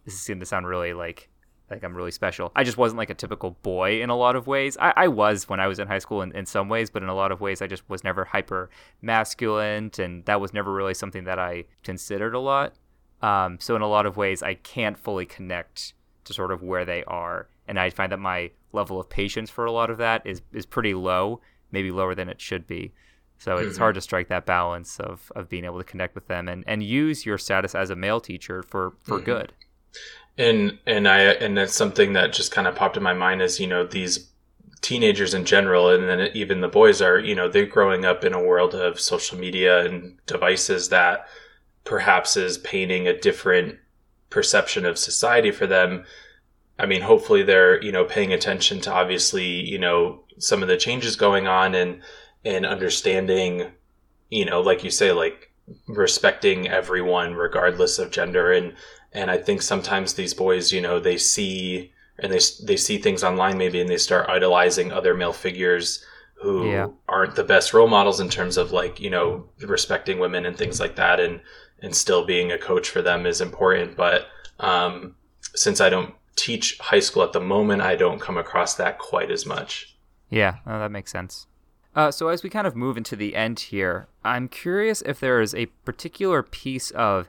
This 0.04 0.18
is 0.20 0.26
going 0.26 0.40
to 0.40 0.46
sound 0.46 0.66
really 0.66 0.94
like 0.94 1.28
like 1.70 1.82
I'm 1.84 1.94
really 1.96 2.10
special. 2.10 2.50
I 2.56 2.64
just 2.64 2.78
wasn't 2.78 2.98
like 2.98 3.10
a 3.10 3.14
typical 3.14 3.52
boy 3.62 4.00
in 4.02 4.10
a 4.10 4.16
lot 4.16 4.36
of 4.36 4.46
ways. 4.46 4.76
I, 4.80 4.92
I 4.96 5.08
was 5.08 5.48
when 5.48 5.60
I 5.60 5.66
was 5.66 5.78
in 5.78 5.86
high 5.88 5.98
school 5.98 6.22
in, 6.22 6.32
in 6.32 6.46
some 6.46 6.68
ways, 6.68 6.90
but 6.90 7.02
in 7.02 7.08
a 7.08 7.14
lot 7.14 7.30
of 7.32 7.40
ways 7.40 7.60
I 7.62 7.66
just 7.66 7.88
was 7.88 8.02
never 8.04 8.24
hyper 8.24 8.70
masculine, 9.02 9.90
and 9.98 10.24
that 10.26 10.40
was 10.40 10.52
never 10.52 10.72
really 10.72 10.94
something 10.94 11.24
that 11.24 11.38
I 11.38 11.64
considered 11.82 12.34
a 12.34 12.38
lot. 12.38 12.74
Um, 13.20 13.58
so 13.60 13.74
in 13.74 13.82
a 13.82 13.88
lot 13.88 14.06
of 14.06 14.16
ways, 14.16 14.42
I 14.42 14.54
can't 14.54 14.98
fully 14.98 15.26
connect 15.26 15.94
to 16.24 16.32
sort 16.32 16.52
of 16.52 16.62
where 16.62 16.84
they 16.84 17.02
are, 17.04 17.48
and 17.66 17.78
I 17.80 17.90
find 17.90 18.12
that 18.12 18.18
my 18.20 18.50
level 18.72 19.00
of 19.00 19.08
patience 19.08 19.50
for 19.50 19.64
a 19.64 19.72
lot 19.72 19.90
of 19.90 19.98
that 19.98 20.26
is 20.26 20.42
is 20.52 20.66
pretty 20.66 20.94
low, 20.94 21.40
maybe 21.72 21.90
lower 21.90 22.14
than 22.14 22.28
it 22.28 22.40
should 22.40 22.66
be. 22.66 22.92
So 23.40 23.56
it's 23.58 23.76
Mhm. 23.76 23.78
hard 23.78 23.94
to 23.94 24.00
strike 24.00 24.28
that 24.28 24.46
balance 24.46 24.98
of, 24.98 25.30
of 25.36 25.48
being 25.48 25.64
able 25.64 25.78
to 25.78 25.84
connect 25.84 26.16
with 26.16 26.26
them 26.26 26.48
and, 26.48 26.64
and 26.66 26.82
use 26.82 27.24
your 27.24 27.38
status 27.38 27.72
as 27.72 27.88
a 27.88 27.94
male 27.94 28.20
teacher 28.20 28.64
for, 28.64 28.94
for 29.00 29.20
Mhm. 29.20 29.24
good. 29.24 29.52
And 30.38 30.78
and 30.86 31.08
i 31.08 31.18
and 31.18 31.58
that's 31.58 31.74
something 31.74 32.12
that 32.14 32.32
just 32.32 32.52
kind 32.52 32.66
of 32.66 32.74
popped 32.74 32.96
in 32.96 33.02
my 33.02 33.12
mind 33.12 33.42
is 33.42 33.60
you 33.60 33.66
know 33.66 33.84
these 33.84 34.30
teenagers 34.80 35.34
in 35.34 35.44
general 35.44 35.90
and 35.90 36.08
then 36.08 36.30
even 36.34 36.60
the 36.60 36.68
boys 36.68 37.02
are 37.02 37.18
you 37.18 37.34
know 37.34 37.48
they're 37.48 37.66
growing 37.66 38.04
up 38.04 38.24
in 38.24 38.32
a 38.32 38.42
world 38.42 38.74
of 38.74 39.00
social 39.00 39.36
media 39.36 39.84
and 39.84 40.16
devices 40.26 40.88
that 40.88 41.26
perhaps 41.84 42.36
is 42.36 42.58
painting 42.58 43.08
a 43.08 43.18
different 43.18 43.76
perception 44.30 44.84
of 44.84 44.98
society 44.98 45.50
for 45.50 45.66
them. 45.66 46.04
I 46.78 46.86
mean 46.86 47.02
hopefully 47.02 47.42
they're 47.42 47.82
you 47.82 47.90
know 47.90 48.04
paying 48.04 48.32
attention 48.32 48.80
to 48.82 48.92
obviously 48.92 49.46
you 49.46 49.78
know 49.78 50.22
some 50.38 50.62
of 50.62 50.68
the 50.68 50.76
changes 50.76 51.16
going 51.16 51.48
on 51.48 51.74
and 51.74 52.00
and 52.44 52.64
understanding 52.64 53.72
you 54.30 54.44
know 54.44 54.60
like 54.60 54.84
you 54.84 54.90
say 54.90 55.10
like 55.10 55.50
respecting 55.86 56.68
everyone 56.68 57.34
regardless 57.34 57.98
of 57.98 58.10
gender. 58.10 58.52
And 58.52 58.74
and 59.12 59.30
I 59.30 59.38
think 59.38 59.62
sometimes 59.62 60.14
these 60.14 60.34
boys, 60.34 60.72
you 60.72 60.80
know, 60.80 61.00
they 61.00 61.18
see 61.18 61.92
and 62.18 62.32
they 62.32 62.40
they 62.64 62.76
see 62.76 62.98
things 62.98 63.22
online 63.24 63.58
maybe, 63.58 63.80
and 63.80 63.88
they 63.88 63.96
start 63.98 64.28
idolizing 64.28 64.92
other 64.92 65.14
male 65.14 65.32
figures 65.32 66.04
who 66.40 66.70
Yeah. 66.70 66.86
aren't 67.08 67.34
the 67.34 67.44
best 67.44 67.74
role 67.74 67.88
models 67.88 68.20
in 68.20 68.28
terms 68.28 68.56
of 68.56 68.70
like 68.72 69.00
you 69.00 69.10
know 69.10 69.48
respecting 69.60 70.18
women 70.18 70.44
and 70.46 70.56
things 70.56 70.80
like 70.80 70.96
that, 70.96 71.20
and 71.20 71.40
and 71.82 71.94
still 71.94 72.24
being 72.24 72.50
a 72.52 72.58
coach 72.58 72.88
for 72.90 73.02
them 73.02 73.24
is 73.26 73.40
important. 73.40 73.96
But 73.96 74.26
um, 74.60 75.14
since 75.54 75.80
I 75.80 75.88
don't 75.88 76.14
teach 76.36 76.76
high 76.78 77.00
school 77.00 77.22
at 77.22 77.32
the 77.32 77.40
moment, 77.40 77.82
I 77.82 77.96
don't 77.96 78.20
come 78.20 78.36
across 78.36 78.74
that 78.74 78.98
quite 78.98 79.30
as 79.30 79.46
much. 79.46 79.96
Yeah, 80.30 80.56
no, 80.66 80.78
that 80.78 80.90
makes 80.90 81.10
sense. 81.12 81.46
Uh, 81.96 82.10
so 82.10 82.28
as 82.28 82.42
we 82.42 82.50
kind 82.50 82.66
of 82.66 82.76
move 82.76 82.96
into 82.96 83.16
the 83.16 83.34
end 83.34 83.58
here, 83.58 84.06
I'm 84.24 84.46
curious 84.48 85.02
if 85.02 85.18
there 85.18 85.40
is 85.40 85.54
a 85.54 85.66
particular 85.84 86.42
piece 86.42 86.90
of 86.92 87.28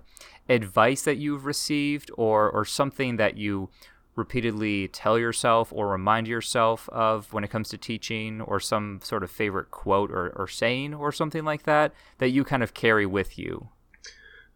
advice 0.50 1.04
that 1.04 1.18
you've 1.18 1.46
received 1.46 2.12
or 2.18 2.50
or 2.50 2.66
something 2.66 3.18
that 3.18 3.38
you 3.38 3.70
repeatedly 4.16 4.88
tell 4.90 5.18
yourself 5.18 5.72
or 5.72 5.88
remind 5.88 6.28
yourself 6.28 6.90
of 6.90 7.32
when 7.32 7.44
it 7.44 7.50
comes 7.50 7.70
to 7.70 7.78
teaching 7.78 8.42
or 8.42 8.60
some 8.60 9.00
sort 9.02 9.24
of 9.24 9.32
favorite 9.32 9.72
quote 9.72 10.12
or, 10.12 10.32
or 10.36 10.48
saying 10.48 10.94
or 10.94 11.12
something 11.12 11.46
like 11.46 11.64
that 11.64 11.94
that 12.18 12.30
you 12.30 12.44
kind 12.44 12.62
of 12.62 12.74
carry 12.74 13.06
with 13.06 13.40
you 13.40 13.70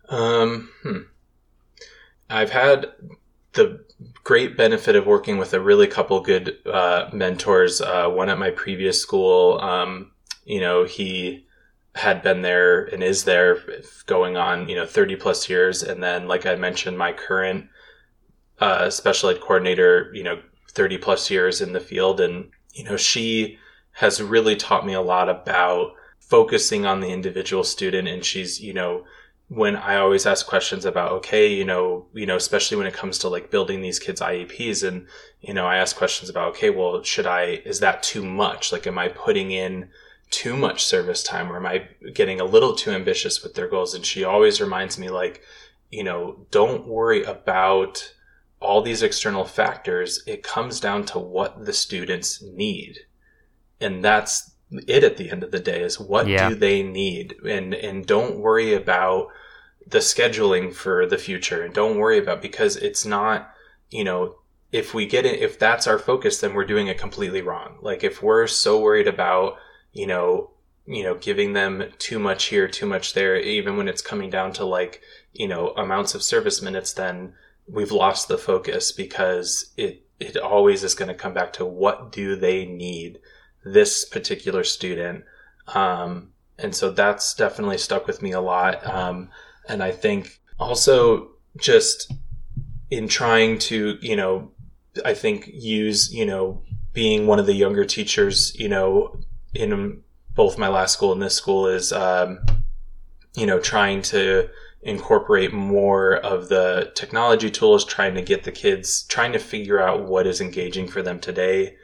Um, 0.10 0.70
hmm. 0.82 0.98
I've 2.30 2.52
had 2.52 2.88
the 3.54 3.86
great 4.24 4.58
benefit 4.58 4.96
of 4.96 5.06
working 5.06 5.38
with 5.38 5.54
a 5.54 5.60
really 5.60 5.88
couple 5.88 6.20
good 6.22 6.58
uh, 6.66 7.10
mentors. 7.14 7.80
Uh, 7.82 8.08
one 8.08 8.30
at 8.30 8.40
my 8.40 8.50
previous 8.50 9.00
school, 9.00 9.60
um, 9.62 10.12
you 10.46 10.60
know, 10.60 10.84
he 10.84 11.46
had 11.96 12.24
been 12.24 12.42
there 12.42 12.86
and 12.86 13.04
is 13.04 13.24
there 13.24 13.60
going 14.08 14.36
on, 14.36 14.68
you 14.68 14.76
know, 14.76 14.86
30 14.86 15.16
plus 15.18 15.48
years. 15.50 15.84
And 15.84 16.02
then, 16.02 16.28
like 16.28 16.46
I 16.46 16.56
mentioned, 16.56 16.98
my 16.98 17.14
current 17.14 17.68
uh, 18.60 18.90
special 18.90 19.30
ed 19.30 19.42
coordinator, 19.42 20.12
you 20.14 20.24
know, 20.24 20.42
30 20.72 20.98
plus 20.98 21.30
years 21.30 21.62
in 21.62 21.74
the 21.74 21.80
field. 21.80 22.20
And, 22.20 22.50
you 22.74 22.84
know, 22.84 22.98
she 22.98 23.60
has 23.94 24.22
really 24.22 24.56
taught 24.56 24.86
me 24.86 24.94
a 24.94 25.02
lot 25.02 25.30
about 25.30 25.92
focusing 26.20 26.86
on 26.86 27.00
the 27.00 27.10
individual 27.10 27.64
student. 27.64 28.08
And 28.08 28.26
she's, 28.26 28.60
you 28.60 28.74
know, 28.74 29.06
when 29.50 29.76
I 29.76 29.98
always 29.98 30.26
ask 30.26 30.48
questions 30.48 30.86
about, 30.86 31.12
okay, 31.12 31.54
you 31.54 31.64
know, 31.64 32.08
you 32.14 32.26
know, 32.26 32.38
especially 32.38 32.78
when 32.78 32.88
it 32.88 32.96
comes 32.96 33.20
to 33.20 33.30
like 33.30 33.52
building 33.52 33.82
these 33.82 34.00
kids 34.00 34.20
IEPs 34.20 34.88
and, 34.88 35.06
you 35.42 35.54
know, 35.54 35.68
I 35.68 35.78
ask 35.78 35.96
questions 35.96 36.28
about, 36.28 36.50
okay, 36.52 36.72
well, 36.72 37.04
should 37.04 37.28
I, 37.28 37.62
is 37.66 37.80
that 37.82 38.02
too 38.02 38.26
much? 38.26 38.72
Like, 38.72 38.88
am 38.88 38.98
I 38.98 39.10
putting 39.10 39.52
in 39.52 39.90
too 40.34 40.58
much 40.58 40.84
service 40.84 41.22
time 41.22 41.52
or 41.52 41.58
am 41.58 41.66
I 41.68 41.88
getting 42.16 42.42
a 42.42 42.46
little 42.46 42.76
too 42.76 42.90
ambitious 42.90 43.44
with 43.44 43.54
their 43.54 43.68
goals? 43.68 43.94
And 43.94 44.04
she 44.04 44.24
always 44.24 44.60
reminds 44.60 44.98
me 44.98 45.10
like, 45.10 45.42
you 45.92 46.04
know, 46.04 46.48
don't 46.50 46.88
worry 46.88 47.24
about 47.24 48.14
all 48.60 48.82
these 48.82 49.04
external 49.04 49.46
factors. 49.46 50.24
It 50.26 50.42
comes 50.42 50.80
down 50.80 51.06
to 51.08 51.20
what 51.20 51.66
the 51.66 51.74
students 51.74 52.42
need. 52.42 52.98
And 53.80 54.04
that's 54.04 54.52
it 54.88 55.04
at 55.04 55.18
the 55.18 55.30
end 55.30 55.44
of 55.44 55.52
the 55.52 55.60
day 55.60 55.84
is 55.84 56.00
what 56.00 56.28
Yeah. 56.28 56.50
do 56.50 56.56
they 56.56 56.82
need? 56.82 57.36
And, 57.48 57.76
and 57.76 58.04
don't 58.04 58.40
worry 58.40 58.74
about 58.74 59.28
the 59.86 60.00
scheduling 60.00 60.74
for 60.74 61.06
the 61.06 61.18
future 61.20 61.62
and 61.62 61.76
don't 61.76 61.98
worry 62.00 62.18
about 62.18 62.42
because 62.42 62.76
it's 62.78 63.06
not, 63.06 63.54
you 63.92 64.04
know, 64.04 64.38
if 64.72 64.96
we 64.96 65.06
get 65.06 65.28
it, 65.28 65.40
if 65.42 65.60
that's 65.60 65.86
our 65.86 66.00
focus, 66.00 66.40
then 66.40 66.56
we're 66.56 66.66
doing 66.66 66.88
it 66.88 66.98
completely 66.98 67.44
wrong. 67.44 67.78
Like 67.82 68.04
if 68.04 68.24
we're 68.24 68.48
so 68.48 68.80
worried 68.82 69.08
about, 69.08 69.58
you 69.94 70.08
know, 70.08 70.52
you 70.86 71.04
know, 71.04 71.16
giving 71.16 71.54
them 71.54 71.84
too 71.98 72.20
much 72.20 72.46
here, 72.46 72.68
too 72.68 72.86
much 72.86 73.14
there, 73.14 73.38
even 73.38 73.78
when 73.78 73.88
it's 73.88 74.02
coming 74.02 74.30
down 74.30 74.52
to 74.54 74.66
like, 74.66 75.02
you 75.32 75.48
know, 75.48 75.70
amounts 75.70 76.14
of 76.14 76.24
service 76.24 76.62
minutes, 76.62 76.94
then 76.94 77.34
we've 77.68 77.92
lost 77.92 78.28
the 78.28 78.38
focus 78.38 78.92
because 78.92 79.72
it, 79.78 80.06
it 80.20 80.36
always 80.38 80.84
is 80.84 80.96
going 80.96 81.08
to 81.08 81.14
come 81.14 81.34
back 81.34 81.54
to 81.54 81.66
what 81.66 82.12
do 82.12 82.36
they 82.36 82.66
need 82.66 83.20
this 83.64 84.04
particular 84.04 84.64
student. 84.64 85.24
Um, 85.68 86.34
and 86.60 86.76
so 86.76 86.92
that's 86.92 87.34
definitely 87.34 87.78
stuck 87.78 88.06
with 88.06 88.22
me 88.22 88.34
a 88.34 88.42
lot. 88.42 88.86
Um, 88.86 89.30
and 89.70 89.82
I 89.82 89.92
think 89.92 90.42
also 90.60 91.30
just 91.58 92.12
in 92.90 93.08
trying 93.08 93.58
to, 93.60 93.98
you 94.02 94.16
know, 94.16 94.52
I 95.06 95.14
think 95.14 95.50
use, 95.52 96.14
you 96.14 96.26
know, 96.26 96.62
being 96.92 97.26
one 97.26 97.40
of 97.40 97.46
the 97.46 97.56
younger 97.56 97.86
teachers, 97.86 98.54
you 98.60 98.70
know, 98.70 99.18
in 99.54 100.02
both 100.36 100.58
my 100.58 100.68
last 100.68 100.94
school 100.94 101.12
and 101.12 101.22
this 101.22 101.36
school 101.36 101.68
is, 101.68 101.92
um, 101.94 102.40
you 103.36 103.46
know, 103.46 103.60
trying 103.60 104.02
to 104.02 104.50
incorporate 104.82 105.54
more 105.54 106.16
of 106.18 106.50
the 106.50 106.92
technology 106.96 107.50
tools, 107.50 107.86
trying 107.86 108.16
to 108.16 108.22
get 108.22 108.44
the 108.44 108.52
kids, 108.52 109.04
trying 109.04 109.32
to 109.32 109.40
figure 109.40 109.80
out 109.80 110.04
what 110.04 110.28
is 110.28 110.42
engaging 110.42 110.88
for 110.88 111.02
them 111.02 111.20
today 111.20 111.76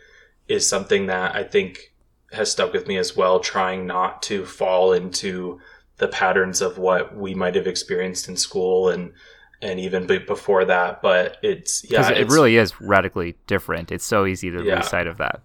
is 0.48 0.68
something 0.68 1.06
that 1.06 1.36
I 1.36 1.44
think 1.44 1.94
has 2.32 2.52
stuck 2.52 2.74
with 2.74 2.88
me 2.88 2.98
as 2.98 3.16
well, 3.16 3.40
trying 3.40 3.88
not 3.88 4.22
to 4.24 4.46
fall 4.46 4.94
into 4.94 5.60
the 5.98 6.08
patterns 6.08 6.62
of 6.62 6.78
what 6.78 7.16
we 7.16 7.34
might 7.34 7.56
have 7.56 7.68
experienced 7.68 8.28
in 8.28 8.36
school 8.36 8.90
and 8.90 9.14
and 9.62 9.78
even 9.80 10.08
before 10.08 10.64
that. 10.66 11.02
But 11.02 11.38
it's 11.42 11.90
yeah, 11.90 12.10
it 12.12 12.30
really 12.30 12.58
is 12.58 12.80
radically 12.82 13.36
different. 13.48 13.92
It's 13.92 14.06
so 14.06 14.26
easy 14.26 14.50
to 14.50 14.64
yeah. 14.64 14.78
lose 14.78 14.88
sight 14.88 15.08
of 15.08 15.18
that. 15.18 15.42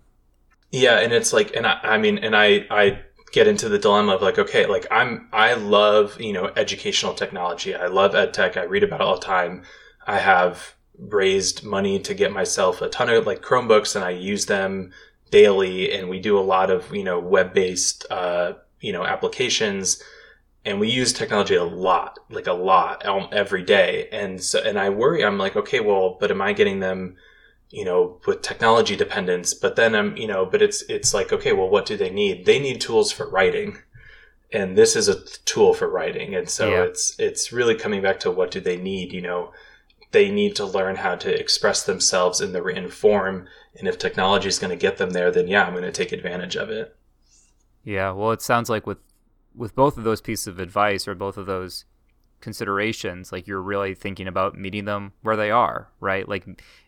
Yeah, 0.74 0.98
and 0.98 1.12
it's 1.12 1.32
like, 1.32 1.54
and 1.54 1.68
I, 1.68 1.78
I 1.84 1.98
mean, 1.98 2.18
and 2.18 2.34
I 2.34 2.66
I 2.68 2.98
get 3.30 3.46
into 3.46 3.68
the 3.68 3.78
dilemma 3.78 4.16
of 4.16 4.22
like, 4.22 4.40
okay, 4.40 4.66
like 4.66 4.88
I'm 4.90 5.28
I 5.32 5.54
love 5.54 6.20
you 6.20 6.32
know 6.32 6.50
educational 6.56 7.14
technology. 7.14 7.76
I 7.76 7.86
love 7.86 8.16
ed 8.16 8.34
tech. 8.34 8.56
I 8.56 8.64
read 8.64 8.82
about 8.82 9.00
it 9.00 9.04
all 9.04 9.14
the 9.14 9.24
time. 9.24 9.62
I 10.04 10.18
have 10.18 10.74
raised 10.98 11.62
money 11.62 12.00
to 12.00 12.12
get 12.12 12.32
myself 12.32 12.82
a 12.82 12.88
ton 12.88 13.08
of 13.08 13.24
like 13.24 13.40
Chromebooks, 13.40 13.94
and 13.94 14.04
I 14.04 14.10
use 14.10 14.46
them 14.46 14.90
daily. 15.30 15.92
And 15.92 16.08
we 16.08 16.18
do 16.18 16.36
a 16.36 16.40
lot 16.40 16.70
of 16.70 16.92
you 16.92 17.04
know 17.04 17.20
web 17.20 17.54
based 17.54 18.04
uh, 18.10 18.54
you 18.80 18.92
know 18.92 19.04
applications 19.04 20.02
and 20.64 20.80
we 20.80 20.90
use 20.90 21.12
technology 21.12 21.54
a 21.54 21.62
lot, 21.62 22.18
like 22.30 22.46
a 22.46 22.52
lot 22.52 23.04
um, 23.06 23.28
every 23.30 23.62
day. 23.62 24.08
And 24.10 24.42
so, 24.42 24.60
and 24.60 24.78
I 24.78 24.88
worry, 24.88 25.22
I'm 25.22 25.36
like, 25.36 25.56
okay, 25.56 25.80
well, 25.80 26.16
but 26.18 26.30
am 26.30 26.40
I 26.40 26.54
getting 26.54 26.80
them, 26.80 27.16
you 27.70 27.84
know, 27.84 28.20
with 28.26 28.42
technology 28.42 28.96
dependence? 28.96 29.54
But 29.54 29.76
then 29.76 29.94
I'm, 29.94 30.16
you 30.16 30.26
know, 30.26 30.46
but 30.46 30.62
it's, 30.62 30.82
it's 30.82 31.12
like, 31.12 31.32
okay, 31.32 31.52
well, 31.52 31.68
what 31.68 31.86
do 31.86 31.96
they 31.96 32.10
need? 32.10 32.44
They 32.44 32.58
need 32.58 32.80
tools 32.80 33.12
for 33.12 33.28
writing. 33.28 33.78
And 34.52 34.78
this 34.78 34.94
is 34.94 35.08
a 35.08 35.24
tool 35.44 35.74
for 35.74 35.88
writing. 35.88 36.34
And 36.34 36.48
so 36.48 36.70
yeah. 36.70 36.82
it's, 36.84 37.18
it's 37.18 37.52
really 37.52 37.74
coming 37.74 38.02
back 38.02 38.20
to 38.20 38.30
what 38.30 38.50
do 38.50 38.60
they 38.60 38.76
need? 38.76 39.12
You 39.12 39.22
know, 39.22 39.52
they 40.12 40.30
need 40.30 40.54
to 40.56 40.64
learn 40.64 40.96
how 40.96 41.16
to 41.16 41.40
express 41.40 41.82
themselves 41.82 42.40
in 42.40 42.52
the 42.52 42.62
written 42.62 42.88
form. 42.88 43.48
And 43.76 43.88
if 43.88 43.98
technology 43.98 44.48
is 44.48 44.60
going 44.60 44.70
to 44.70 44.76
get 44.76 44.96
them 44.96 45.10
there, 45.10 45.32
then 45.32 45.48
yeah, 45.48 45.64
I'm 45.64 45.72
going 45.72 45.82
to 45.82 45.92
take 45.92 46.12
advantage 46.12 46.56
of 46.56 46.70
it. 46.70 46.96
Yeah. 47.82 48.12
Well, 48.12 48.30
it 48.30 48.40
sounds 48.40 48.70
like 48.70 48.86
with 48.86 48.98
with 49.56 49.74
both 49.74 49.96
of 49.96 50.04
those 50.04 50.20
pieces 50.20 50.46
of 50.48 50.58
advice 50.58 51.06
or 51.06 51.14
both 51.14 51.36
of 51.36 51.46
those 51.46 51.84
considerations, 52.40 53.32
like 53.32 53.46
you're 53.46 53.62
really 53.62 53.94
thinking 53.94 54.26
about 54.26 54.58
meeting 54.58 54.84
them 54.84 55.12
where 55.22 55.36
they 55.36 55.50
are, 55.50 55.90
right? 56.00 56.28
Like 56.28 56.44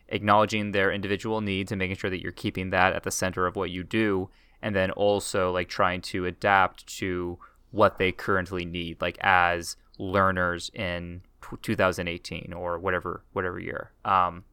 acknowledging 0.09 0.71
their 0.71 0.91
individual 0.91 1.41
needs 1.41 1.71
and 1.71 1.79
making 1.79 1.97
sure 1.97 2.09
that 2.09 2.21
you're 2.21 2.31
keeping 2.31 2.69
that 2.69 2.93
at 2.93 3.03
the 3.03 3.11
center 3.11 3.45
of 3.45 3.55
what 3.55 3.69
you 3.69 3.83
do. 3.83 4.29
And 4.61 4.75
then 4.75 4.91
also 4.91 5.51
like 5.51 5.69
trying 5.69 6.01
to 6.01 6.25
adapt 6.25 6.87
to 6.97 7.37
what 7.71 7.97
they 7.97 8.11
currently 8.11 8.65
need, 8.65 9.01
like 9.01 9.17
as 9.21 9.77
learners 9.99 10.71
in 10.73 11.21
2018 11.61 12.53
or 12.53 12.79
whatever, 12.79 13.23
whatever 13.33 13.59
year. 13.59 13.91
Um, 14.03 14.45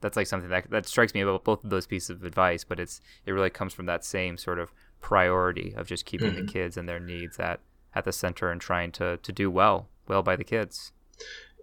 that's 0.00 0.16
like 0.16 0.26
something 0.26 0.50
that, 0.50 0.70
that 0.70 0.86
strikes 0.86 1.14
me 1.14 1.20
about 1.20 1.44
both 1.44 1.64
of 1.64 1.70
those 1.70 1.86
pieces 1.86 2.10
of 2.10 2.24
advice, 2.24 2.64
but 2.64 2.80
it's, 2.80 3.00
it 3.26 3.32
really 3.32 3.50
comes 3.50 3.74
from 3.74 3.86
that 3.86 4.04
same 4.04 4.38
sort 4.38 4.58
of 4.58 4.72
priority 5.00 5.74
of 5.76 5.86
just 5.86 6.04
keeping 6.04 6.32
mm-hmm. 6.32 6.46
the 6.46 6.52
kids 6.52 6.76
and 6.76 6.88
their 6.88 7.00
needs 7.00 7.38
at 7.38 7.60
at 7.94 8.04
the 8.04 8.12
center 8.12 8.50
and 8.50 8.60
trying 8.60 8.92
to 8.92 9.16
to 9.18 9.32
do 9.32 9.50
well 9.50 9.88
well 10.08 10.22
by 10.22 10.36
the 10.36 10.44
kids. 10.44 10.92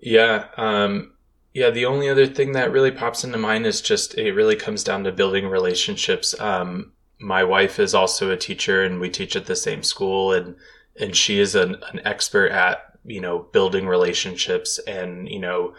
Yeah, 0.01 0.47
um, 0.57 1.12
yeah. 1.53 1.69
The 1.69 1.85
only 1.85 2.09
other 2.09 2.27
thing 2.27 2.53
that 2.53 2.71
really 2.71 2.91
pops 2.91 3.23
into 3.23 3.37
mind 3.37 3.65
is 3.65 3.81
just 3.81 4.17
it 4.17 4.33
really 4.33 4.55
comes 4.55 4.83
down 4.83 5.03
to 5.03 5.11
building 5.11 5.47
relationships. 5.47 6.39
Um, 6.39 6.91
my 7.19 7.43
wife 7.43 7.79
is 7.79 7.93
also 7.93 8.31
a 8.31 8.37
teacher, 8.37 8.83
and 8.83 8.99
we 8.99 9.09
teach 9.09 9.35
at 9.35 9.45
the 9.45 9.55
same 9.55 9.83
school, 9.83 10.33
and 10.33 10.55
and 10.99 11.15
she 11.15 11.39
is 11.39 11.55
an, 11.55 11.77
an 11.91 12.01
expert 12.05 12.51
at 12.51 12.97
you 13.05 13.21
know 13.21 13.39
building 13.39 13.87
relationships 13.87 14.79
and 14.87 15.27
you 15.27 15.39
know 15.39 15.73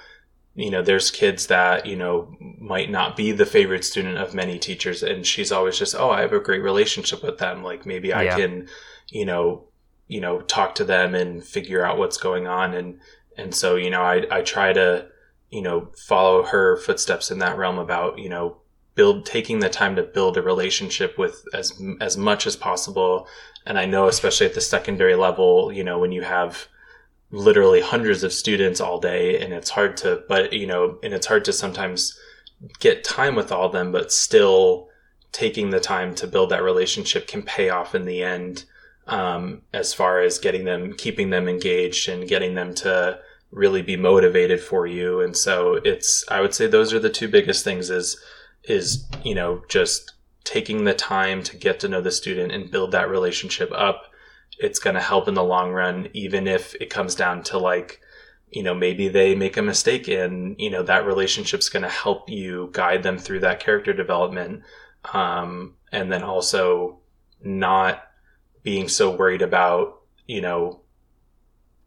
you 0.57 0.71
know, 0.71 0.83
there's 0.83 1.11
kids 1.11 1.49
that, 1.49 1.87
you 1.87 1.97
know, 1.97 2.37
might 2.39 2.91
not 2.91 3.17
be 3.17 3.33
the 3.33 3.47
favorite 3.47 3.85
student 3.85 4.19
of 4.19 4.35
many 4.35 4.59
teachers. 4.59 5.03
And 5.03 5.27
she's 5.27 5.51
always 5.51 5.79
just, 5.79 5.97
oh, 5.97 6.11
I 6.11 6.21
have 6.21 6.33
a 6.33 6.39
great 6.39 6.63
relationship 6.63 7.23
with 7.23 7.39
them. 7.39 7.65
Like 7.65 7.85
maybe 7.85 8.13
I 8.13 8.23
yeah. 8.23 8.37
can, 8.37 8.69
you 9.09 9.27
know, 9.27 9.65
you 10.07 10.21
know, 10.21 10.43
talk 10.43 10.77
to 10.77 10.85
them 10.85 11.15
and 11.15 11.43
figure 11.43 11.85
out 11.85 11.99
what's 11.99 12.19
going 12.19 12.47
on. 12.47 12.73
And, 12.73 13.01
and 13.37 13.53
so, 13.53 13.75
you 13.75 13.91
know, 13.91 14.03
I, 14.03 14.27
I 14.31 14.43
try 14.43 14.73
to, 14.73 15.07
you 15.55 15.63
know, 15.63 15.89
follow 15.97 16.43
her 16.43 16.77
footsteps 16.77 17.31
in 17.31 17.39
that 17.39 17.57
realm 17.57 17.79
about, 17.79 18.19
you 18.19 18.29
know, 18.29 18.57
build, 18.95 19.25
taking 19.25 19.61
the 19.61 19.71
time 19.71 19.97
to 19.97 20.03
build 20.03 20.37
a 20.37 20.43
relationship 20.43 21.17
with 21.17 21.45
as, 21.55 21.81
as 22.01 22.17
much 22.17 22.47
as 22.47 22.57
possible. 22.57 23.27
And 23.65 23.79
I 23.79 23.87
know, 23.87 24.09
especially 24.09 24.47
at 24.47 24.55
the 24.55 24.61
secondary 24.61 25.15
level, 25.15 25.73
you 25.73 25.85
know, 25.85 25.99
when 25.99 26.13
you 26.13 26.23
have, 26.23 26.69
literally 27.31 27.81
hundreds 27.81 28.23
of 28.23 28.33
students 28.33 28.81
all 28.81 29.01
day 29.01 29.41
and 29.41 29.53
it's 29.53 29.71
hard 29.71 29.97
to 29.97 30.23
but 30.29 30.53
you 30.53 30.67
know 30.67 30.97
and 31.03 31.13
it's 31.13 31.27
hard 31.27 31.45
to 31.45 31.53
sometimes 31.53 32.17
get 32.79 33.03
time 33.03 33.35
with 33.35 33.51
all 33.51 33.67
of 33.67 33.73
them 33.73 33.91
but 33.91 34.13
still 34.13 34.89
taking 35.33 35.71
the 35.71 35.81
time 35.81 36.15
to 36.15 36.29
build 36.29 36.51
that 36.51 36.63
relationship 36.63 37.27
can 37.27 37.43
pay 37.43 37.71
off 37.71 37.93
in 37.95 38.05
the 38.05 38.23
end 38.23 38.65
um, 39.09 39.63
as 39.73 39.93
far 39.93 40.21
as 40.21 40.39
getting 40.39 40.65
them 40.65 40.93
keeping 40.93 41.31
them 41.31 41.49
engaged 41.49 42.09
and 42.09 42.29
getting 42.29 42.55
them 42.55 42.73
to 42.73 43.19
really 43.55 43.83
be 43.83 43.97
motivated 43.97 44.61
for 44.61 44.87
you 44.87 45.21
and 45.21 45.37
so 45.37 45.75
it's 45.85 46.25
i 46.29 46.41
would 46.41 46.53
say 46.53 46.67
those 46.67 46.93
are 46.93 46.99
the 46.99 47.09
two 47.09 47.29
biggest 47.29 47.63
things 47.63 47.89
is 47.89 48.21
is 48.65 49.07
you 49.23 49.35
know 49.35 49.63
just 49.69 50.13
taking 50.43 50.85
the 50.85 50.95
time 50.95 51.43
to 51.43 51.57
get 51.57 51.79
to 51.81 51.89
know 51.89 52.01
the 52.01 52.11
student 52.11 52.53
and 52.53 52.71
build 52.71 52.91
that 52.91 53.09
relationship 53.09 53.71
up 53.73 54.11
it's 54.59 54.79
going 54.79 54.95
to 54.95 55.01
help 55.01 55.29
in 55.29 55.35
the 55.35 55.45
long 55.45 55.73
run, 55.73 56.09
even 56.13 56.47
if 56.47 56.75
it 56.77 56.91
comes 56.91 57.15
down 57.15 57.43
to 57.45 57.59
like, 57.59 58.01
you 58.51 58.63
know, 58.63 58.75
maybe 58.75 59.09
they 59.09 59.35
make 59.35 59.57
a 59.57 59.63
mistake 59.63 60.07
and, 60.09 60.57
you 60.59 60.71
know, 60.71 60.83
that 60.83 61.07
relationship's 61.07 61.69
going 61.69 61.83
to 61.83 61.89
help 61.89 62.29
you 62.29 62.71
guide 62.73 63.03
them 63.03 63.19
through 63.19 63.41
that 63.41 63.61
character 63.61 63.93
development. 63.93 64.63
Um, 65.13 65.75
and 65.93 66.11
then 66.11 66.23
also 66.23 67.01
not 67.43 68.05
being 68.63 68.89
so 68.89 69.15
worried 69.15 69.43
about, 69.43 70.01
you 70.27 70.41
know, 70.41 70.81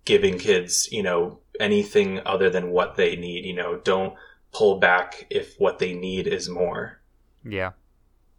giving 0.05 0.37
kids, 0.37 0.89
you 0.91 1.03
know, 1.03 1.39
anything 1.59 2.21
other 2.25 2.49
than 2.49 2.71
what 2.71 2.95
they 2.95 3.15
need, 3.15 3.45
you 3.45 3.53
know, 3.53 3.77
don't 3.77 4.15
pull 4.51 4.79
back 4.79 5.27
if 5.29 5.55
what 5.59 5.79
they 5.79 5.93
need 5.93 6.27
is 6.27 6.49
more. 6.49 6.99
Yeah. 7.43 7.71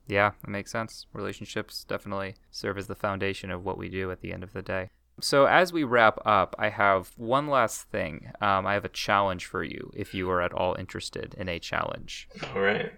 Yeah, 0.07 0.33
that 0.41 0.51
makes 0.51 0.73
sense. 0.73 1.07
Relationships 1.13 1.85
definitely 1.85 2.37
serve 2.51 2.79
as 2.79 2.87
the 2.87 2.95
foundation 2.95 3.51
of 3.51 3.65
what 3.65 3.77
we 3.77 3.89
do 3.89 4.11
at 4.11 4.23
the 4.23 4.33
end 4.33 4.43
of 4.43 4.55
the 4.55 4.63
day. 4.63 4.89
So, 5.21 5.47
as 5.47 5.73
we 5.73 5.85
wrap 5.85 6.19
up, 6.25 6.55
I 6.59 6.71
have 6.71 7.11
one 7.17 7.49
last 7.49 7.91
thing. 7.91 8.31
Um, 8.41 8.67
I 8.67 8.75
have 8.75 8.85
a 8.85 8.89
challenge 8.91 9.47
for 9.47 9.65
you 9.65 9.91
if 9.95 10.15
you 10.15 10.31
are 10.31 10.41
at 10.41 10.53
all 10.53 10.77
interested 10.79 11.35
in 11.37 11.49
a 11.49 11.59
challenge. 11.59 12.29
All 12.55 12.63
right. 12.63 12.93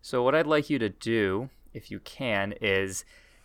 So, 0.00 0.22
what 0.22 0.34
I'd 0.34 0.46
like 0.46 0.70
you 0.70 0.78
to 0.78 0.88
do, 0.88 1.50
if 1.74 1.90
you 1.90 2.00
can, 2.00 2.54
is 2.62 3.04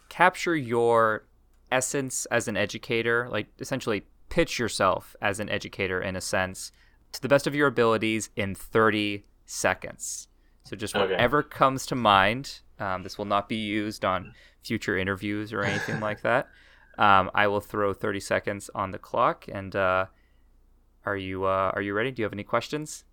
capture 0.09 0.55
your 0.55 1.25
essence 1.71 2.25
as 2.27 2.47
an 2.47 2.57
educator, 2.57 3.27
like 3.29 3.47
essentially 3.59 4.03
pitch 4.31 4.57
yourself 4.57 5.15
as 5.21 5.39
an 5.39 5.49
educator 5.49 6.01
in 6.01 6.15
a 6.15 6.21
sense 6.21 6.71
to 7.11 7.21
the 7.21 7.27
best 7.27 7.45
of 7.45 7.53
your 7.53 7.67
abilities 7.67 8.31
in 8.35 8.55
30 8.55 9.25
seconds. 9.45 10.27
So, 10.63 10.75
just 10.75 10.95
whatever 10.95 11.39
okay. 11.39 11.49
comes 11.49 11.85
to 11.87 11.95
mind 11.95 12.61
um, 12.81 13.03
this 13.03 13.17
will 13.17 13.25
not 13.25 13.47
be 13.47 13.55
used 13.55 14.03
on 14.03 14.33
future 14.63 14.97
interviews 14.97 15.53
or 15.53 15.61
anything 15.61 15.99
like 16.01 16.21
that. 16.21 16.47
Um, 16.97 17.29
I 17.33 17.47
will 17.47 17.61
throw 17.61 17.93
30 17.93 18.19
seconds 18.19 18.69
on 18.73 18.91
the 18.91 18.97
clock. 18.97 19.45
And 19.47 19.75
uh, 19.75 20.07
are 21.05 21.15
you 21.15 21.45
uh, 21.45 21.71
are 21.73 21.81
you 21.81 21.93
ready? 21.93 22.11
Do 22.11 22.21
you 22.21 22.25
have 22.25 22.33
any 22.33 22.43
questions? 22.43 23.05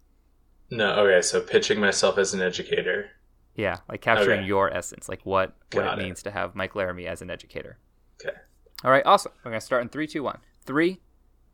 No. 0.70 1.04
Okay. 1.04 1.22
So 1.22 1.40
pitching 1.40 1.78
myself 1.78 2.18
as 2.18 2.34
an 2.34 2.40
educator. 2.40 3.10
Yeah, 3.54 3.78
like 3.88 4.00
capturing 4.00 4.40
okay. 4.40 4.46
your 4.46 4.72
essence, 4.72 5.08
like 5.08 5.20
what 5.24 5.52
Got 5.70 5.84
what 5.84 5.98
it, 5.98 6.00
it, 6.00 6.04
means 6.04 6.22
to 6.22 6.30
have 6.30 6.54
Mike 6.54 6.76
Laramie 6.76 7.08
as 7.08 7.22
an 7.22 7.30
educator. 7.30 7.78
Okay. 8.24 8.36
All 8.84 8.90
right. 8.90 9.04
Awesome. 9.04 9.32
We're 9.44 9.50
gonna 9.50 9.60
start 9.60 9.82
in 9.82 9.88
three, 9.88 10.06
two, 10.06 10.22
one. 10.22 10.38
Three, 10.64 11.00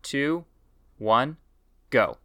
two, 0.04 0.44
one, 0.98 1.38
go. 1.90 2.18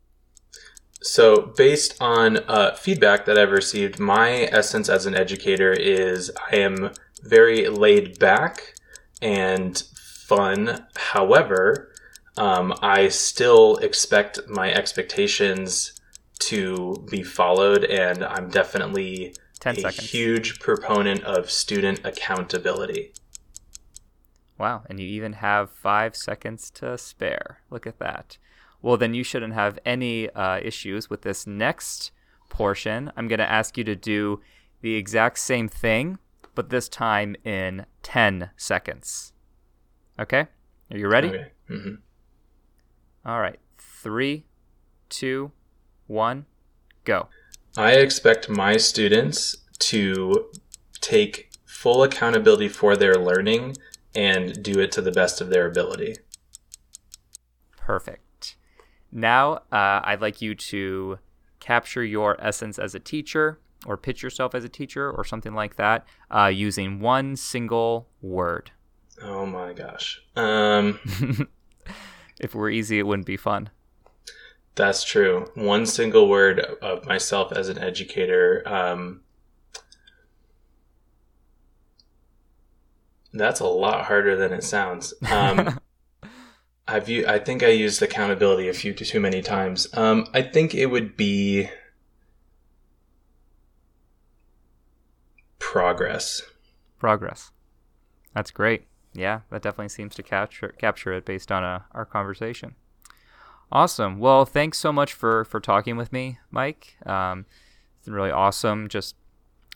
So, 1.02 1.54
based 1.56 1.96
on 2.02 2.38
uh, 2.38 2.76
feedback 2.76 3.26
that 3.26 3.40
I've 3.40 3.52
received, 3.52 4.00
my 4.00 4.50
essence 4.52 4.90
as 4.90 5.06
an 5.06 5.16
educator 5.16 5.72
is 5.72 6.30
I 6.52 6.58
am 6.58 6.92
very 7.24 7.70
laid 7.70 8.20
back 8.20 8.76
and 9.22 9.82
fun. 10.28 10.86
However, 10.96 11.94
um, 12.38 12.74
I 12.82 13.08
still 13.08 13.78
expect 13.78 14.40
my 14.48 14.72
expectations 14.74 15.94
to 16.40 17.06
be 17.10 17.24
followed, 17.24 17.86
and 17.86 18.24
I'm 18.24 18.50
definitely 18.50 19.36
a 19.66 19.92
huge 19.92 20.60
proponent 20.60 21.24
of 21.24 21.50
student 21.52 22.02
accountability. 22.06 23.14
Wow, 24.60 24.84
and 24.90 25.00
you 25.00 25.08
even 25.08 25.34
have 25.34 25.72
five 25.72 26.16
seconds 26.16 26.70
to 26.72 26.98
spare. 26.98 27.62
Look 27.72 27.88
at 27.88 28.00
that 28.00 28.38
well, 28.82 28.98
then 28.98 29.14
you 29.14 29.24
shouldn't 29.24 29.54
have 29.54 29.78
any 29.86 30.30
uh, 30.30 30.60
issues 30.64 31.10
with 31.10 31.24
this 31.24 31.46
next 31.46 32.12
portion. 32.50 33.12
I'm 33.16 33.28
going 33.28 33.40
to 33.40 33.50
ask 33.50 33.78
you 33.78 33.84
to 33.84 33.96
do 33.96 34.42
the 34.82 34.96
exact 34.96 35.40
same 35.40 35.68
thing, 35.68 36.18
but 36.56 36.70
this 36.70 36.88
time 36.88 37.36
in 37.44 37.86
10 38.04 38.52
seconds. 38.56 39.34
Okay? 40.18 40.48
Are 40.92 40.98
you 40.98 41.08
ready? 41.08 41.28
Okay. 41.28 41.52
Mm-hmm. 41.70 41.96
All 43.26 43.42
right. 43.42 43.60
Three, 43.78 44.46
two, 45.10 45.52
one, 46.08 46.46
go. 47.04 47.28
I 47.78 47.94
expect 47.94 48.50
my 48.50 48.78
students 48.78 49.58
to 49.80 50.50
take 51.02 51.52
full 51.66 52.04
accountability 52.04 52.70
for 52.70 52.96
their 52.96 53.16
learning 53.16 53.76
and 54.16 54.62
do 54.64 54.80
it 54.80 54.92
to 54.94 55.02
the 55.02 55.12
best 55.12 55.42
of 55.42 55.50
their 55.50 55.66
ability. 55.68 56.16
Perfect. 57.78 58.56
Now, 59.12 59.54
uh, 59.72 60.02
I'd 60.04 60.22
like 60.22 60.42
you 60.42 60.56
to 60.56 61.20
capture 61.60 62.04
your 62.04 62.38
essence 62.40 62.80
as 62.80 62.96
a 62.96 63.00
teacher 63.00 63.60
or 63.86 63.98
pitch 63.98 64.22
yourself 64.22 64.54
as 64.54 64.64
a 64.64 64.70
teacher 64.70 65.10
or 65.10 65.24
something 65.24 65.54
like 65.54 65.76
that 65.78 66.06
uh, 66.34 66.48
using 66.48 67.00
one 67.00 67.36
single 67.36 68.08
word. 68.22 68.72
Oh 69.22 69.46
my 69.46 69.74
gosh. 69.74 70.22
Um, 70.36 71.00
if 72.40 72.54
it 72.54 72.56
were 72.56 72.70
easy, 72.70 73.00
it 73.00 73.08
wouldn't 73.08 73.26
be 73.26 73.38
fun. 73.38 73.70
That's 74.76 75.04
true. 75.04 75.52
One 75.56 75.86
single 75.86 76.30
word 76.30 76.60
of 76.60 77.06
myself 77.06 77.52
as 77.52 77.68
an 77.68 77.78
educator. 77.80 78.64
Um, 78.66 79.22
that's 83.34 83.60
a 83.60 83.66
lot 83.68 84.06
harder 84.06 84.36
than 84.36 84.54
it 84.54 84.64
sounds. 84.64 85.14
Um, 85.32 85.80
I've 86.88 87.08
u- 87.08 87.28
I 87.28 87.38
think 87.38 87.62
I 87.62 87.68
used 87.68 88.02
accountability 88.02 88.68
a 88.68 88.74
few 88.74 88.94
too 88.94 89.20
many 89.20 89.42
times. 89.42 89.88
Um, 89.94 90.26
I 90.34 90.42
think 90.42 90.74
it 90.74 90.88
would 90.88 91.16
be 91.16 91.70
progress. 95.60 96.42
Progress. 96.98 97.52
That's 98.34 98.50
great. 98.52 98.88
Yeah, 99.14 99.42
that 99.50 99.62
definitely 99.62 99.90
seems 99.90 100.16
to 100.16 100.24
capture 100.24 100.70
capture 100.70 101.14
it 101.14 101.26
based 101.26 101.52
on 101.52 101.64
uh, 101.64 101.82
our 101.92 102.06
conversation. 102.06 102.76
Awesome. 103.72 104.18
Well, 104.18 104.46
thanks 104.46 104.80
so 104.80 104.92
much 104.92 105.14
for 105.14 105.46
for 105.46 105.60
talking 105.60 105.96
with 105.96 106.12
me, 106.12 106.40
Mike. 106.50 106.96
Um, 107.06 107.46
it's 107.98 108.06
been 108.06 108.16
really 108.16 108.32
awesome 108.32 108.88
just 108.88 109.16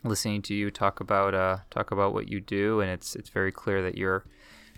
listening 0.04 0.42
to 0.42 0.54
you 0.54 0.70
talk 0.70 1.00
about 1.00 1.34
uh, 1.34 1.58
talk 1.70 1.90
about 1.90 2.14
what 2.14 2.28
you 2.28 2.40
do, 2.40 2.80
and 2.80 2.90
it's 2.90 3.16
it's 3.16 3.30
very 3.30 3.52
clear 3.52 3.82
that 3.82 3.96
your 3.96 4.24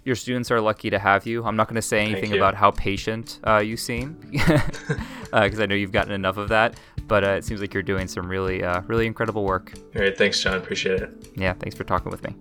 your 0.05 0.15
students 0.15 0.51
are 0.53 0.61
lucky 0.61 0.89
to 0.89 0.99
have 0.99 1.27
you. 1.27 1.45
I'm 1.45 1.57
not 1.57 1.67
going 1.67 1.77
to 1.77 1.83
say 1.83 2.01
anything 2.01 2.33
about 2.33 2.55
how 2.55 2.71
patient 2.71 3.41
uh, 3.45 3.59
you 3.59 3.77
seem, 3.77 4.17
because 4.31 4.61
uh, 5.33 5.63
I 5.63 5.67
know 5.67 5.75
you've 5.75 5.93
gotten 5.93 6.13
enough 6.13 6.37
of 6.37 6.49
that. 6.51 6.79
But 7.09 7.25
uh, 7.25 7.31
it 7.31 7.45
seems 7.45 7.61
like 7.61 7.75
you're 7.75 7.83
doing 7.83 8.09
some 8.09 8.29
really 8.29 8.63
uh, 8.63 8.83
really 8.83 9.07
incredible 9.07 9.45
work. 9.45 9.73
All 9.95 10.03
right, 10.03 10.17
thanks, 10.17 10.41
John. 10.41 10.57
Appreciate 10.57 11.03
it. 11.03 11.33
Yeah, 11.37 11.53
thanks 11.55 11.77
for 11.77 11.85
talking 11.85 12.11
with 12.11 12.23
me. 12.23 12.35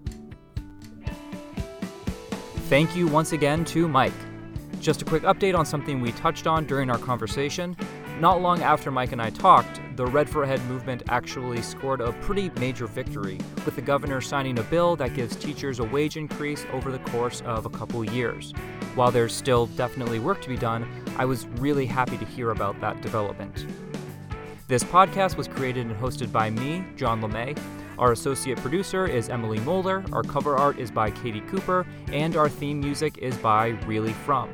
Thank 2.67 2.95
you 2.95 3.07
once 3.07 3.31
again 3.31 3.65
to 3.65 3.87
Mike. 3.87 4.13
Just 4.79 5.01
a 5.01 5.05
quick 5.05 5.23
update 5.23 5.57
on 5.57 5.65
something 5.65 6.01
we 6.01 6.11
touched 6.13 6.47
on 6.47 6.65
during 6.65 6.89
our 6.89 6.97
conversation. 6.97 7.75
Not 8.19 8.41
long 8.41 8.61
after 8.61 8.91
Mike 8.91 9.11
and 9.11 9.21
I 9.21 9.29
talked, 9.29 9.81
the 9.95 10.05
Red 10.05 10.29
for 10.29 10.43
Ed 10.43 10.61
movement 10.65 11.03
actually 11.07 11.61
scored 11.61 12.01
a 12.01 12.11
pretty 12.13 12.51
major 12.59 12.85
victory, 12.85 13.39
with 13.63 13.75
the 13.75 13.81
governor 13.81 14.19
signing 14.19 14.59
a 14.59 14.63
bill 14.63 14.97
that 14.97 15.13
gives 15.13 15.37
teachers 15.37 15.79
a 15.79 15.85
wage 15.85 16.17
increase 16.17 16.65
over 16.73 16.91
the 16.91 16.99
course 16.99 17.41
of 17.45 17.65
a 17.65 17.69
couple 17.69 18.03
years. 18.03 18.51
While 18.95 19.11
there's 19.11 19.33
still 19.33 19.67
definitely 19.67 20.19
work 20.19 20.41
to 20.41 20.49
be 20.49 20.57
done, 20.57 20.85
I 21.17 21.23
was 21.23 21.45
really 21.59 21.85
happy 21.85 22.17
to 22.17 22.25
hear 22.25 22.51
about 22.51 22.79
that 22.81 23.01
development. 23.01 23.65
This 24.67 24.83
podcast 24.83 25.37
was 25.37 25.47
created 25.47 25.85
and 25.85 25.95
hosted 25.95 26.31
by 26.31 26.49
me, 26.49 26.85
John 26.97 27.21
LeMay. 27.21 27.57
Our 27.97 28.11
associate 28.11 28.57
producer 28.57 29.07
is 29.07 29.29
Emily 29.29 29.59
Moeller, 29.59 30.03
our 30.11 30.23
cover 30.23 30.57
art 30.57 30.77
is 30.77 30.91
by 30.91 31.11
Katie 31.11 31.39
Cooper, 31.41 31.87
and 32.11 32.35
our 32.35 32.49
theme 32.49 32.81
music 32.81 33.19
is 33.19 33.37
by 33.37 33.67
Really 33.85 34.11
From. 34.11 34.49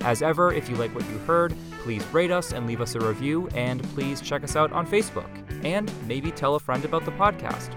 As 0.00 0.22
ever, 0.22 0.52
if 0.52 0.70
you 0.70 0.76
like 0.76 0.94
what 0.94 1.04
you 1.10 1.18
heard, 1.18 1.54
please 1.88 2.04
rate 2.12 2.30
us 2.30 2.52
and 2.52 2.66
leave 2.66 2.82
us 2.82 2.96
a 2.96 3.00
review, 3.00 3.48
and 3.54 3.82
please 3.94 4.20
check 4.20 4.44
us 4.44 4.56
out 4.56 4.70
on 4.72 4.86
Facebook, 4.86 5.30
and 5.64 5.90
maybe 6.06 6.30
tell 6.30 6.54
a 6.54 6.60
friend 6.60 6.84
about 6.84 7.02
the 7.06 7.10
podcast. 7.12 7.74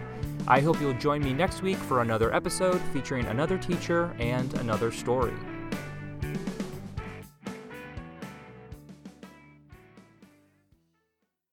I 0.50 0.60
hope 0.60 0.82
you'll 0.82 0.92
join 0.96 1.22
me 1.22 1.32
next 1.32 1.62
week 1.62 1.78
for 1.78 2.02
another 2.02 2.36
episode 2.36 2.82
featuring 2.92 3.26
another 3.28 3.58
teacher 3.58 4.14
and 4.20 4.54
another 4.56 4.92
story. 4.92 5.32